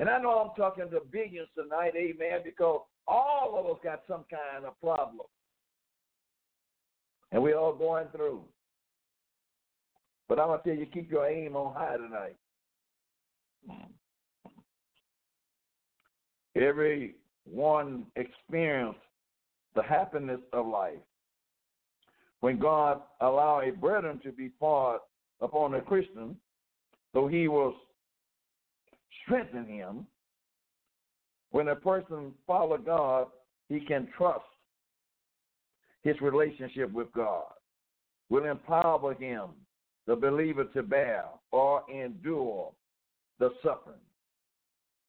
And 0.00 0.08
I 0.08 0.20
know 0.20 0.30
I'm 0.30 0.56
talking 0.56 0.90
to 0.90 1.00
billions 1.12 1.48
tonight, 1.54 1.92
amen, 1.94 2.40
because 2.42 2.80
all 3.06 3.56
of 3.58 3.66
us 3.66 3.80
got 3.84 4.02
some 4.08 4.24
kind 4.30 4.64
of 4.64 4.80
problem. 4.80 5.26
And 7.32 7.42
we're 7.42 7.56
all 7.56 7.72
going 7.72 8.06
through. 8.14 8.42
But 10.28 10.38
I'm 10.38 10.48
going 10.48 10.60
to 10.60 10.68
tell 10.68 10.78
you, 10.78 10.86
keep 10.86 11.10
your 11.10 11.26
aim 11.26 11.56
on 11.56 11.74
high 11.74 11.96
tonight. 11.96 12.36
Every 16.56 17.16
one 17.44 18.06
experience 18.16 18.96
the 19.74 19.82
happiness 19.82 20.40
of 20.52 20.66
life. 20.66 20.98
When 22.40 22.58
God 22.58 23.00
allowed 23.20 23.68
a 23.68 23.72
burden 23.72 24.20
to 24.24 24.32
be 24.32 24.48
poured 24.48 25.00
upon 25.40 25.74
a 25.74 25.80
Christian, 25.80 26.36
though 27.12 27.28
he 27.28 27.48
was 27.48 27.74
strengthening 29.24 29.76
him, 29.76 30.06
when 31.50 31.68
a 31.68 31.76
person 31.76 32.32
follow 32.46 32.78
God, 32.78 33.26
he 33.68 33.80
can 33.80 34.08
trust 34.16 34.44
his 36.02 36.20
relationship 36.20 36.92
with 36.92 37.12
God, 37.12 37.52
will 38.28 38.44
empower 38.44 39.14
him, 39.14 39.50
the 40.06 40.16
believer, 40.16 40.64
to 40.64 40.82
bear 40.82 41.24
or 41.52 41.82
endure 41.92 42.72
the 43.38 43.50
suffering. 43.62 43.96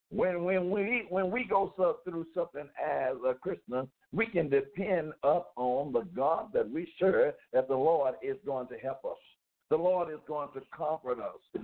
When 0.09 0.43
when 0.43 0.69
we 0.69 1.05
when 1.09 1.31
we 1.31 1.45
go 1.45 1.73
through 2.03 2.25
something 2.35 2.67
as 2.83 3.15
a 3.25 3.33
Christian, 3.33 3.87
we 4.11 4.25
can 4.25 4.49
depend 4.49 5.13
up 5.23 5.53
on 5.55 5.93
the 5.93 6.01
God 6.13 6.49
that 6.53 6.69
we 6.69 6.91
serve, 6.99 7.33
that 7.53 7.69
the 7.69 7.75
Lord 7.75 8.15
is 8.21 8.35
going 8.45 8.67
to 8.67 8.77
help 8.77 9.05
us. 9.05 9.17
The 9.69 9.77
Lord 9.77 10.11
is 10.11 10.19
going 10.27 10.49
to 10.53 10.61
comfort 10.75 11.19
us. 11.19 11.63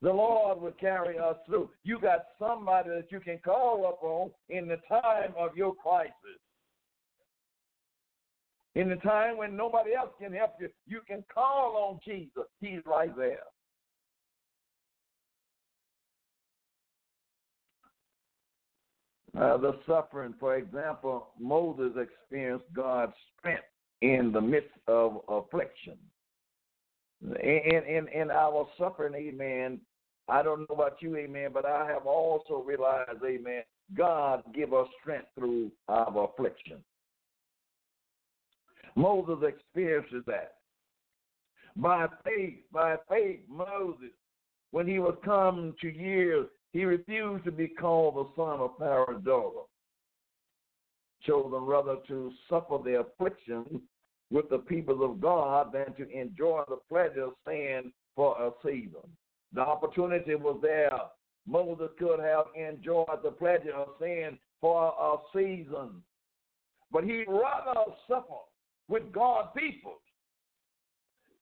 The 0.00 0.12
Lord 0.12 0.60
will 0.60 0.72
carry 0.78 1.18
us 1.18 1.34
through. 1.46 1.70
You 1.82 1.98
got 1.98 2.26
somebody 2.38 2.90
that 2.90 3.10
you 3.10 3.18
can 3.18 3.38
call 3.44 3.84
up 3.86 4.00
on 4.02 4.30
in 4.48 4.68
the 4.68 4.78
time 4.88 5.32
of 5.36 5.56
your 5.56 5.74
crisis. 5.74 6.12
In 8.78 8.88
the 8.88 8.94
time 8.94 9.36
when 9.36 9.56
nobody 9.56 9.92
else 9.92 10.10
can 10.20 10.32
help 10.32 10.52
you, 10.60 10.68
you 10.86 11.00
can 11.04 11.24
call 11.34 11.90
on 11.90 11.98
Jesus. 12.04 12.44
He's 12.60 12.78
right 12.86 13.10
there. 13.16 13.40
Uh, 19.36 19.56
the 19.56 19.72
suffering, 19.84 20.32
for 20.38 20.54
example, 20.54 21.30
Moses 21.40 21.90
experienced 22.00 22.66
God's 22.72 23.14
strength 23.36 23.64
in 24.00 24.30
the 24.30 24.40
midst 24.40 24.70
of 24.86 25.22
affliction. 25.28 25.98
In, 27.20 27.82
in, 27.84 28.06
in 28.14 28.30
our 28.30 28.68
suffering, 28.78 29.14
amen, 29.14 29.80
I 30.28 30.44
don't 30.44 30.60
know 30.60 30.76
about 30.76 31.02
you, 31.02 31.16
amen, 31.16 31.50
but 31.52 31.66
I 31.66 31.84
have 31.88 32.06
also 32.06 32.62
realized, 32.64 33.24
amen, 33.26 33.64
God 33.96 34.44
give 34.54 34.72
us 34.72 34.86
strength 35.00 35.26
through 35.36 35.72
our 35.88 36.30
affliction. 36.30 36.76
Moses 38.96 39.38
experiences 39.46 40.22
that. 40.26 40.54
By 41.76 42.06
faith, 42.24 42.58
by 42.72 42.96
faith, 43.08 43.40
Moses, 43.48 44.10
when 44.70 44.86
he 44.86 44.98
was 44.98 45.16
come 45.24 45.74
to 45.80 45.88
years, 45.88 46.46
he 46.72 46.84
refused 46.84 47.44
to 47.44 47.52
be 47.52 47.68
called 47.68 48.16
the 48.16 48.28
son 48.36 48.60
of 48.60 49.24
daughter, 49.24 49.60
chosen 51.22 51.64
rather 51.64 51.96
to 52.08 52.32
suffer 52.48 52.78
the 52.84 53.00
affliction 53.00 53.80
with 54.30 54.50
the 54.50 54.58
people 54.58 55.04
of 55.04 55.20
God 55.20 55.72
than 55.72 55.94
to 55.94 56.10
enjoy 56.10 56.62
the 56.68 56.78
pleasure 56.88 57.24
of 57.24 57.34
sin 57.46 57.92
for 58.14 58.36
a 58.40 58.50
season. 58.62 59.16
The 59.54 59.62
opportunity 59.62 60.34
was 60.34 60.58
there. 60.60 60.90
Moses 61.46 61.88
could 61.98 62.20
have 62.20 62.46
enjoyed 62.54 63.22
the 63.24 63.30
pleasure 63.30 63.72
of 63.74 63.88
sin 63.98 64.38
for 64.60 64.92
a 65.00 65.16
season, 65.32 66.02
but 66.92 67.04
he 67.04 67.24
rather 67.26 67.90
suffer 68.06 68.42
with 68.88 69.12
God's 69.12 69.48
people 69.56 69.94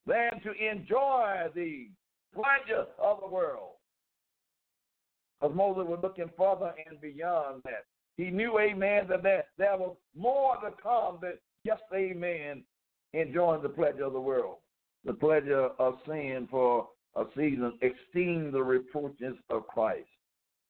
than 0.06 0.40
to 0.42 0.52
enjoy 0.52 1.46
the 1.54 1.88
pleasure 2.34 2.86
of 2.98 3.20
the 3.20 3.28
world. 3.28 3.72
Because 5.40 5.56
Moses 5.56 5.84
was 5.86 6.00
looking 6.02 6.30
further 6.36 6.72
and 6.88 7.00
beyond 7.00 7.62
that. 7.64 7.84
He 8.16 8.30
knew, 8.30 8.58
amen, 8.58 9.06
that 9.08 9.22
there, 9.22 9.44
there 9.58 9.76
was 9.76 9.96
more 10.16 10.56
to 10.56 10.70
come 10.82 11.18
than 11.20 11.34
just, 11.66 11.82
amen, 11.94 12.62
enjoying 13.12 13.62
the 13.62 13.68
pleasure 13.68 14.04
of 14.04 14.14
the 14.14 14.20
world, 14.20 14.56
the 15.04 15.12
pleasure 15.12 15.68
of 15.78 15.98
sin 16.06 16.48
for 16.50 16.88
a 17.16 17.24
season, 17.36 17.78
esteem 17.82 18.50
the 18.52 18.62
reproaches 18.62 19.34
of 19.50 19.66
Christ, 19.66 20.08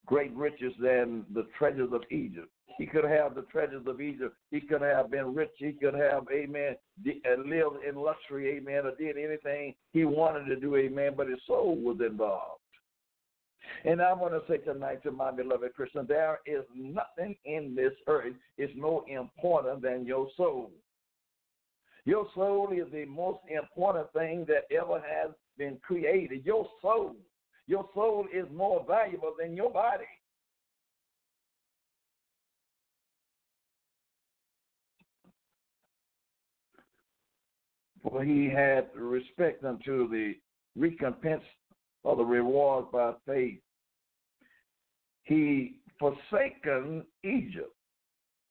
great 0.07 0.35
riches 0.35 0.73
than 0.81 1.25
the 1.35 1.47
treasures 1.59 1.93
of 1.93 2.03
Egypt. 2.11 2.49
He 2.79 2.87
could 2.87 3.05
have 3.05 3.35
the 3.35 3.43
treasures 3.43 3.87
of 3.87 4.01
Egypt. 4.01 4.35
He 4.51 4.61
could 4.61 4.83
have 4.83 5.11
been 5.11 5.35
rich. 5.35 5.51
He 5.57 5.73
could 5.73 5.95
have, 5.95 6.25
amen, 6.31 6.77
lived 7.05 7.77
in 7.89 7.95
luxury, 7.97 8.57
amen, 8.57 8.87
or 8.87 8.95
did 8.97 9.17
anything 9.17 9.75
he 9.93 10.05
wanted 10.05 10.45
to 10.47 10.57
do, 10.57 10.77
amen, 10.77 11.15
but 11.17 11.29
his 11.29 11.39
soul 11.47 11.77
was 11.77 11.99
involved. 12.07 12.61
And 13.85 14.01
I 14.01 14.13
want 14.13 14.33
to 14.35 14.43
say 14.49 14.59
tonight 14.59 15.03
to 15.03 15.11
my 15.11 15.31
beloved 15.31 15.75
Christian, 15.75 16.07
there 16.07 16.41
is 16.47 16.65
nothing 16.75 17.35
in 17.45 17.75
this 17.75 17.93
earth 18.07 18.35
is 18.59 18.71
more 18.77 19.05
important 19.09 19.83
than 19.83 20.07
your 20.07 20.29
soul. 20.37 20.71
Your 22.05 22.27
soul 22.35 22.71
is 22.73 22.91
the 22.93 23.05
most 23.07 23.41
important 23.51 24.13
thing 24.13 24.45
that 24.47 24.65
ever 24.71 25.01
has 25.01 25.33
been 25.59 25.79
created. 25.83 26.45
Your 26.45 26.69
soul. 26.81 27.17
Your 27.67 27.89
soul 27.95 28.27
is 28.33 28.47
more 28.55 28.85
valuable 28.87 29.35
than 29.39 29.57
your 29.57 29.71
body. 29.71 30.05
For 38.09 38.23
he 38.23 38.49
had 38.49 38.89
respect 38.95 39.65
unto 39.65 40.09
the 40.09 40.35
recompense 40.77 41.43
of 42.05 42.19
the 42.19 42.25
reward 42.25 42.93
by 42.93 43.13
faith. 43.27 43.59
He 45.25 45.81
forsaken 45.99 47.05
Egypt, 47.25 47.75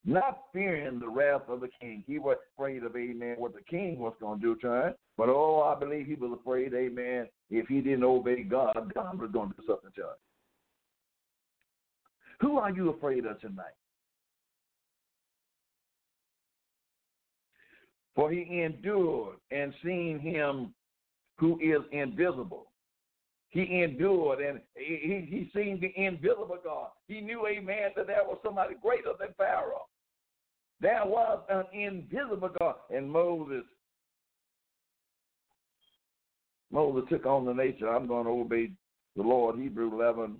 not 0.04 0.44
fearing 0.52 1.00
the 1.00 1.08
wrath 1.08 1.44
of 1.48 1.62
the 1.62 1.70
king. 1.80 2.04
He 2.06 2.20
was 2.20 2.38
afraid 2.54 2.84
of, 2.84 2.96
amen, 2.98 3.36
what 3.38 3.54
the 3.54 3.62
king 3.62 3.98
was 3.98 4.14
going 4.20 4.42
to 4.42 4.46
do 4.46 4.56
to 4.62 4.88
him. 4.88 4.94
But 5.18 5.30
oh, 5.30 5.62
I 5.62 5.80
believe 5.80 6.06
he 6.06 6.16
was 6.16 6.38
afraid, 6.38 6.74
amen, 6.74 7.28
if 7.50 7.68
he 7.68 7.80
didn't 7.80 8.04
obey 8.04 8.44
God, 8.44 8.92
God 8.94 9.20
was 9.20 9.32
going 9.32 9.52
to 9.52 9.56
do 9.56 9.64
something 9.68 9.92
to 9.96 10.02
him. 10.02 10.18
Who 12.42 12.58
are 12.58 12.72
you 12.72 12.90
afraid 12.90 13.26
of 13.26 13.40
tonight? 13.40 13.76
For 18.16 18.32
he 18.32 18.62
endured 18.62 19.36
and 19.52 19.74
seen 19.84 20.20
him 20.20 20.74
who 21.38 21.60
is 21.60 21.82
invisible. 21.92 22.68
He 23.50 23.84
endured 23.84 24.40
and 24.40 24.60
he, 24.76 25.26
he 25.30 25.50
seen 25.54 25.80
the 25.80 25.94
invisible 26.02 26.58
God. 26.64 26.90
He 27.08 27.22
knew, 27.22 27.46
amen, 27.48 27.92
that 27.96 28.08
there 28.08 28.24
was 28.24 28.38
somebody 28.44 28.76
greater 28.82 29.12
than 29.20 29.30
Pharaoh. 29.38 29.88
There 30.82 31.06
was 31.06 31.40
an 31.50 31.64
invisible 31.74 32.50
God. 32.60 32.76
And 32.90 33.10
Moses, 33.10 33.64
Moses 36.72 37.08
took 37.10 37.26
on 37.26 37.46
the 37.46 37.54
nature, 37.54 37.90
I'm 37.90 38.08
going 38.08 38.26
to 38.26 38.32
obey 38.32 38.72
the 39.16 39.24
Lord. 39.24 39.58
Hebrew 39.58 39.94
11, 39.94 40.36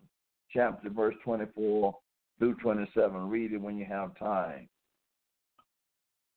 chapter, 0.52 0.90
verse 0.90 1.16
24 1.24 1.96
through 2.40 2.56
27. 2.56 3.30
Read 3.30 3.54
it 3.54 3.62
when 3.62 3.78
you 3.78 3.86
have 3.86 4.18
time. 4.18 4.68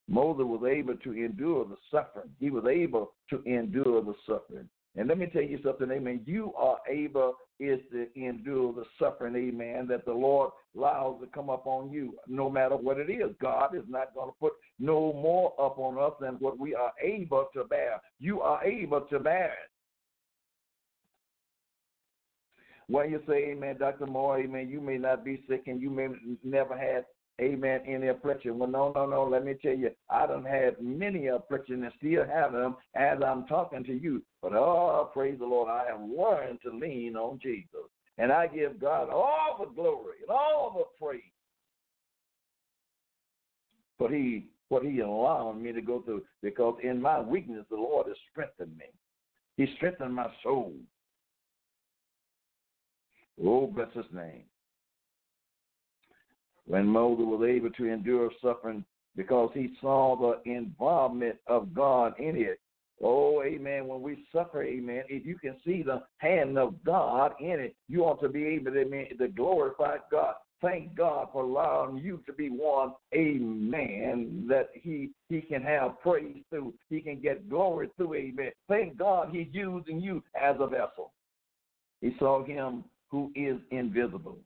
Moses 0.09 0.45
was 0.45 0.63
able 0.69 0.97
to 0.97 1.13
endure 1.13 1.67
the 1.67 1.77
suffering. 1.91 2.31
He 2.41 2.51
was 2.51 2.65
able 2.69 3.13
to 3.31 3.43
endure 3.45 4.03
the 4.03 4.15
suffering. 4.27 4.69
And 4.97 5.09
let 5.09 5.19
me 5.19 5.27
tell 5.27 5.43
you 5.43 5.61
something, 5.63 5.91
amen. 5.91 6.23
You 6.25 6.53
are 6.57 6.79
able 6.91 7.35
is 7.61 7.81
to 7.91 8.07
endure 8.15 8.73
the 8.73 8.85
suffering, 8.99 9.35
amen, 9.35 9.89
that 9.89 10.05
the 10.05 10.13
Lord 10.13 10.51
allows 10.77 11.21
to 11.21 11.27
come 11.27 11.51
up 11.51 11.67
on 11.67 11.91
you, 11.91 12.15
no 12.29 12.49
matter 12.49 12.77
what 12.77 12.99
it 12.99 13.11
is. 13.11 13.35
God 13.41 13.75
is 13.75 13.83
not 13.89 14.15
going 14.15 14.31
to 14.31 14.37
put 14.41 14.53
no 14.79 15.13
more 15.13 15.53
up 15.61 15.79
on 15.79 15.99
us 15.99 16.13
than 16.21 16.35
what 16.35 16.59
we 16.59 16.75
are 16.75 16.93
able 17.03 17.47
to 17.55 17.65
bear. 17.65 18.01
You 18.21 18.41
are 18.41 18.65
able 18.65 19.01
to 19.03 19.19
bear 19.19 19.47
it. 19.47 19.71
When 22.87 23.11
you 23.11 23.21
say, 23.29 23.51
Amen, 23.51 23.77
Dr. 23.79 24.07
Moore, 24.07 24.39
Amen, 24.39 24.69
you 24.69 24.81
may 24.81 24.97
not 24.97 25.25
be 25.25 25.43
sick 25.49 25.65
and 25.67 25.83
you 25.83 25.91
may 25.91 26.09
never 26.43 26.77
have 26.79 27.05
amen, 27.41 27.81
any 27.87 28.09
affliction. 28.09 28.59
Well, 28.59 28.69
no, 28.69 28.93
no, 28.95 29.07
no. 29.07 29.25
Let 29.25 29.45
me 29.45 29.55
tell 29.61 29.75
you, 29.75 29.91
I 30.11 30.27
don't 30.27 30.47
have 30.47 30.81
many 30.81 31.29
afflictions 31.29 31.83
and 31.83 31.93
still 31.99 32.25
have 32.27 32.53
them 32.53 32.77
as 32.95 33.19
I'm 33.25 33.47
talking 33.47 33.85
to 33.85 33.93
you. 33.93 34.23
But 34.43 34.53
oh, 34.55 35.11
praise 35.13 35.39
the 35.39 35.47
Lord, 35.47 35.69
I 35.71 35.85
have 35.91 36.01
learned 36.01 36.61
to 36.63 36.71
lean 36.71 37.17
on 37.17 37.39
Jesus. 37.43 37.89
And 38.19 38.33
I 38.33 38.49
give 38.49 38.81
God 38.81 39.11
all 39.11 39.57
the 39.61 39.73
glory 39.75 40.17
and 40.23 40.31
all 40.31 40.75
the 40.77 41.05
praise. 41.05 41.23
But 43.99 44.11
he 44.11 44.47
what 44.69 44.83
he 44.85 45.01
allowed 45.01 45.55
me 45.55 45.73
to 45.73 45.81
go 45.81 46.03
through 46.03 46.23
because 46.43 46.79
in 46.83 47.01
my 47.01 47.21
weakness 47.21 47.65
the 47.71 47.77
Lord 47.77 48.07
has 48.07 48.17
strengthened 48.31 48.77
me. 48.77 48.85
He 49.57 49.75
strengthened 49.77 50.15
my 50.15 50.29
soul. 50.43 50.75
Oh, 53.43 53.67
bless 53.67 53.93
his 53.95 54.05
name 54.13 54.43
when 56.69 56.87
Moses 56.87 57.25
was 57.25 57.49
able 57.49 57.71
to 57.71 57.87
endure 57.87 58.31
suffering 58.43 58.85
because 59.17 59.51
he 59.55 59.75
saw 59.81 60.17
the 60.17 60.51
involvement 60.51 61.37
of 61.47 61.75
God 61.75 62.15
in 62.21 62.37
it. 62.37 62.61
Oh, 63.03 63.43
amen. 63.43 63.87
When 63.87 64.03
we 64.03 64.25
suffer, 64.33 64.63
amen, 64.63 65.05
if 65.09 65.25
you 65.25 65.39
can 65.39 65.57
see 65.65 65.83
the 65.83 66.03
hand 66.19 66.59
of 66.59 66.75
God 66.85 67.33
in 67.41 67.59
it, 67.61 67.75
you 67.89 68.03
ought 68.03 68.21
to 68.23 68.29
be 68.29 68.45
able 68.45 68.73
to, 68.73 68.81
amen, 68.81 69.07
to 69.19 69.29
glorify 69.29 69.97
God. 70.11 70.35
Thank 70.61 70.97
God 70.97 71.29
for 71.33 71.45
allowing 71.45 71.99
you 71.99 72.21
to 72.27 72.33
be 72.33 72.49
one, 72.49 72.93
amen, 73.15 74.47
that 74.49 74.71
he 74.75 75.11
he 75.29 75.41
can 75.41 75.63
have 75.63 76.01
praise 76.01 76.43
through. 76.51 76.75
He 76.91 77.01
can 77.01 77.21
get 77.21 77.49
glory 77.49 77.89
through, 77.97 78.15
amen. 78.15 78.51
Thank 78.69 78.99
God 78.99 79.29
he's 79.31 79.47
using 79.53 80.01
you 80.01 80.23
as 80.41 80.57
a 80.59 80.67
vessel. 80.67 81.13
He 82.01 82.17
saw 82.19 82.45
him 82.45 82.83
who 83.09 83.31
is 83.37 83.59
invisible. 83.71 84.39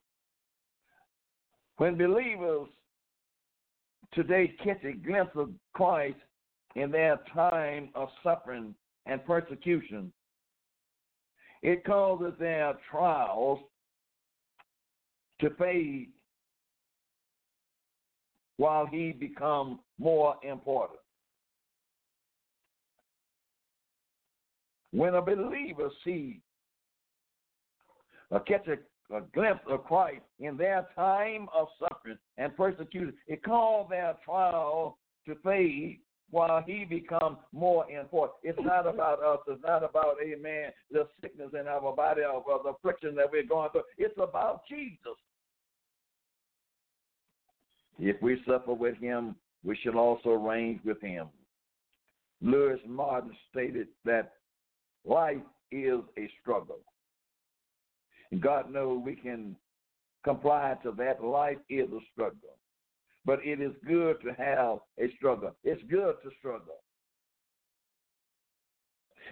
When 1.83 1.99
believers 1.99 2.69
today 4.13 4.55
catch 4.63 4.85
a 4.85 4.93
glimpse 4.93 5.33
of 5.35 5.51
Christ 5.73 6.15
in 6.77 6.93
their 6.93 7.19
time 7.35 7.89
of 7.97 8.09
suffering 8.23 8.73
and 9.07 9.27
persecution, 9.27 10.13
it 11.61 11.85
causes 11.85 12.35
their 12.39 12.75
trials 12.89 13.59
to 15.41 15.51
fade 15.59 16.11
while 18.59 18.87
he 18.87 19.11
becomes 19.11 19.81
more 19.99 20.37
important. 20.45 21.01
When 24.93 25.17
a 25.17 25.21
believer 25.21 25.91
sees 26.05 26.37
or 28.31 28.39
catch 28.39 28.69
a 28.69 28.77
a 29.13 29.23
glimpse 29.35 29.63
of 29.69 29.85
Christ 29.85 30.23
in 30.41 30.57
their 30.57 30.87
time 30.97 31.49
of 31.55 31.69
suffering 31.79 32.19
and 32.39 32.57
persecution. 32.57 33.15
It 33.27 33.43
called 33.43 33.91
their 33.91 34.15
trial 34.25 34.99
to 35.27 35.35
fade 35.45 36.01
while 36.31 36.63
he 36.67 36.85
becomes 36.85 37.37
more 37.53 37.89
important. 37.91 38.39
It's 38.43 38.59
not 38.63 38.87
about 38.87 39.23
us. 39.23 39.39
It's 39.47 39.63
not 39.63 39.85
about, 39.85 40.17
amen, 40.25 40.71
the 40.91 41.07
sickness 41.21 41.51
in 41.59 41.69
our 41.69 41.95
body 41.95 42.23
or, 42.23 42.43
the 42.65 42.71
affliction 42.71 43.15
that 43.17 43.31
we're 43.31 43.45
going 43.45 43.71
through. 43.71 43.83
It's 43.99 44.15
about 44.19 44.63
Jesus. 44.69 44.97
If 47.99 48.21
we 48.23 48.43
suffer 48.49 48.73
with 48.73 48.97
him, 48.97 49.37
we 49.63 49.77
shall 49.83 49.99
also 49.99 50.31
reign 50.31 50.81
with 50.85 51.01
him. 51.03 51.29
Lewis 52.41 52.81
Martin 52.89 53.31
stated 53.51 53.89
that 54.05 54.33
life 55.05 55.37
is 55.71 56.01
a 56.19 56.29
struggle. 56.41 56.81
And 58.33 58.41
God 58.41 58.73
knows 58.73 59.03
we 59.05 59.15
can 59.15 59.55
comply 60.25 60.77
to 60.83 60.93
that. 60.93 61.23
Life 61.23 61.59
is 61.69 61.89
a 61.91 62.01
struggle. 62.13 62.57
But 63.25 63.39
it 63.45 63.61
is 63.61 63.73
good 63.87 64.17
to 64.23 64.33
have 64.33 64.79
a 64.99 65.15
struggle. 65.17 65.55
It's 65.63 65.83
good 65.89 66.17
to 66.25 66.31
struggle. 66.39 66.81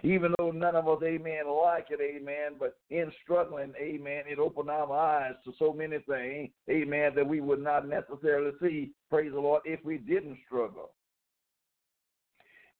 Even 0.03 0.35
though 0.39 0.51
none 0.51 0.77
of 0.77 0.89
us, 0.89 1.03
amen, 1.03 1.45
like 1.49 1.89
it, 1.91 2.01
amen, 2.01 2.57
but 2.59 2.77
in 2.91 3.11
struggling, 3.23 3.73
amen, 3.79 4.23
it 4.29 4.39
opened 4.39 4.71
our 4.71 4.91
eyes 4.93 5.35
to 5.45 5.53
so 5.59 5.73
many 5.73 5.99
things, 6.09 6.51
amen, 6.71 7.13
that 7.17 7.27
we 7.27 7.41
would 7.41 7.63
not 7.63 7.89
necessarily 7.89 8.53
see, 8.63 8.93
praise 9.11 9.33
the 9.33 9.41
Lord, 9.41 9.63
if 9.65 9.85
we 9.85 9.99
didn't 9.99 10.39
struggle. 10.47 10.93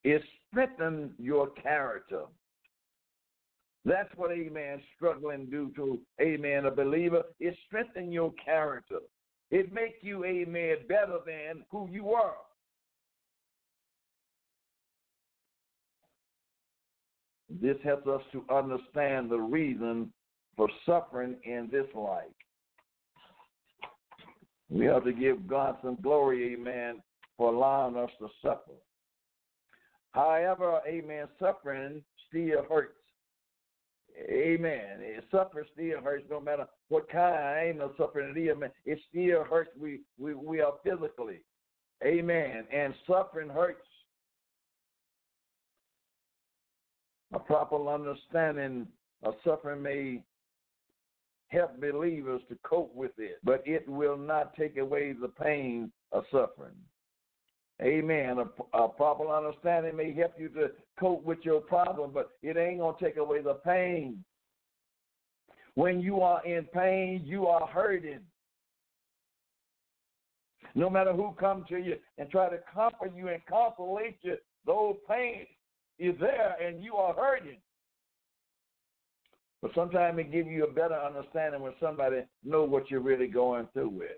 It 0.03 0.23
strengthens 0.49 1.11
your 1.19 1.49
character. 1.49 2.23
That's 3.83 4.09
what, 4.15 4.31
amen, 4.31 4.81
struggling 4.95 5.47
do 5.47 5.71
to, 5.75 5.99
amen, 6.21 6.65
a 6.65 6.71
believer. 6.71 7.23
It 7.39 7.55
strengthen 7.65 8.11
your 8.11 8.31
character. 8.33 8.99
It 9.49 9.73
make 9.73 9.95
you, 10.01 10.23
amen, 10.23 10.77
better 10.87 11.17
than 11.25 11.63
who 11.71 11.89
you 11.91 12.11
are. 12.11 12.35
This 17.59 17.77
helps 17.83 18.07
us 18.07 18.21
to 18.31 18.45
understand 18.53 19.29
the 19.29 19.39
reason 19.39 20.13
for 20.55 20.69
suffering 20.85 21.35
in 21.43 21.67
this 21.71 21.87
life. 21.95 22.25
We 24.69 24.85
have 24.85 25.03
to 25.03 25.11
give 25.11 25.47
God 25.47 25.77
some 25.83 25.97
glory, 26.01 26.53
amen, 26.53 27.01
for 27.35 27.51
allowing 27.53 27.97
us 27.97 28.11
to 28.19 28.27
suffer. 28.41 28.71
However, 30.11 30.79
amen, 30.87 31.27
suffering 31.39 32.03
still 32.29 32.63
hurts. 32.69 33.00
Amen. 34.29 34.99
It 34.99 35.23
Suffering 35.31 35.65
still 35.73 36.01
hurts 36.01 36.25
no 36.29 36.39
matter 36.39 36.67
what 36.89 37.09
kind. 37.09 37.79
No 37.79 37.91
suffering 37.97 38.33
it 38.35 38.39
is. 38.39 38.57
It 38.85 38.99
still 39.09 39.43
hurts. 39.43 39.71
We 39.79 40.01
we 40.19 40.33
we 40.33 40.61
are 40.61 40.73
physically. 40.83 41.39
Amen. 42.03 42.65
And 42.71 42.93
suffering 43.07 43.49
hurts. 43.49 43.87
A 47.33 47.39
proper 47.39 47.87
understanding 47.87 48.87
of 49.23 49.35
suffering 49.43 49.81
may 49.81 50.23
help 51.47 51.79
believers 51.79 52.41
to 52.49 52.57
cope 52.63 52.93
with 52.93 53.11
it, 53.17 53.37
but 53.43 53.63
it 53.65 53.87
will 53.87 54.17
not 54.17 54.53
take 54.55 54.77
away 54.77 55.13
the 55.13 55.27
pain 55.29 55.91
of 56.11 56.23
suffering. 56.31 56.75
Amen. 57.83 58.37
A, 58.37 58.77
a, 58.77 58.89
proper 58.89 59.27
understanding 59.27 59.95
may 59.95 60.13
help 60.13 60.33
you 60.37 60.49
to 60.49 60.71
cope 60.99 61.23
with 61.23 61.39
your 61.43 61.61
problem, 61.61 62.11
but 62.13 62.31
it 62.43 62.55
ain't 62.55 62.79
going 62.79 62.95
to 62.95 63.03
take 63.03 63.17
away 63.17 63.41
the 63.41 63.55
pain. 63.55 64.23
When 65.73 65.99
you 65.99 66.21
are 66.21 66.45
in 66.45 66.65
pain, 66.65 67.23
you 67.25 67.47
are 67.47 67.65
hurting. 67.65 68.19
No 70.75 70.89
matter 70.89 71.11
who 71.11 71.33
come 71.39 71.65
to 71.69 71.77
you 71.77 71.95
and 72.17 72.29
try 72.29 72.49
to 72.49 72.59
comfort 72.73 73.13
you 73.15 73.29
and 73.29 73.41
consolate 73.49 74.17
you, 74.21 74.37
those 74.65 74.95
pain 75.09 75.47
is 75.97 76.15
there 76.19 76.55
and 76.61 76.83
you 76.83 76.95
are 76.95 77.13
hurting. 77.13 77.57
But 79.61 79.71
sometimes 79.75 80.19
it 80.19 80.31
gives 80.31 80.47
you 80.47 80.65
a 80.65 80.71
better 80.71 80.95
understanding 80.95 81.61
when 81.61 81.73
somebody 81.79 82.21
know 82.43 82.63
what 82.63 82.89
you're 82.89 82.99
really 82.99 83.27
going 83.27 83.67
through 83.73 83.89
with. 83.89 84.11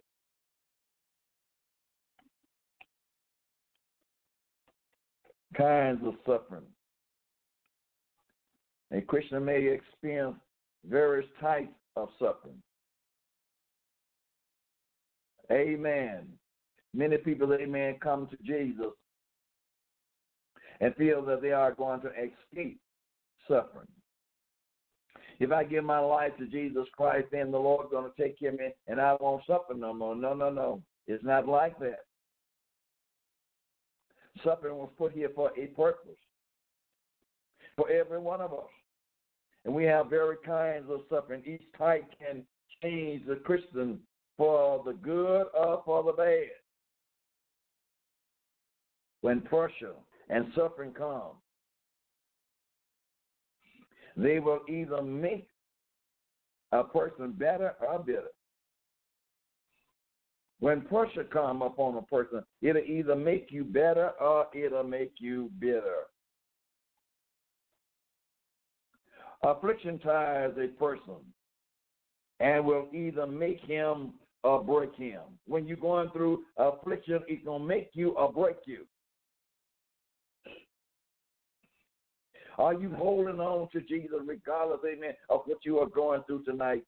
Kinds 5.55 6.01
of 6.05 6.15
suffering. 6.25 6.63
A 8.91 9.01
Christian 9.01 9.43
may 9.43 9.67
experience 9.67 10.35
various 10.87 11.27
types 11.41 11.73
of 11.95 12.09
suffering. 12.19 12.61
Amen. 15.51 16.27
Many 16.93 17.17
people, 17.17 17.53
amen, 17.53 17.97
come 18.01 18.27
to 18.27 18.37
Jesus 18.43 18.93
and 20.79 20.95
feel 20.95 21.23
that 21.23 21.41
they 21.41 21.51
are 21.51 21.73
going 21.73 22.01
to 22.01 22.09
escape 22.09 22.79
suffering. 23.47 23.87
If 25.39 25.51
I 25.51 25.63
give 25.63 25.83
my 25.83 25.99
life 25.99 26.31
to 26.37 26.45
Jesus 26.45 26.85
Christ, 26.95 27.27
then 27.31 27.51
the 27.51 27.57
Lord's 27.57 27.91
going 27.91 28.09
to 28.09 28.21
take 28.21 28.39
care 28.39 28.49
of 28.49 28.59
me 28.59 28.69
and 28.87 29.01
I 29.01 29.15
won't 29.19 29.43
suffer 29.47 29.73
no 29.75 29.93
more. 29.93 30.15
No, 30.15 30.33
no, 30.33 30.49
no. 30.49 30.81
It's 31.07 31.23
not 31.23 31.47
like 31.47 31.79
that. 31.79 32.05
Suffering 34.43 34.75
was 34.75 34.89
put 34.97 35.11
here 35.11 35.29
for 35.35 35.51
a 35.57 35.67
purpose 35.67 36.17
for 37.75 37.89
every 37.89 38.19
one 38.19 38.41
of 38.41 38.53
us. 38.53 38.69
And 39.65 39.73
we 39.73 39.83
have 39.85 40.09
very 40.09 40.37
kinds 40.45 40.85
of 40.89 41.01
suffering. 41.09 41.43
Each 41.45 41.63
type 41.77 42.05
can 42.19 42.43
change 42.81 43.25
the 43.25 43.35
Christian 43.37 43.99
for 44.37 44.83
the 44.85 44.93
good 44.93 45.45
or 45.53 45.81
for 45.85 46.03
the 46.03 46.11
bad. 46.11 46.49
When 49.21 49.41
pressure 49.41 49.93
and 50.29 50.47
suffering 50.55 50.91
come, 50.91 51.37
they 54.17 54.39
will 54.39 54.59
either 54.67 55.01
make 55.01 55.47
a 56.71 56.83
person 56.83 57.31
better 57.31 57.73
or 57.87 57.99
bitter. 57.99 58.31
When 60.63 60.79
pressure 60.79 61.25
come 61.25 61.61
upon 61.61 61.97
a 61.97 62.03
person, 62.03 62.41
it'll 62.61 62.81
either 62.81 63.17
make 63.17 63.47
you 63.49 63.65
better 63.65 64.11
or 64.11 64.47
it'll 64.53 64.85
make 64.85 65.11
you 65.17 65.51
bitter. 65.59 66.03
Affliction 69.43 69.99
tires 69.99 70.57
a 70.57 70.67
person 70.79 71.15
and 72.39 72.63
will 72.63 72.87
either 72.93 73.27
make 73.27 73.59
him 73.65 74.13
or 74.45 74.63
break 74.63 74.95
him. 74.95 75.19
When 75.47 75.67
you're 75.67 75.75
going 75.75 76.09
through 76.11 76.43
affliction, 76.55 77.19
it's 77.27 77.43
going 77.43 77.63
to 77.63 77.67
make 77.67 77.89
you 77.91 78.11
or 78.11 78.31
break 78.31 78.55
you. 78.65 78.85
Are 82.57 82.73
you 82.73 82.89
holding 82.95 83.41
on 83.41 83.67
to 83.73 83.81
Jesus 83.81 84.19
regardless, 84.25 84.79
amen, 84.89 85.11
of 85.29 85.41
what 85.43 85.57
you 85.65 85.79
are 85.79 85.89
going 85.89 86.21
through 86.25 86.45
tonight? 86.45 86.85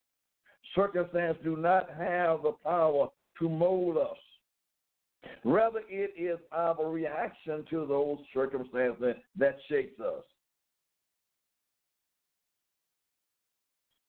Circumstances 0.73 1.43
do 1.43 1.57
not 1.57 1.89
have 1.89 2.43
the 2.43 2.53
power 2.63 3.09
to 3.39 3.49
mold 3.49 3.97
us. 3.97 4.17
Rather, 5.43 5.81
it 5.89 6.13
is 6.17 6.39
our 6.51 6.89
reaction 6.89 7.65
to 7.69 7.85
those 7.85 8.17
circumstances 8.33 9.15
that 9.37 9.57
shapes 9.69 9.99
us. 9.99 10.23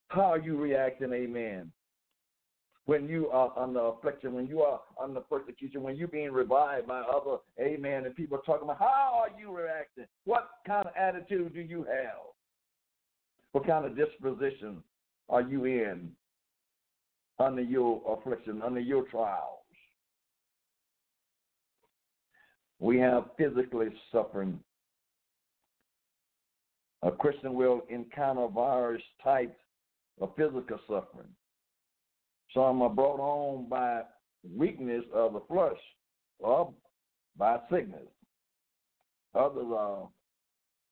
How 0.09 0.33
are 0.33 0.39
you 0.39 0.57
reacting, 0.57 1.12
amen? 1.12 1.72
When 2.87 3.09
you 3.09 3.29
are 3.31 3.53
under 3.59 3.81
affliction, 3.81 4.33
when 4.33 4.47
you 4.47 4.62
are 4.62 4.81
under 5.03 5.20
persecution, 5.20 5.83
when 5.83 5.97
you're 5.97 6.07
being 6.07 6.31
revived 6.31 6.87
by 6.87 7.01
other, 7.01 7.39
amen, 7.61 8.07
and 8.07 8.14
people 8.14 8.39
talking 8.47 8.62
about 8.62 8.79
how 8.79 9.24
are 9.24 9.41
you 9.41 9.55
reacting? 9.55 10.05
What 10.24 10.49
kind 10.66 10.87
of 10.87 10.93
attitude 10.97 11.53
do 11.53 11.61
you 11.61 11.83
have? 11.85 12.22
What 13.53 13.66
kind 13.66 13.85
of 13.85 13.97
disposition 13.97 14.83
are 15.29 15.43
you 15.43 15.64
in 15.64 16.11
under 17.39 17.62
your 17.62 18.03
affliction, 18.09 18.62
under 18.62 18.80
your 18.80 19.05
trials? 19.05 19.61
We 22.78 22.99
have 22.99 23.30
physically 23.39 23.89
suffering. 24.12 24.59
A 27.03 27.11
Christian 27.11 27.55
will 27.55 27.82
encounter 27.89 28.49
various 28.49 29.03
types 29.22 29.57
of 30.20 30.34
physical 30.37 30.78
suffering. 30.87 31.28
Some 32.55 32.82
are 32.82 32.91
brought 32.91 33.20
on 33.20 33.68
by 33.68 34.03
weakness 34.57 35.05
of 35.14 35.34
the 35.34 35.41
flesh 35.49 35.78
or 36.39 36.72
by 37.37 37.59
sickness. 37.70 38.09
Others 39.34 39.66
are 39.76 40.09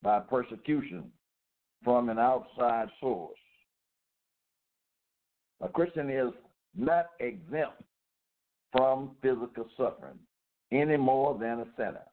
by 0.03 0.19
persecution 0.19 1.11
from 1.83 2.09
an 2.09 2.19
outside 2.19 2.89
source. 2.99 3.37
A 5.61 5.69
Christian 5.69 6.09
is 6.09 6.33
not 6.75 7.07
exempt 7.19 7.81
from 8.71 9.11
physical 9.21 9.67
suffering 9.77 10.19
any 10.71 10.97
more 10.97 11.37
than 11.37 11.61
a 11.61 11.65
sinner. 11.77 12.03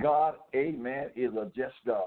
God, 0.00 0.34
amen, 0.54 1.10
is 1.16 1.32
a 1.34 1.50
just 1.56 1.74
God. 1.86 2.04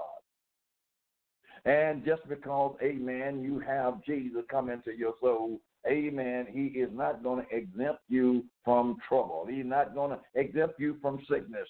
And 1.64 2.04
just 2.04 2.28
because, 2.28 2.76
amen, 2.82 3.42
you 3.42 3.60
have 3.60 4.02
Jesus 4.04 4.42
come 4.50 4.68
into 4.68 4.92
your 4.96 5.14
soul, 5.20 5.60
amen, 5.86 6.46
he 6.50 6.78
is 6.78 6.90
not 6.92 7.22
going 7.22 7.44
to 7.44 7.56
exempt 7.56 8.00
you 8.08 8.44
from 8.64 8.96
trouble. 9.08 9.46
He's 9.48 9.66
not 9.66 9.94
going 9.94 10.10
to 10.10 10.18
exempt 10.34 10.80
you 10.80 10.96
from 11.00 11.20
sickness. 11.30 11.68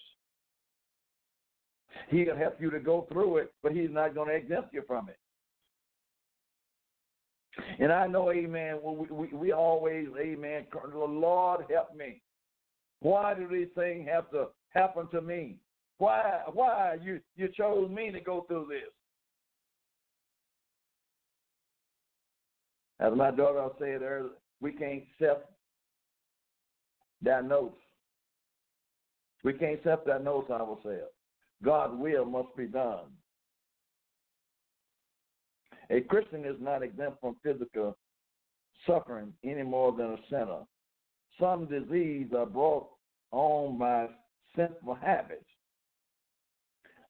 He'll 2.09 2.37
help 2.37 2.59
you 2.59 2.71
to 2.71 2.81
go 2.81 3.07
through 3.13 3.39
it, 3.39 3.53
but 3.63 3.73
he's 3.73 3.91
not 3.91 4.15
going 4.15 4.29
to 4.29 4.35
exempt 4.35 4.73
you 4.73 4.83
from 4.87 5.09
it. 5.11 5.19
And 7.79 7.93
I 7.93 8.07
know, 8.07 8.31
amen, 8.31 8.79
we, 8.83 9.07
we, 9.11 9.27
we 9.29 9.53
always, 9.53 10.07
amen, 10.19 10.67
Lord 10.95 11.65
help 11.71 11.95
me. 11.95 12.23
Why 13.01 13.35
do 13.35 13.49
these 13.49 13.69
things 13.75 14.09
have 14.11 14.31
to 14.31 14.47
happen 14.71 15.09
to 15.11 15.21
me? 15.21 15.57
Why, 15.99 16.41
why 16.53 16.97
you, 17.03 17.21
you 17.37 17.49
chose 17.57 17.91
me 17.91 18.11
to 18.11 18.21
go 18.21 18.45
through 18.49 18.69
this? 18.71 18.91
As 23.01 23.13
my 23.17 23.33
daughter 23.33 23.69
said 23.79 24.03
earlier, 24.03 24.31
we 24.61 24.73
can't 24.73 25.03
self 25.21 25.39
diagnose. 27.23 27.73
We 29.43 29.55
can't 29.55 29.81
self 29.83 30.05
diagnose 30.07 30.49
ourselves. 30.51 31.13
God's 31.65 31.95
will 31.97 32.25
must 32.25 32.57
be 32.57 32.67
done. 32.67 33.07
A 35.93 36.01
Christian 36.01 36.47
is 36.47 36.57
not 36.59 36.83
exempt 36.83 37.21
from 37.21 37.37
physical 37.43 37.97
suffering 38.87 39.33
any 39.45 39.63
more 39.63 39.93
than 39.93 40.13
a 40.13 40.19
sinner. 40.31 40.63
Some 41.39 41.67
diseases 41.67 42.33
are 42.37 42.47
brought 42.47 42.89
on 43.31 43.79
by 43.79 44.09
sinful 44.57 44.95
habits, 44.95 45.45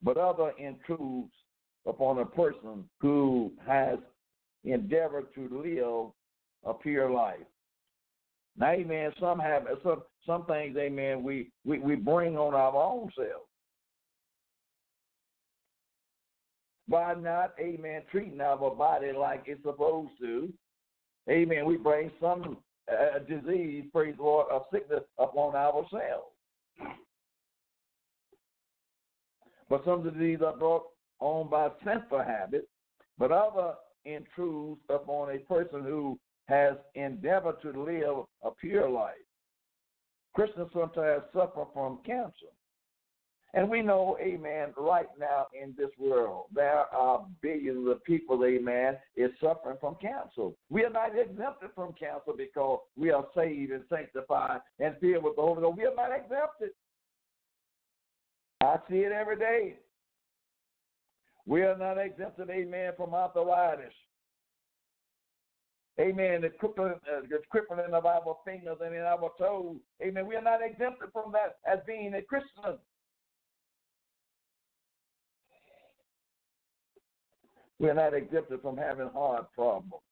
but 0.02 0.16
other 0.16 0.52
intrudes 0.58 1.32
upon 1.86 2.18
a 2.18 2.26
person 2.26 2.84
who 3.00 3.52
has 3.66 3.98
endeavor 4.64 5.22
to 5.34 5.48
live 5.64 6.12
a 6.64 6.74
pure 6.76 7.10
life. 7.10 7.38
Now, 8.56 8.72
amen, 8.72 9.12
some 9.18 9.38
have 9.38 9.66
some 9.84 10.02
some 10.26 10.44
things, 10.46 10.76
amen, 10.76 11.22
we, 11.22 11.50
we, 11.64 11.78
we 11.78 11.96
bring 11.96 12.36
on 12.36 12.54
our 12.54 12.76
own 12.76 13.10
self. 13.16 13.42
By 16.88 17.14
not, 17.14 17.54
amen, 17.60 18.02
treating 18.10 18.40
our 18.40 18.70
body 18.74 19.12
like 19.12 19.44
it's 19.46 19.62
supposed 19.62 20.12
to. 20.20 20.52
Amen. 21.30 21.64
We 21.64 21.76
bring 21.76 22.10
some 22.20 22.58
a 22.88 23.20
disease, 23.20 23.84
praise 23.92 24.16
the 24.16 24.22
Lord, 24.22 24.48
of 24.50 24.62
sickness 24.72 25.04
upon 25.18 25.54
ourselves. 25.54 26.34
But 29.68 29.84
some 29.84 30.02
diseases 30.02 30.42
are 30.44 30.56
brought 30.56 30.84
on 31.20 31.48
by 31.48 31.68
sinful 31.84 32.22
habits, 32.22 32.66
but 33.16 33.30
other 33.30 33.74
intrudes 34.04 34.80
upon 34.88 35.30
a 35.30 35.38
person 35.38 35.84
who 35.84 36.18
has 36.48 36.74
endeavored 36.94 37.62
to 37.62 37.70
live 37.70 38.26
a 38.42 38.50
pure 38.50 38.90
life. 38.90 39.14
Christians 40.34 40.68
sometimes 40.72 41.22
suffer 41.32 41.64
from 41.72 42.00
cancer. 42.04 42.52
And 43.54 43.68
we 43.68 43.82
know, 43.82 44.16
amen, 44.18 44.72
right 44.78 45.08
now 45.20 45.46
in 45.60 45.74
this 45.76 45.90
world, 45.98 46.46
there 46.54 46.86
are 46.94 47.26
billions 47.42 47.86
of 47.86 48.02
people, 48.04 48.42
amen, 48.44 48.96
is 49.14 49.30
suffering 49.42 49.76
from 49.78 49.96
cancer. 50.00 50.54
We 50.70 50.84
are 50.84 50.90
not 50.90 51.10
exempted 51.18 51.70
from 51.74 51.92
cancer 51.92 52.32
because 52.36 52.80
we 52.96 53.10
are 53.10 53.26
saved 53.36 53.72
and 53.72 53.84
sanctified 53.90 54.60
and 54.80 54.96
filled 55.00 55.24
with 55.24 55.36
the 55.36 55.42
Holy 55.42 55.60
Ghost. 55.60 55.76
We 55.76 55.84
are 55.84 55.94
not 55.94 56.16
exempted. 56.16 56.70
I 58.62 58.76
see 58.88 58.98
it 58.98 59.12
every 59.12 59.36
day. 59.36 59.76
We 61.44 61.62
are 61.62 61.76
not 61.76 61.98
exempted, 61.98 62.48
amen, 62.48 62.92
from 62.96 63.12
arthritis. 63.12 63.92
Amen. 66.00 66.40
The 66.40 66.48
crippling, 66.48 66.94
uh, 66.94 67.20
the 67.28 67.40
crippling 67.50 67.92
of 67.92 68.06
our 68.06 68.36
fingers 68.46 68.78
and 68.82 68.94
in 68.94 69.02
our 69.02 69.30
toes. 69.38 69.76
Amen. 70.02 70.26
We 70.26 70.36
are 70.36 70.42
not 70.42 70.60
exempted 70.64 71.10
from 71.12 71.32
that 71.32 71.56
as 71.70 71.80
being 71.86 72.14
a 72.14 72.22
Christian. 72.22 72.78
We 77.82 77.90
are 77.90 77.94
not 77.94 78.14
exempted 78.14 78.62
from 78.62 78.76
having 78.76 79.08
heart 79.08 79.52
problems. 79.56 80.04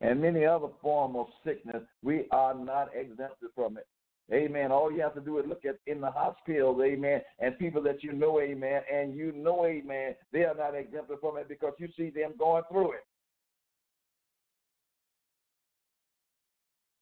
And 0.00 0.22
many 0.22 0.46
other 0.46 0.68
forms 0.80 1.16
of 1.18 1.26
sickness, 1.44 1.82
we 2.02 2.24
are 2.30 2.54
not 2.54 2.88
exempted 2.94 3.50
from 3.54 3.76
it. 3.76 3.86
Amen. 4.32 4.72
All 4.72 4.90
you 4.90 5.02
have 5.02 5.14
to 5.14 5.20
do 5.20 5.38
is 5.38 5.44
look 5.46 5.66
at 5.66 5.76
in 5.86 6.00
the 6.00 6.10
hospitals, 6.10 6.80
amen, 6.82 7.20
and 7.40 7.58
people 7.58 7.82
that 7.82 8.02
you 8.02 8.12
know, 8.12 8.40
amen, 8.40 8.82
and 8.92 9.14
you 9.14 9.32
know, 9.32 9.66
amen, 9.66 10.14
they 10.32 10.44
are 10.44 10.54
not 10.54 10.74
exempted 10.74 11.18
from 11.20 11.36
it 11.36 11.48
because 11.48 11.74
you 11.78 11.88
see 11.96 12.10
them 12.10 12.32
going 12.38 12.62
through 12.70 12.92
it. 12.92 13.04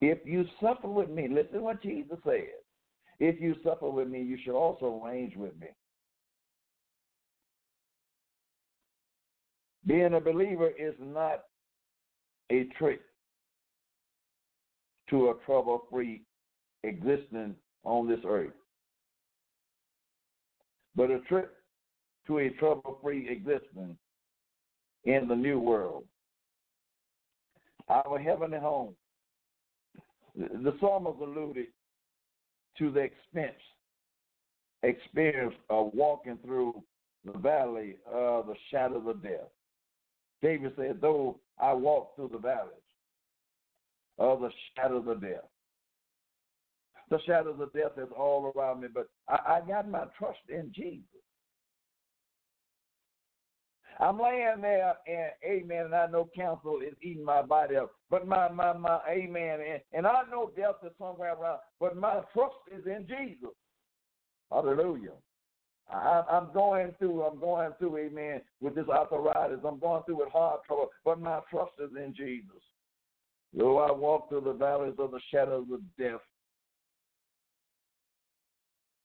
If 0.00 0.18
you 0.24 0.46
suffer 0.60 0.88
with 0.88 1.10
me, 1.10 1.28
listen 1.28 1.62
what 1.62 1.82
Jesus 1.82 2.18
says. 2.24 2.42
If 3.20 3.40
you 3.40 3.54
suffer 3.64 3.88
with 3.88 4.08
me, 4.08 4.22
you 4.22 4.36
should 4.44 4.56
also 4.56 5.00
range 5.04 5.36
with 5.36 5.58
me. 5.60 5.68
Being 9.86 10.14
a 10.14 10.20
believer 10.20 10.70
is 10.78 10.94
not 10.98 11.44
a 12.50 12.64
trick 12.78 13.00
to 15.10 15.28
a 15.28 15.34
trouble 15.44 15.86
free 15.90 16.22
existence 16.82 17.56
on 17.84 18.08
this 18.08 18.20
earth, 18.26 18.52
but 20.96 21.10
a 21.10 21.20
trick 21.28 21.48
to 22.26 22.38
a 22.38 22.50
trouble 22.50 22.98
free 23.02 23.28
existence 23.28 23.96
in 25.04 25.28
the 25.28 25.36
new 25.36 25.60
world. 25.60 26.04
Our 27.88 28.18
heavenly 28.18 28.58
home 28.58 28.96
the 30.36 30.74
psalmist 30.80 31.20
alluded 31.20 31.66
to 32.78 32.90
the 32.90 33.00
expense, 33.00 33.60
experience 34.82 35.54
of 35.70 35.92
walking 35.94 36.38
through 36.44 36.82
the 37.24 37.38
valley 37.38 37.96
of 38.10 38.46
the 38.46 38.54
shadow 38.70 39.08
of 39.08 39.22
death. 39.22 39.50
David 40.42 40.72
said, 40.76 40.98
Though 41.00 41.40
I 41.58 41.72
walk 41.72 42.16
through 42.16 42.30
the 42.32 42.38
valleys 42.38 42.72
of 44.18 44.40
the 44.40 44.50
shadow 44.76 44.98
of 45.08 45.20
death, 45.20 45.48
the 47.10 47.18
shadows 47.26 47.60
of 47.60 47.72
death 47.72 47.92
is 47.98 48.08
all 48.16 48.52
around 48.56 48.80
me, 48.80 48.88
but 48.92 49.08
I, 49.28 49.56
I 49.56 49.60
got 49.66 49.88
my 49.88 50.04
trust 50.18 50.40
in 50.48 50.72
Jesus. 50.74 51.04
I'm 53.98 54.20
laying 54.20 54.60
there 54.60 54.94
and 55.06 55.30
amen, 55.44 55.86
and 55.86 55.94
I 55.94 56.06
know 56.06 56.28
counsel 56.36 56.80
is 56.86 56.94
eating 57.02 57.24
my 57.24 57.42
body 57.42 57.76
up. 57.76 57.92
But 58.10 58.26
my 58.26 58.48
my 58.50 58.74
my 58.74 59.00
amen, 59.08 59.60
and, 59.60 59.80
and 59.92 60.06
I 60.06 60.22
know 60.30 60.50
death 60.54 60.76
is 60.84 60.92
somewhere 60.98 61.34
around, 61.34 61.60
but 61.80 61.96
my 61.96 62.20
trust 62.34 62.56
is 62.76 62.84
in 62.86 63.06
Jesus. 63.06 63.54
Hallelujah. 64.50 65.12
I, 65.88 66.22
I'm 66.30 66.52
going 66.52 66.92
through, 66.98 67.22
I'm 67.22 67.38
going 67.38 67.70
through, 67.78 67.98
amen, 67.98 68.40
with 68.60 68.74
this 68.74 68.88
arthritis. 68.88 69.60
I'm 69.64 69.78
going 69.78 70.02
through 70.04 70.18
with 70.18 70.32
hard 70.32 70.60
trouble, 70.66 70.90
but 71.04 71.20
my 71.20 71.40
trust 71.50 71.72
is 71.78 71.90
in 71.96 72.14
Jesus. 72.14 72.62
Though 73.56 73.78
I 73.78 73.92
walk 73.92 74.28
through 74.28 74.42
the 74.42 74.52
valleys 74.52 74.96
of 74.98 75.12
the 75.12 75.20
shadows 75.30 75.66
of 75.72 75.80
death, 75.98 76.20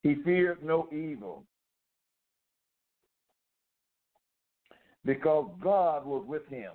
he 0.04 0.16
feared 0.24 0.64
no 0.64 0.88
evil 0.92 1.46
because 5.06 5.50
God 5.62 6.06
was 6.06 6.26
with 6.28 6.48
him. 6.48 6.72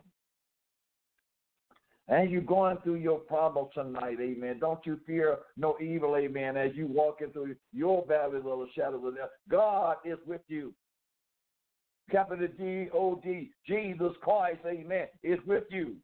And 2.08 2.30
you're 2.30 2.40
going 2.40 2.76
through 2.84 2.96
your 2.96 3.18
problems 3.18 3.70
tonight, 3.74 4.18
amen. 4.20 4.58
Don't 4.60 4.84
you 4.86 5.00
fear 5.06 5.38
no 5.56 5.76
evil, 5.80 6.16
amen, 6.16 6.56
as 6.56 6.70
you 6.74 6.86
walk 6.86 7.20
into 7.20 7.56
your 7.72 8.04
valleys 8.06 8.44
of 8.46 8.60
the 8.60 8.66
shadows 8.76 9.02
of 9.04 9.16
death. 9.16 9.30
God 9.50 9.96
is 10.04 10.18
with 10.24 10.42
you. 10.46 10.72
Capital 12.08 12.46
G 12.56 12.88
O 12.94 13.16
D, 13.16 13.50
Jesus 13.66 14.12
Christ, 14.22 14.60
amen, 14.64 15.08
is 15.24 15.40
with 15.46 15.64
you. 15.70 15.96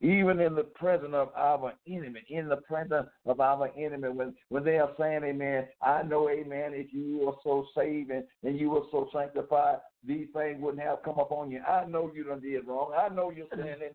Even 0.00 0.40
in 0.40 0.54
the 0.54 0.64
presence 0.64 1.14
of 1.14 1.30
our 1.36 1.72
enemy, 1.88 2.20
in 2.28 2.48
the 2.48 2.56
presence 2.56 3.08
of 3.24 3.40
our 3.40 3.70
enemy, 3.78 4.08
when, 4.08 4.34
when 4.50 4.64
they 4.64 4.78
are 4.78 4.90
saying, 4.98 5.22
Amen, 5.24 5.66
I 5.82 6.02
know, 6.02 6.28
Amen, 6.28 6.72
if 6.74 6.92
you 6.92 7.20
were 7.24 7.32
so 7.42 7.66
saved 7.74 8.10
and, 8.10 8.24
and 8.42 8.58
you 8.58 8.70
were 8.70 8.82
so 8.90 9.08
sanctified, 9.12 9.78
these 10.06 10.26
things 10.34 10.60
wouldn't 10.60 10.82
have 10.82 11.02
come 11.02 11.18
upon 11.18 11.50
you. 11.50 11.60
I 11.62 11.86
know 11.86 12.10
you 12.14 12.24
done 12.24 12.40
did 12.40 12.66
wrong. 12.66 12.92
I 12.96 13.12
know 13.12 13.30
you're 13.30 13.46
mm-hmm. 13.46 13.62
sinning. 13.62 13.94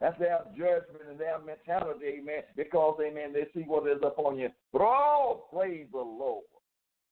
That's 0.00 0.18
their 0.18 0.40
judgment 0.56 1.02
and 1.10 1.18
their 1.18 1.38
mentality, 1.40 2.20
amen, 2.20 2.42
because, 2.56 2.98
amen, 3.04 3.32
they 3.32 3.46
see 3.52 3.66
what 3.66 3.88
is 3.90 3.98
upon 4.04 4.38
you. 4.38 4.48
But 4.72 4.82
oh, 4.82 5.46
praise 5.52 5.86
the 5.90 5.98
Lord. 5.98 6.44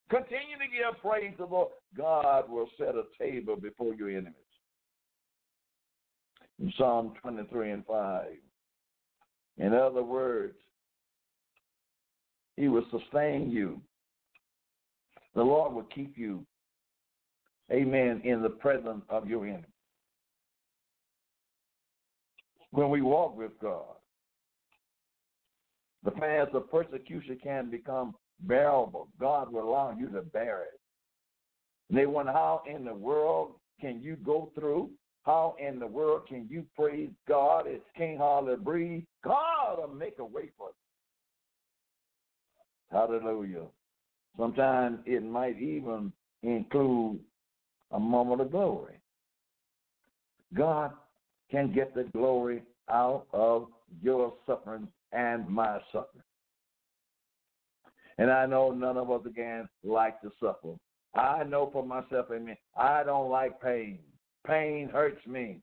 Continue 0.09 0.57
to 0.59 0.69
give 0.71 1.01
praise 1.03 1.33
to 1.39 1.47
the 1.47 1.53
Lord. 1.53 1.69
God 1.97 2.49
will 2.49 2.69
set 2.79 2.95
a 2.95 3.03
table 3.19 3.57
before 3.57 3.95
your 3.95 4.11
enemies 4.11 4.46
in 6.61 6.73
Psalm 6.79 7.13
23 7.21 7.71
and 7.71 7.87
5. 7.87 8.25
In 9.59 9.75
other 9.75 10.03
words, 10.03 10.55
He 12.57 12.69
will 12.69 12.87
sustain 12.91 13.51
you. 13.51 13.81
The 15.35 15.43
Lord 15.43 15.75
will 15.75 15.87
keep 15.95 16.17
you, 16.17 16.47
amen, 17.71 18.23
in 18.25 18.43
the 18.43 18.49
presence 18.49 19.03
of 19.09 19.29
your 19.29 19.45
enemy. 19.45 19.65
When 22.71 22.91
we 22.91 23.03
walk 23.03 23.37
with 23.37 23.53
God, 23.61 23.97
the 26.05 26.11
path 26.11 26.49
of 26.55 26.71
persecution 26.71 27.39
can 27.43 27.71
become 27.71 28.15
bearable. 28.41 29.09
God 29.19 29.53
will 29.53 29.69
allow 29.69 29.95
you 29.99 30.09
to 30.09 30.23
bear 30.23 30.63
it. 30.63 30.81
And 31.89 31.99
they 31.99 32.07
wonder 32.07 32.33
how 32.33 32.63
in 32.67 32.85
the 32.85 32.95
world 32.95 33.53
can 33.81 34.01
you 34.01 34.17
go 34.17 34.51
through 34.55 34.91
how 35.27 35.57
in 35.59 35.81
the 35.81 35.87
world 35.87 36.29
can 36.29 36.47
you 36.49 36.65
praise 36.77 37.11
God? 37.27 37.65
It's 37.67 37.85
can't 37.97 38.19
hardly. 38.19 39.05
God 39.25 39.79
will 39.79 39.89
make 39.89 40.21
a 40.21 40.25
way 40.25 40.51
for 40.57 40.69
you. 40.69 40.75
Hallelujah. 42.97 43.67
Sometimes 44.39 45.01
it 45.05 45.25
might 45.25 45.61
even 45.61 46.13
include 46.45 47.19
a 47.91 47.99
moment 47.99 48.41
of 48.41 48.53
glory. 48.53 48.95
God 50.55 50.93
can 51.51 51.73
get 51.73 51.93
the 51.93 52.05
glory 52.05 52.63
out 52.89 53.27
of 53.33 53.67
your 54.01 54.33
suffering 54.47 54.87
and 55.11 55.49
my 55.49 55.81
suffering. 55.91 56.23
And 58.19 58.31
I 58.31 58.47
know 58.47 58.71
none 58.71 58.97
of 58.97 59.11
us 59.11 59.27
again 59.27 59.69
like 59.83 60.21
to 60.21 60.31
suffer. 60.39 60.77
I 61.17 61.43
know 61.43 61.69
for 61.73 61.85
myself, 61.85 62.27
amen, 62.33 62.57
I 62.77 63.03
don't 63.03 63.29
like 63.29 63.61
pain 63.61 63.99
pain 64.47 64.89
hurts 64.89 65.25
me. 65.27 65.61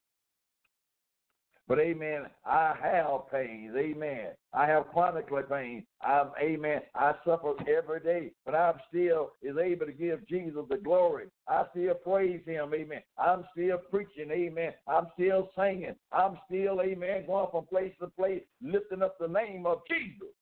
But 1.68 1.80
amen, 1.80 2.26
I 2.46 2.76
have 2.82 3.32
pains. 3.32 3.74
Amen. 3.78 4.32
I 4.54 4.68
have 4.68 4.90
chronic 4.92 5.30
pain. 5.50 5.86
I'm 6.02 6.32
amen. 6.42 6.82
I 6.94 7.14
suffer 7.26 7.54
every 7.68 8.02
day, 8.02 8.32
but 8.46 8.54
I'm 8.54 8.76
still 8.90 9.32
is 9.42 9.56
able 9.58 9.86
to 9.86 9.94
give 9.94 10.28
Jesus 10.28 10.66
the 10.70 10.76
glory. 10.78 11.28
I 11.48 11.64
still 11.72 11.94
praise 11.94 12.42
him. 12.46 12.74
Amen. 12.74 13.02
I'm 13.18 13.46
still 13.54 13.78
preaching. 13.90 14.30
Amen. 14.30 14.74
I'm 14.88 15.08
still 15.14 15.50
singing. 15.58 15.96
I'm 16.12 16.38
still, 16.48 16.82
amen, 16.82 17.26
going 17.28 17.48
from 17.50 17.66
place 17.66 17.94
to 18.02 18.08
place, 18.08 18.44
lifting 18.62 19.02
up 19.02 19.18
the 19.18 19.28
name 19.28 19.66
of 19.66 19.80
Jesus. 19.90 20.34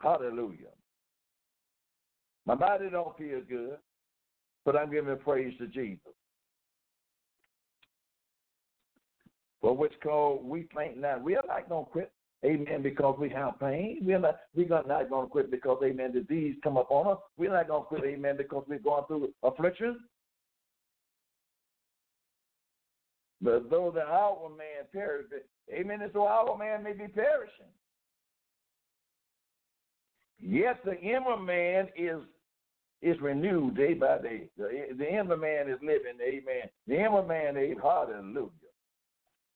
Hallelujah. 0.00 0.72
My 2.46 2.54
body 2.54 2.88
don't 2.88 3.18
feel 3.18 3.40
good. 3.48 3.78
But 4.64 4.76
I'm 4.76 4.90
giving 4.90 5.16
praise 5.16 5.54
to 5.58 5.66
Jesus. 5.66 6.12
For 9.60 9.76
which 9.76 9.92
cause 10.02 10.40
we 10.42 10.68
think 10.74 10.98
not. 10.98 11.22
We 11.22 11.36
are 11.36 11.42
not 11.46 11.68
to 11.68 11.90
quit, 11.90 12.12
amen, 12.44 12.82
because 12.82 13.16
we 13.18 13.28
have 13.30 13.58
pain. 13.58 13.98
We're 14.02 14.20
not, 14.20 14.38
we're 14.54 14.68
not 14.68 15.10
going 15.10 15.26
to 15.26 15.30
quit 15.30 15.50
because, 15.50 15.78
amen, 15.84 16.12
disease 16.12 16.56
come 16.62 16.76
upon 16.76 17.08
us. 17.08 17.18
We're 17.36 17.52
not 17.52 17.66
to 17.66 17.80
quit, 17.86 18.04
amen, 18.04 18.36
because 18.36 18.64
we're 18.68 18.78
going 18.78 19.04
through 19.06 19.30
affliction. 19.42 19.98
But 23.40 23.70
though 23.70 23.90
the 23.92 24.02
outward 24.02 24.56
man 24.56 24.86
perish, 24.92 25.26
amen, 25.72 26.08
so 26.12 26.26
our 26.26 26.56
man 26.56 26.82
may 26.82 26.92
be 26.92 27.08
perishing. 27.08 27.66
Yet 30.40 30.84
the 30.84 30.98
inner 31.00 31.36
man 31.36 31.88
is 31.96 32.20
is 33.00 33.20
renewed 33.20 33.76
day 33.76 33.94
by 33.94 34.18
day. 34.18 34.48
The, 34.56 34.88
the 34.96 35.08
inner 35.08 35.36
man 35.36 35.68
is 35.68 35.78
living, 35.80 36.18
amen. 36.20 36.68
The 36.88 36.98
inner 36.98 37.22
man, 37.22 37.56
amen, 37.56 37.76
hallelujah. 37.80 38.50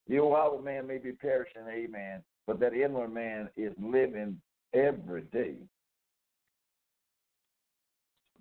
The 0.08 0.18
outward 0.18 0.64
man 0.64 0.86
may 0.86 0.98
be 0.98 1.12
perishing, 1.12 1.62
amen, 1.70 2.22
but 2.46 2.58
that 2.60 2.74
inner 2.74 3.08
man 3.08 3.48
is 3.56 3.72
living 3.80 4.40
every 4.74 5.22
day. 5.22 5.56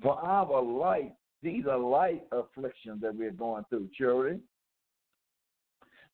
For 0.02 0.20
our 0.20 0.62
light, 0.62 1.14
these 1.44 1.66
are 1.68 1.78
light 1.78 2.24
afflictions 2.32 3.02
that 3.02 3.16
we're 3.16 3.32
going 3.32 3.64
through, 3.70 3.90
children. 3.96 4.42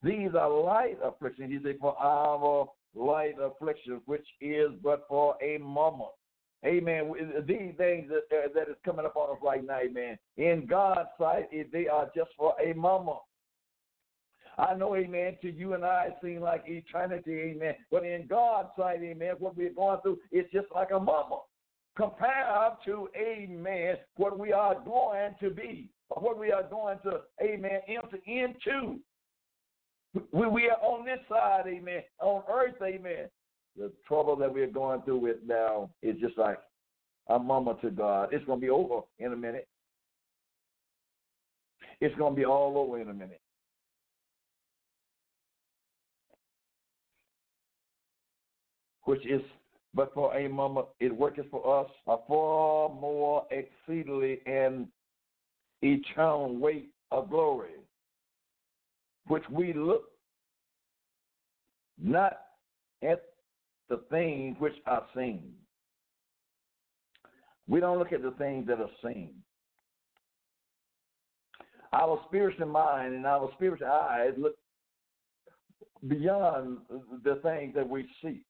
These 0.03 0.31
are 0.37 0.49
light 0.49 0.97
afflictions. 1.03 1.51
He 1.51 1.59
said, 1.63 1.77
for 1.79 1.97
our 1.97 2.67
light 2.93 3.35
afflictions, 3.41 4.01
which 4.05 4.27
is 4.41 4.71
but 4.83 5.05
for 5.07 5.35
a 5.41 5.57
moment. 5.57 6.11
Amen. 6.65 7.11
These 7.47 7.73
things 7.77 8.09
that, 8.09 8.25
uh, 8.31 8.47
that 8.55 8.69
is 8.69 8.75
coming 8.83 9.05
upon 9.05 9.29
us 9.29 9.37
right 9.43 9.65
now, 9.65 9.79
amen. 9.79 10.17
In 10.37 10.65
God's 10.67 11.09
sight, 11.17 11.49
they 11.71 11.87
are 11.87 12.09
just 12.15 12.31
for 12.37 12.53
a 12.59 12.73
moment. 12.73 13.19
I 14.57 14.73
know, 14.73 14.95
amen, 14.95 15.37
to 15.43 15.51
you 15.51 15.73
and 15.73 15.85
I 15.85 16.07
it 16.07 16.17
seems 16.23 16.41
like 16.41 16.63
eternity, 16.65 17.53
amen. 17.55 17.75
But 17.91 18.05
in 18.05 18.25
God's 18.27 18.69
sight, 18.77 18.99
amen, 19.03 19.35
what 19.37 19.55
we're 19.55 19.73
going 19.73 19.99
through 20.01 20.17
is 20.31 20.45
just 20.51 20.67
like 20.73 20.89
a 20.91 20.99
moment 20.99 21.41
compared 21.95 22.73
to, 22.85 23.09
amen, 23.15 23.97
what 24.15 24.39
we 24.39 24.51
are 24.51 24.75
going 24.83 25.35
to 25.41 25.49
be, 25.51 25.89
what 26.09 26.39
we 26.39 26.51
are 26.51 26.63
going 26.63 26.97
to, 27.03 27.21
amen, 27.41 27.81
enter 27.87 28.19
into. 28.25 28.99
We, 30.31 30.47
we 30.47 30.69
are 30.69 30.79
on 30.81 31.05
this 31.05 31.19
side, 31.29 31.63
amen, 31.67 32.01
on 32.19 32.41
earth, 32.51 32.81
amen. 32.81 33.27
The 33.77 33.91
trouble 34.07 34.35
that 34.37 34.51
we're 34.51 34.65
going 34.65 35.03
through 35.03 35.19
with 35.19 35.37
now 35.45 35.91
is 36.01 36.15
just 36.19 36.37
like 36.37 36.57
a 37.29 37.37
mama 37.37 37.77
to 37.81 37.91
God. 37.91 38.29
It's 38.31 38.45
going 38.45 38.59
to 38.59 38.65
be 38.65 38.71
over 38.71 39.01
in 39.19 39.33
a 39.33 39.35
minute. 39.35 39.67
It's 41.99 42.15
going 42.15 42.33
to 42.33 42.37
be 42.37 42.45
all 42.45 42.77
over 42.77 42.99
in 42.99 43.09
a 43.09 43.13
minute. 43.13 43.41
Which 49.07 49.25
is, 49.25 49.41
but 49.93 50.13
for 50.13 50.35
a 50.35 50.49
moment, 50.49 50.87
it 50.99 51.15
worketh 51.15 51.49
for 51.49 51.81
us 51.81 51.89
a 52.07 52.17
far 52.27 52.89
more 52.89 53.45
exceedingly 53.51 54.41
and 54.45 54.87
eternal 55.81 56.57
weight 56.57 56.89
of 57.11 57.29
glory 57.29 57.77
which 59.27 59.43
we 59.49 59.73
look 59.73 60.03
not 62.01 62.37
at 63.03 63.23
the 63.89 64.01
things 64.09 64.55
which 64.59 64.75
are 64.85 65.05
seen. 65.15 65.53
We 67.67 67.79
don't 67.79 67.99
look 67.99 68.13
at 68.13 68.21
the 68.21 68.31
things 68.31 68.67
that 68.67 68.79
are 68.79 68.89
seen. 69.03 69.33
Our 71.93 72.19
spiritual 72.27 72.67
mind 72.67 73.15
and 73.15 73.25
our 73.25 73.49
spiritual 73.55 73.87
eyes 73.87 74.33
look 74.37 74.55
beyond 76.07 76.79
the 77.23 77.39
things 77.43 77.73
that 77.75 77.87
we 77.87 78.07
see, 78.21 78.41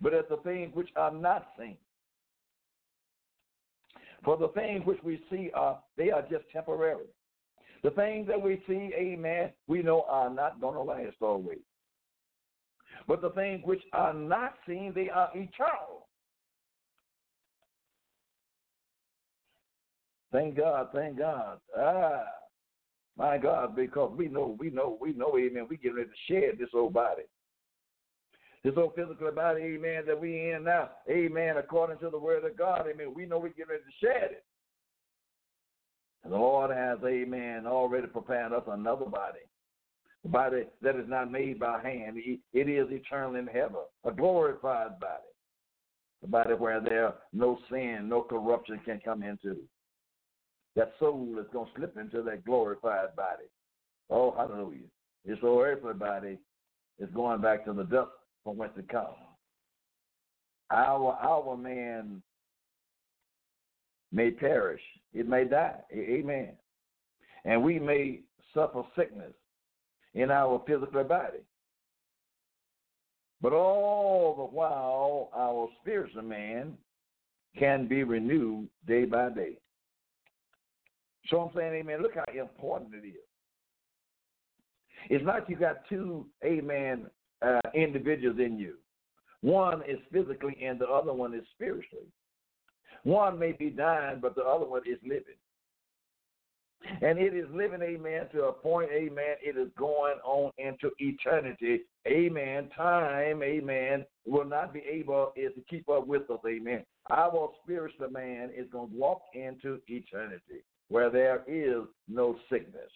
but 0.00 0.14
at 0.14 0.28
the 0.28 0.38
things 0.38 0.70
which 0.74 0.90
are 0.96 1.12
not 1.12 1.48
seen. 1.58 1.76
For 4.24 4.36
the 4.36 4.48
things 4.48 4.84
which 4.84 5.02
we 5.02 5.22
see 5.30 5.50
are 5.54 5.78
they 5.96 6.10
are 6.10 6.22
just 6.22 6.44
temporary. 6.52 7.06
The 7.82 7.90
things 7.90 8.26
that 8.28 8.40
we 8.40 8.62
see, 8.68 8.90
amen, 8.94 9.52
we 9.66 9.82
know 9.82 10.04
are 10.08 10.28
not 10.28 10.60
going 10.60 10.74
to 10.74 10.82
last 10.82 11.16
always. 11.22 11.58
But 13.08 13.22
the 13.22 13.30
things 13.30 13.62
which 13.64 13.82
are 13.94 14.12
not 14.12 14.54
seen, 14.66 14.92
they 14.94 15.08
are 15.08 15.30
eternal. 15.34 16.08
Thank 20.32 20.56
God, 20.56 20.88
thank 20.94 21.18
God. 21.18 21.58
Ah, 21.76 22.24
my 23.16 23.38
God, 23.38 23.74
because 23.74 24.12
we 24.16 24.28
know, 24.28 24.56
we 24.60 24.70
know, 24.70 24.96
we 25.00 25.12
know, 25.12 25.36
amen, 25.36 25.66
we 25.68 25.76
get 25.76 25.94
ready 25.94 26.08
to 26.08 26.32
shed 26.32 26.58
this 26.58 26.68
old 26.74 26.92
body. 26.92 27.22
This 28.62 28.74
old 28.76 28.94
physical 28.94 29.30
body, 29.32 29.62
amen, 29.62 30.04
that 30.06 30.20
we 30.20 30.50
in 30.50 30.64
now, 30.64 30.90
amen, 31.08 31.56
according 31.56 31.98
to 31.98 32.10
the 32.10 32.18
word 32.18 32.44
of 32.44 32.58
God, 32.58 32.86
amen, 32.92 33.14
we 33.14 33.24
know 33.24 33.38
we 33.38 33.50
get 33.50 33.68
ready 33.68 33.82
to 33.82 34.06
shed 34.06 34.32
it. 34.32 34.44
And 36.24 36.32
the 36.32 36.36
Lord 36.36 36.70
has, 36.70 36.98
amen, 37.02 37.66
already 37.66 38.06
prepared 38.06 38.52
us 38.52 38.64
another 38.66 39.06
body. 39.06 39.38
A 40.26 40.28
body 40.28 40.64
that 40.82 40.96
is 40.96 41.08
not 41.08 41.32
made 41.32 41.58
by 41.58 41.80
hand. 41.82 42.18
It 42.18 42.68
is 42.68 42.86
eternal 42.90 43.36
in 43.36 43.46
heaven, 43.46 43.80
a 44.04 44.12
glorified 44.12 45.00
body. 45.00 45.22
A 46.22 46.26
body 46.26 46.52
where 46.52 46.80
there 46.82 47.14
no 47.32 47.58
sin, 47.70 48.06
no 48.10 48.20
corruption 48.20 48.78
can 48.84 49.00
come 49.02 49.22
into. 49.22 49.56
That 50.76 50.92
soul 51.00 51.38
is 51.40 51.46
going 51.54 51.68
to 51.68 51.72
slip 51.74 51.96
into 51.96 52.20
that 52.22 52.44
glorified 52.44 53.16
body. 53.16 53.48
Oh, 54.10 54.34
hallelujah. 54.36 54.88
This 55.24 55.38
old 55.42 55.62
earthly 55.62 55.94
body 55.94 56.38
is 56.98 57.08
going 57.14 57.40
back 57.40 57.64
to 57.64 57.72
the 57.72 57.84
dust 57.84 58.10
from 58.44 58.56
whence 58.56 58.72
it 58.76 58.88
comes. 58.88 59.16
Our 60.70 61.12
our 61.20 61.56
man 61.56 62.22
may 64.12 64.30
perish. 64.30 64.82
It 65.12 65.28
may 65.28 65.44
die. 65.44 65.76
Amen. 65.92 66.50
And 67.44 67.62
we 67.62 67.78
may 67.78 68.20
suffer 68.54 68.82
sickness 68.96 69.32
in 70.14 70.30
our 70.30 70.62
physical 70.66 71.04
body. 71.04 71.38
But 73.40 73.52
all 73.52 74.34
the 74.36 74.56
while, 74.56 75.30
our 75.34 75.68
spiritual 75.80 76.22
man 76.22 76.76
can 77.58 77.88
be 77.88 78.04
renewed 78.04 78.68
day 78.86 79.04
by 79.04 79.30
day. 79.30 79.56
So 81.28 81.40
I'm 81.40 81.50
saying, 81.56 81.74
amen, 81.74 82.02
look 82.02 82.14
how 82.14 82.24
important 82.32 82.94
it 82.94 83.06
is. 83.06 83.14
It's 85.08 85.24
not 85.24 85.48
you 85.48 85.56
got 85.56 85.88
two, 85.88 86.26
amen, 86.44 87.06
uh, 87.42 87.60
individuals 87.74 88.38
in 88.38 88.58
you. 88.58 88.74
One 89.42 89.82
is 89.88 89.98
physically 90.12 90.56
and 90.62 90.78
the 90.78 90.86
other 90.86 91.12
one 91.12 91.34
is 91.34 91.44
spiritually. 91.54 92.06
One 93.04 93.38
may 93.38 93.52
be 93.52 93.70
dying, 93.70 94.18
but 94.20 94.34
the 94.34 94.42
other 94.42 94.66
one 94.66 94.82
is 94.86 94.98
living. 95.02 95.38
And 97.02 97.18
it 97.18 97.34
is 97.34 97.46
living, 97.52 97.82
amen, 97.82 98.28
to 98.32 98.44
a 98.44 98.52
point, 98.52 98.90
amen, 98.90 99.36
it 99.42 99.56
is 99.56 99.68
going 99.78 100.16
on 100.24 100.50
into 100.56 100.90
eternity. 100.98 101.80
Amen. 102.06 102.70
Time, 102.74 103.42
amen, 103.42 104.06
will 104.26 104.46
not 104.46 104.72
be 104.72 104.82
able 104.90 105.32
to 105.36 105.52
keep 105.68 105.88
up 105.90 106.06
with 106.06 106.30
us, 106.30 106.38
amen. 106.48 106.84
Our 107.10 107.50
spiritual 107.62 108.10
man 108.10 108.50
is 108.56 108.66
going 108.72 108.90
to 108.90 108.96
walk 108.96 109.22
into 109.34 109.78
eternity 109.88 110.64
where 110.88 111.10
there 111.10 111.42
is 111.46 111.86
no 112.08 112.36
sickness. 112.50 112.90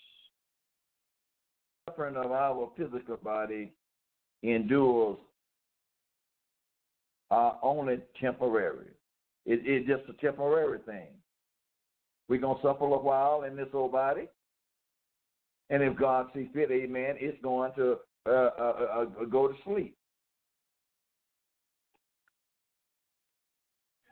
Suffering 1.89 2.17
of 2.17 2.33
our 2.33 2.71
physical 2.77 3.17
body 3.17 3.73
endures 4.45 5.17
are 7.31 7.59
only 7.63 7.99
temporary. 8.21 8.89
It, 9.47 9.61
it's 9.65 9.89
just 9.89 10.03
a 10.09 10.21
temporary 10.25 10.79
thing. 10.87 11.09
We're 12.29 12.41
going 12.41 12.57
to 12.57 12.63
suffer 12.63 12.85
a 12.85 12.99
while 12.99 13.43
in 13.43 13.57
this 13.57 13.69
old 13.73 13.93
body. 13.93 14.29
And 15.71 15.83
if 15.83 15.97
God 15.97 16.29
sees 16.35 16.49
fit, 16.55 16.71
amen, 16.71 17.17
it's 17.19 17.43
going 17.43 17.73
to 17.77 17.97
uh, 18.27 18.31
uh, 18.31 19.07
uh, 19.21 19.25
go 19.31 19.49
to 19.49 19.55
sleep. 19.65 19.97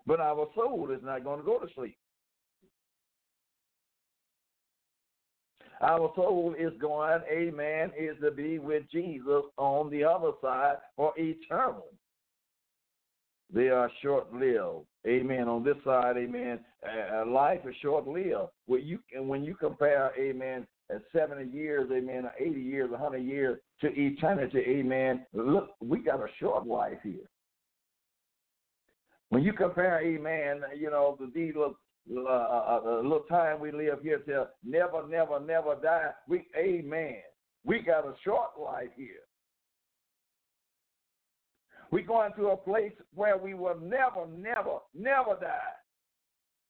But 0.06 0.20
our 0.20 0.48
soul 0.54 0.90
is 0.92 1.00
not 1.04 1.24
going 1.24 1.38
to 1.38 1.46
go 1.46 1.58
to 1.58 1.68
sleep. 1.74 1.96
Our 5.82 6.12
soul 6.14 6.54
is 6.56 6.72
going, 6.80 7.20
amen, 7.30 7.90
is 7.98 8.16
to 8.22 8.30
be 8.30 8.60
with 8.60 8.84
Jesus 8.90 9.42
on 9.56 9.90
the 9.90 10.04
other 10.04 10.30
side 10.40 10.76
for 10.96 11.12
eternal. 11.16 11.86
They 13.52 13.68
are 13.68 13.90
short 14.00 14.32
lived. 14.32 14.86
Amen. 15.06 15.48
On 15.48 15.64
this 15.64 15.76
side, 15.84 16.16
amen. 16.16 16.60
Uh, 16.86 17.26
life 17.26 17.60
is 17.68 17.74
short 17.82 18.06
lived. 18.06 18.50
When 18.66 18.82
you 18.82 19.00
and 19.14 19.28
when 19.28 19.42
you 19.42 19.56
compare, 19.56 20.12
amen, 20.18 20.66
at 20.88 21.02
70 21.14 21.50
years, 21.50 21.90
amen, 21.92 22.30
80 22.38 22.60
years, 22.60 22.90
100 22.90 23.18
years 23.18 23.58
to 23.80 23.88
eternity, 23.88 24.62
amen. 24.66 25.26
Look, 25.32 25.70
we 25.80 25.98
got 25.98 26.20
a 26.20 26.28
short 26.38 26.66
life 26.66 26.98
here. 27.02 27.28
When 29.30 29.42
you 29.42 29.52
compare, 29.52 30.00
amen, 30.00 30.62
you 30.78 30.90
know, 30.90 31.18
the 31.18 31.26
little 31.34 31.74
uh, 32.10 32.20
uh, 32.20 32.80
uh, 32.84 32.96
little 33.00 33.24
time 33.28 33.60
we 33.60 33.70
live 33.70 34.00
here 34.02 34.18
till 34.18 34.48
never, 34.64 35.06
never, 35.08 35.38
never 35.38 35.76
die. 35.82 36.10
We, 36.28 36.46
amen. 36.56 37.18
We 37.64 37.80
got 37.80 38.04
a 38.04 38.14
short 38.24 38.50
life 38.60 38.90
here. 38.96 39.22
We're 41.90 42.06
going 42.06 42.32
to 42.38 42.48
a 42.48 42.56
place 42.56 42.92
where 43.14 43.36
we 43.36 43.54
will 43.54 43.78
never, 43.78 44.26
never, 44.36 44.78
never 44.94 45.36
die. 45.40 45.58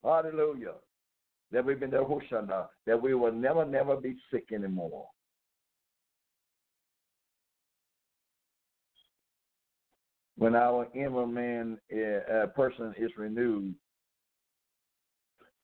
Hallelujah. 0.04 0.74
That 1.52 1.64
we've 1.64 1.78
been 1.78 1.90
there, 1.90 2.04
Hoshana, 2.04 2.66
that 2.86 3.00
we 3.00 3.14
will 3.14 3.32
never, 3.32 3.64
never 3.64 3.96
be 3.96 4.16
sick 4.30 4.46
anymore. 4.52 5.06
When 10.36 10.56
our 10.56 10.88
inner 10.94 11.26
man 11.26 11.78
uh, 11.92 12.46
person 12.48 12.94
is 12.98 13.10
renewed, 13.16 13.74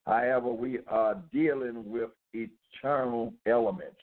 however, 0.09 0.49
we 0.49 0.79
are 0.89 1.23
dealing 1.33 1.91
with 1.91 2.11
eternal 2.33 3.33
elements. 3.47 4.01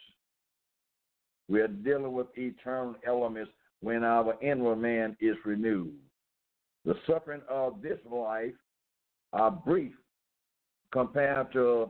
We 1.49 1.61
are 1.61 1.67
dealing 1.67 2.13
with 2.13 2.27
eternal 2.35 2.95
elements 3.05 3.51
when 3.81 4.03
our 4.03 4.35
inner 4.41 4.75
man 4.75 5.17
is 5.19 5.35
renewed. 5.43 5.93
The 6.85 6.95
suffering 7.07 7.41
of 7.49 7.81
this 7.81 7.99
life 8.09 8.53
are 9.33 9.51
brief 9.51 9.93
compared 10.91 11.51
to 11.53 11.89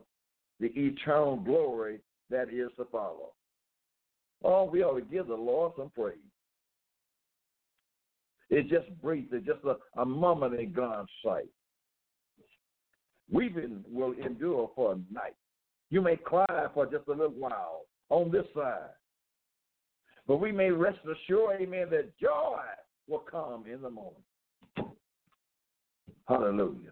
the 0.60 0.68
eternal 0.68 1.36
glory 1.36 2.00
that 2.30 2.50
is 2.50 2.70
to 2.78 2.86
follow. 2.92 3.34
Oh, 4.44 4.64
we 4.64 4.84
ought 4.84 5.00
to 5.00 5.06
give 5.06 5.28
the 5.28 5.36
Lord 5.36 5.74
some 5.78 5.90
praise. 5.90 6.18
It's 8.50 8.70
just 8.70 8.86
brief. 9.02 9.26
It's 9.32 9.46
just 9.46 9.60
a, 9.66 9.78
a 10.00 10.06
moment 10.06 10.60
in 10.60 10.72
God's 10.72 11.10
sight. 11.24 11.50
Weeping 13.32 13.84
will 13.92 14.14
endure 14.14 14.70
for 14.76 14.94
a 14.94 15.14
night. 15.14 15.36
You 15.90 16.02
may 16.02 16.16
cry 16.16 16.46
for 16.74 16.86
just 16.86 17.08
a 17.08 17.12
little 17.12 17.30
while 17.30 17.82
on 18.10 18.32
this 18.32 18.46
side. 18.56 18.90
But 20.28 20.38
we 20.38 20.52
may 20.52 20.72
rest 20.72 21.00
assured, 21.04 21.62
amen, 21.62 21.88
that 21.92 22.18
joy 22.20 22.60
will 23.08 23.20
come 23.20 23.66
in 23.72 23.82
the 23.82 23.90
morning. 23.90 24.24
Hallelujah. 26.28 26.92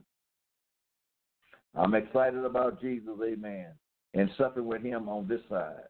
I'm 1.75 1.95
excited 1.95 2.45
about 2.45 2.79
Jesus, 2.79 3.13
amen, 3.25 3.67
and 4.13 4.29
suffering 4.37 4.67
with 4.67 4.83
him 4.83 5.09
on 5.09 5.27
this 5.27 5.41
side. 5.49 5.87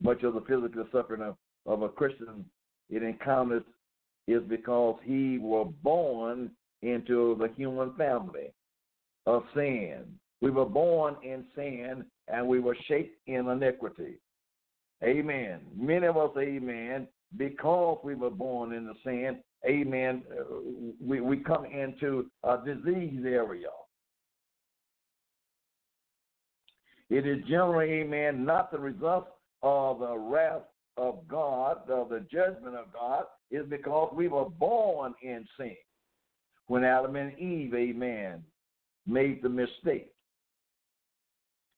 Much 0.00 0.22
of 0.22 0.34
the 0.34 0.40
physical 0.42 0.86
suffering 0.92 1.22
of, 1.22 1.36
of 1.66 1.82
a 1.82 1.88
Christian 1.88 2.44
it 2.88 3.02
encounters 3.02 3.62
is 4.28 4.42
because 4.48 4.96
he 5.02 5.38
was 5.38 5.72
born 5.82 6.50
into 6.82 7.36
the 7.38 7.48
human 7.56 7.94
family 7.94 8.52
of 9.26 9.44
sin. 9.54 10.04
We 10.40 10.50
were 10.50 10.66
born 10.66 11.16
in 11.22 11.44
sin 11.54 12.04
and 12.28 12.46
we 12.46 12.60
were 12.60 12.76
shaped 12.88 13.16
in 13.26 13.48
iniquity. 13.48 14.18
Amen. 15.02 15.60
Many 15.76 16.06
of 16.06 16.16
us, 16.16 16.30
amen, 16.38 17.08
because 17.36 17.98
we 18.04 18.14
were 18.14 18.30
born 18.30 18.72
in 18.72 18.86
the 18.86 18.94
sin, 19.04 19.38
amen, 19.66 20.22
uh, 20.30 20.44
we, 21.00 21.20
we 21.20 21.38
come 21.38 21.64
into 21.64 22.26
a 22.44 22.58
disease 22.64 23.22
area. 23.24 23.68
It 27.08 27.26
is 27.26 27.44
generally, 27.48 27.90
amen, 28.00 28.44
not 28.44 28.70
the 28.70 28.78
result 28.78 29.28
of 29.62 29.98
the 29.98 30.16
wrath 30.16 30.62
of 30.96 31.26
God, 31.28 31.88
of 31.90 32.08
the 32.08 32.24
judgment 32.30 32.76
of 32.76 32.92
God, 32.92 33.24
is 33.50 33.66
because 33.68 34.12
we 34.14 34.28
were 34.28 34.48
born 34.48 35.14
in 35.22 35.46
sin. 35.58 35.76
When 36.70 36.84
Adam 36.84 37.16
and 37.16 37.36
Eve, 37.36 37.74
amen, 37.74 38.44
made 39.04 39.42
the 39.42 39.48
mistake 39.48 40.12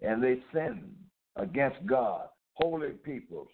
and 0.02 0.22
they 0.22 0.36
sinned 0.52 0.94
against 1.36 1.86
God, 1.86 2.28
holy 2.52 2.90
peoples, 2.90 3.48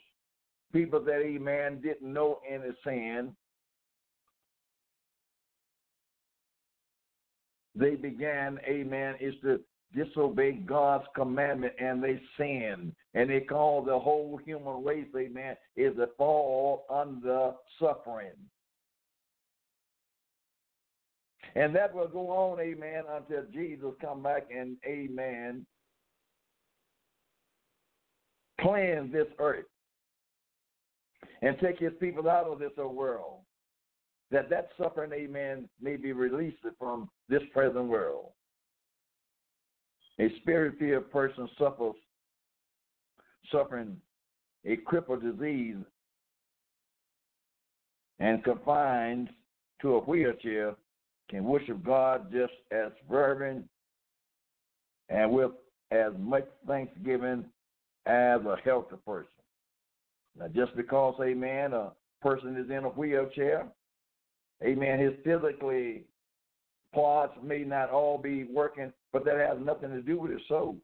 people 0.73 0.99
that, 1.05 1.23
amen, 1.25 1.81
didn't 1.81 2.13
know 2.13 2.41
any 2.45 2.71
sin, 2.83 3.37
they 7.77 7.95
began, 7.95 8.59
amen, 8.69 9.15
is 9.21 9.35
to 9.45 9.61
disobey 9.95 10.55
God's 10.55 11.05
commandment 11.15 11.75
and 11.79 12.03
they 12.03 12.21
sinned. 12.37 12.93
And 13.15 13.31
they 13.31 13.43
called 13.43 13.87
the 13.87 13.97
whole 14.01 14.41
human 14.45 14.83
race, 14.83 15.07
amen, 15.17 15.55
is 15.77 15.95
to 15.99 16.09
fall 16.19 16.85
under 16.91 17.53
suffering. 17.79 18.33
And 21.59 21.75
that 21.75 21.93
will 21.93 22.07
go 22.07 22.31
on, 22.31 22.61
amen, 22.61 23.03
until 23.11 23.43
Jesus 23.53 23.91
come 24.01 24.23
back 24.23 24.47
and, 24.57 24.77
amen, 24.87 25.67
cleanse 28.61 29.13
this 29.13 29.27
earth 29.41 29.65
and 31.43 31.57
take 31.59 31.81
his 31.81 31.93
people 31.99 32.31
out 32.31 32.47
of 32.47 32.61
this 32.61 32.71
uh, 32.81 32.87
world 32.87 33.41
that 34.31 34.49
that 34.51 34.69
suffering, 34.81 35.11
amen, 35.13 35.69
may 35.81 35.97
be 35.97 36.13
released 36.13 36.59
from 36.79 37.09
this 37.29 37.43
present 37.53 37.87
world. 37.87 38.27
A 40.21 40.29
spirit-filled 40.43 41.11
person 41.11 41.49
suffers 41.59 41.97
suffering 43.51 43.97
a 44.65 44.77
crippled 44.77 45.23
disease 45.23 45.83
and 48.21 48.45
confined 48.45 49.31
to 49.83 49.95
a 49.95 50.01
wheelchair 50.01 50.77
can 51.29 51.45
worship 51.45 51.85
God 51.85 52.33
just 52.33 52.53
as 52.73 52.91
fervent 53.09 53.65
and 55.09 55.31
with 55.31 55.53
as 55.91 56.13
much 56.19 56.47
thanksgiving 56.67 57.45
as 58.07 58.41
a 58.41 58.57
healthy 58.65 58.97
person. 59.07 59.29
Now, 60.39 60.49
just 60.49 60.77
because, 60.77 61.15
amen, 61.21 61.73
a 61.73 61.93
person 62.23 62.57
is 62.57 62.71
in 62.71 62.85
a 62.85 62.89
wheelchair 62.91 63.67
Amen. 64.65 64.99
His 64.99 65.13
physically 65.25 66.03
parts 66.95 67.35
may 67.43 67.63
not 67.63 67.91
all 67.91 68.19
be 68.19 68.45
working, 68.45 68.93
but 69.13 69.25
that 69.25 69.37
has 69.37 69.59
nothing 69.65 69.91
to 69.91 70.03
do 70.03 70.19
with 70.19 70.33
his 70.33 70.41
soul. 70.49 70.77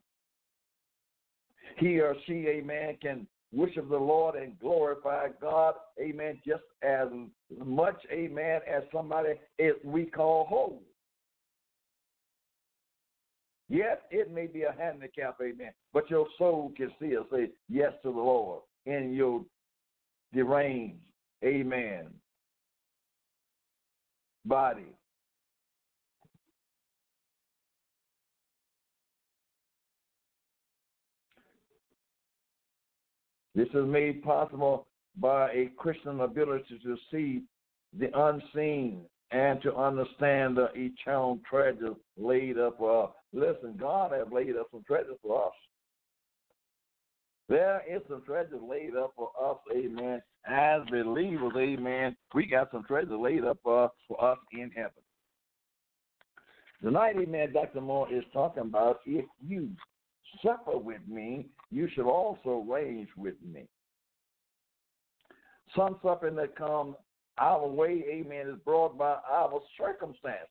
He 1.78 1.98
or 2.00 2.14
she, 2.26 2.46
amen, 2.46 2.98
can 3.02 3.26
worship 3.54 3.88
the 3.88 3.96
Lord 3.96 4.34
and 4.36 4.58
glorify 4.58 5.28
God, 5.40 5.74
amen, 6.00 6.40
just 6.46 6.62
as 6.82 7.08
much, 7.64 7.96
amen, 8.10 8.60
as 8.70 8.82
somebody 8.92 9.34
is 9.58 9.74
we 9.84 10.06
call 10.06 10.46
holy. 10.48 10.82
Yes, 13.68 13.96
it 14.10 14.30
may 14.32 14.46
be 14.46 14.62
a 14.62 14.74
handicap, 14.78 15.38
amen, 15.42 15.72
but 15.92 16.10
your 16.10 16.26
soul 16.38 16.72
can 16.76 16.90
still 16.96 17.26
say 17.32 17.50
yes 17.68 17.92
to 18.02 18.12
the 18.12 18.18
Lord 18.18 18.62
in 18.86 19.14
your 19.14 19.44
deranged, 20.32 20.98
amen, 21.44 22.08
body. 24.44 24.86
This 33.54 33.68
is 33.68 33.86
made 33.86 34.22
possible 34.22 34.86
by 35.20 35.50
a 35.52 35.70
Christian 35.76 36.20
ability 36.20 36.80
to 36.82 36.96
see 37.10 37.42
the 37.98 38.10
unseen 38.18 39.02
and 39.30 39.60
to 39.62 39.74
understand 39.74 40.56
the 40.56 40.68
eternal 40.74 41.38
treasures 41.48 41.96
laid 42.16 42.58
up 42.58 42.78
for 42.78 43.04
us. 43.04 43.10
Listen, 43.32 43.76
God 43.78 44.12
has 44.12 44.26
laid 44.32 44.56
up 44.56 44.68
some 44.70 44.84
treasures 44.86 45.16
for 45.22 45.46
us. 45.46 45.52
There 47.48 47.82
is 47.88 48.00
some 48.08 48.22
treasures 48.22 48.60
laid 48.68 48.96
up 48.96 49.12
for 49.16 49.30
us, 49.42 49.58
amen. 49.74 50.22
As 50.46 50.82
believers, 50.90 51.52
amen. 51.56 52.16
We 52.34 52.46
got 52.46 52.70
some 52.70 52.84
treasures 52.84 53.18
laid 53.18 53.44
up 53.44 53.58
uh, 53.66 53.88
for 54.08 54.24
us 54.24 54.38
in 54.52 54.70
heaven. 54.74 54.92
Tonight, 56.82 57.16
amen, 57.18 57.52
Dr. 57.52 57.80
Moore 57.80 58.12
is 58.12 58.24
talking 58.32 58.62
about 58.62 59.00
if 59.06 59.24
you 59.46 59.70
suffer 60.42 60.78
with 60.78 61.00
me, 61.08 61.46
you 61.70 61.88
should 61.94 62.06
also 62.06 62.64
range 62.68 63.08
with 63.16 63.34
me. 63.52 63.66
Some 65.76 65.96
suffering 66.02 66.36
that 66.36 66.56
comes 66.56 66.94
our 67.38 67.66
way, 67.66 68.04
amen, 68.08 68.48
is 68.48 68.58
brought 68.64 68.96
by 68.96 69.16
our 69.30 69.60
circumstances. 69.78 70.48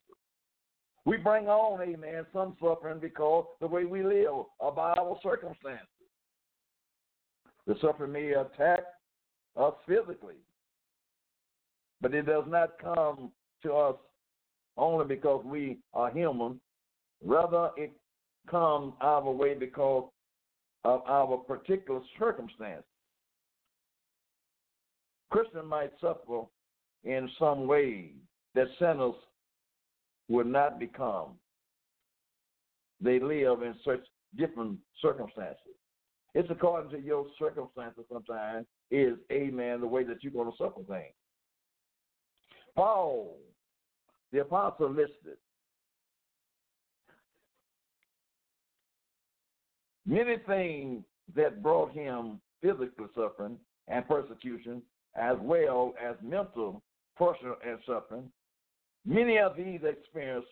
We 1.06 1.18
bring 1.18 1.48
on, 1.48 1.82
amen, 1.82 2.26
some 2.34 2.56
suffering 2.62 3.00
because 3.00 3.46
the 3.60 3.68
way 3.68 3.86
we 3.86 4.04
live 4.04 4.46
are 4.60 4.72
by 4.72 4.94
our 4.94 5.18
circumstances. 5.22 5.88
The 7.68 7.76
suffering 7.82 8.12
may 8.12 8.32
attack 8.32 8.80
us 9.56 9.74
physically, 9.88 10.36
but 12.02 12.14
it 12.14 12.26
does 12.26 12.46
not 12.48 12.78
come 12.82 13.32
to 13.64 13.74
us 13.74 13.96
only 14.78 15.06
because 15.06 15.44
we 15.46 15.80
are 15.94 16.12
human. 16.12 16.60
Rather, 17.24 17.70
it 17.78 17.94
comes 18.50 18.94
our 19.02 19.32
way 19.32 19.54
because 19.54 20.10
of 20.84 21.02
our 21.08 21.38
particular 21.38 22.02
circumstance. 22.20 22.84
Christian 25.32 25.66
might 25.66 25.92
suffer 26.00 26.44
in 27.04 27.30
some 27.40 27.68
way 27.68 28.12
that 28.56 28.68
sinners 28.78 29.16
would 30.30 30.48
not 30.48 30.80
become. 30.80 31.32
They 33.02 33.20
live 33.20 33.64
in 33.64 33.76
such 33.84 34.02
different 34.38 34.78
circumstances. 35.02 35.58
It's 36.36 36.50
according 36.50 36.92
to 36.92 37.00
your 37.06 37.26
circumstances 37.38 38.06
sometimes 38.12 38.66
is, 38.92 39.18
amen, 39.32 39.82
the 39.82 39.88
way 39.88 40.04
that 40.04 40.24
you're 40.24 40.34
going 40.34 40.52
to 40.52 40.58
suffer 40.58 40.82
things. 40.88 41.14
Paul, 42.76 43.38
the 44.32 44.42
apostle 44.42 44.90
listed 44.90 45.38
many 50.06 50.38
things 50.48 51.04
that 51.36 51.64
brought 51.64 51.92
him 51.92 52.40
physical 52.62 53.08
suffering 53.16 53.58
and 53.88 54.08
persecution, 54.08 54.82
as 55.16 55.38
well 55.42 55.94
as 56.04 56.16
mental 56.24 56.82
pressure 57.16 57.56
and 57.66 57.78
suffering. 57.86 58.30
Many 59.06 59.38
of 59.38 59.56
these 59.58 59.82
experienced 59.84 60.48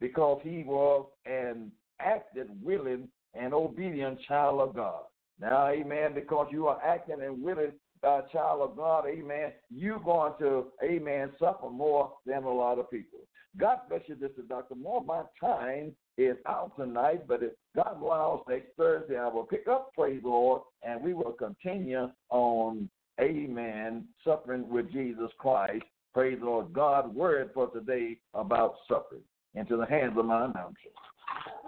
because 0.00 0.40
he 0.42 0.64
was 0.64 1.06
an 1.26 1.70
acted 2.00 2.48
willing 2.62 3.08
and 3.34 3.52
obedient 3.52 4.18
child 4.26 4.60
of 4.60 4.74
God. 4.74 5.02
Now, 5.40 5.68
amen, 5.68 6.14
because 6.14 6.48
you 6.50 6.66
are 6.66 6.82
acting 6.82 7.22
and 7.22 7.42
willing 7.42 7.72
uh, 8.02 8.22
child 8.32 8.62
of 8.62 8.76
God, 8.76 9.04
amen, 9.06 9.52
you're 9.70 10.00
going 10.00 10.32
to, 10.38 10.66
amen, 10.82 11.32
suffer 11.38 11.68
more 11.70 12.14
than 12.26 12.44
a 12.44 12.52
lot 12.52 12.78
of 12.78 12.90
people. 12.90 13.20
God 13.58 13.78
bless 13.88 14.02
you, 14.06 14.14
this 14.14 14.30
is 14.38 14.48
Dr. 14.48 14.74
Moore. 14.74 15.04
My 15.04 15.22
time 15.40 15.92
is 16.18 16.36
out 16.46 16.72
tonight, 16.76 17.26
but 17.26 17.42
if 17.42 17.52
God 17.74 17.98
allows 18.00 18.42
next 18.48 18.68
Thursday, 18.76 19.16
I 19.16 19.28
will 19.28 19.44
pick 19.44 19.66
up, 19.68 19.92
praise 19.94 20.20
Lord, 20.24 20.62
and 20.82 21.02
we 21.02 21.14
will 21.14 21.32
continue 21.32 22.10
on, 22.30 22.88
amen, 23.20 24.06
suffering 24.24 24.68
with 24.68 24.90
Jesus 24.92 25.30
Christ. 25.38 25.84
Praise 26.12 26.38
Lord. 26.42 26.72
God, 26.72 27.14
word 27.14 27.50
for 27.54 27.68
today 27.70 28.18
about 28.34 28.74
suffering. 28.88 29.22
Into 29.54 29.76
the 29.76 29.86
hands 29.86 30.16
of 30.16 30.26
my 30.26 30.44
announcer. 30.44 30.76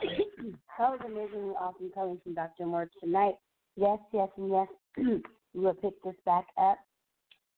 that 0.78 0.90
was 0.90 1.00
amazingly 1.04 1.54
awesome 1.60 1.90
coming 1.92 2.20
from 2.22 2.34
Dr. 2.34 2.66
Moore 2.66 2.88
tonight. 3.02 3.34
Yes, 3.76 3.98
yes, 4.12 4.28
and 4.36 4.50
yes. 4.50 4.68
we 5.54 5.60
will 5.60 5.74
pick 5.74 6.00
this 6.04 6.14
back 6.24 6.46
up 6.56 6.78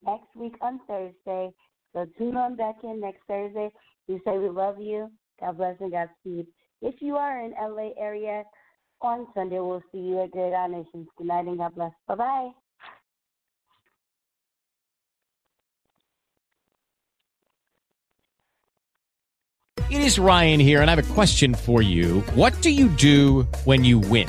next 0.03 0.35
week 0.35 0.55
on 0.63 0.81
Thursday. 0.87 1.53
So 1.93 2.07
tune 2.17 2.37
on 2.37 2.57
back 2.57 2.77
in 2.83 3.01
next 3.01 3.21
Thursday. 3.29 3.71
We 4.09 4.21
say 4.25 4.39
we 4.39 4.49
love 4.49 4.81
you. 4.81 5.11
God 5.41 5.59
bless 5.59 5.77
and 5.81 5.93
Godspeed. 5.93 6.47
If 6.85 6.97
you 7.01 7.17
are 7.17 7.41
in 7.41 7.53
LA 7.53 7.93
area 7.99 8.45
on 9.01 9.27
Sunday, 9.35 9.59
we'll 9.59 9.83
see 9.91 10.01
you 10.01 10.23
at 10.23 10.31
Great 10.33 10.53
Our 10.53 10.69
Nations. 10.69 11.09
Good 11.17 11.29
night 11.29 11.47
and 11.47 11.57
God 11.57 11.75
bless. 11.75 11.93
Bye 12.07 12.15
bye. 12.15 12.51
It 19.91 20.03
is 20.03 20.19
Ryan 20.19 20.61
here, 20.61 20.83
and 20.83 20.91
I 20.91 20.95
have 20.95 21.11
a 21.11 21.15
question 21.15 21.55
for 21.55 21.81
you. 21.81 22.21
What 22.35 22.61
do 22.61 22.69
you 22.69 22.89
do 22.89 23.45
when 23.65 23.83
you 23.83 23.99
win? 23.99 24.29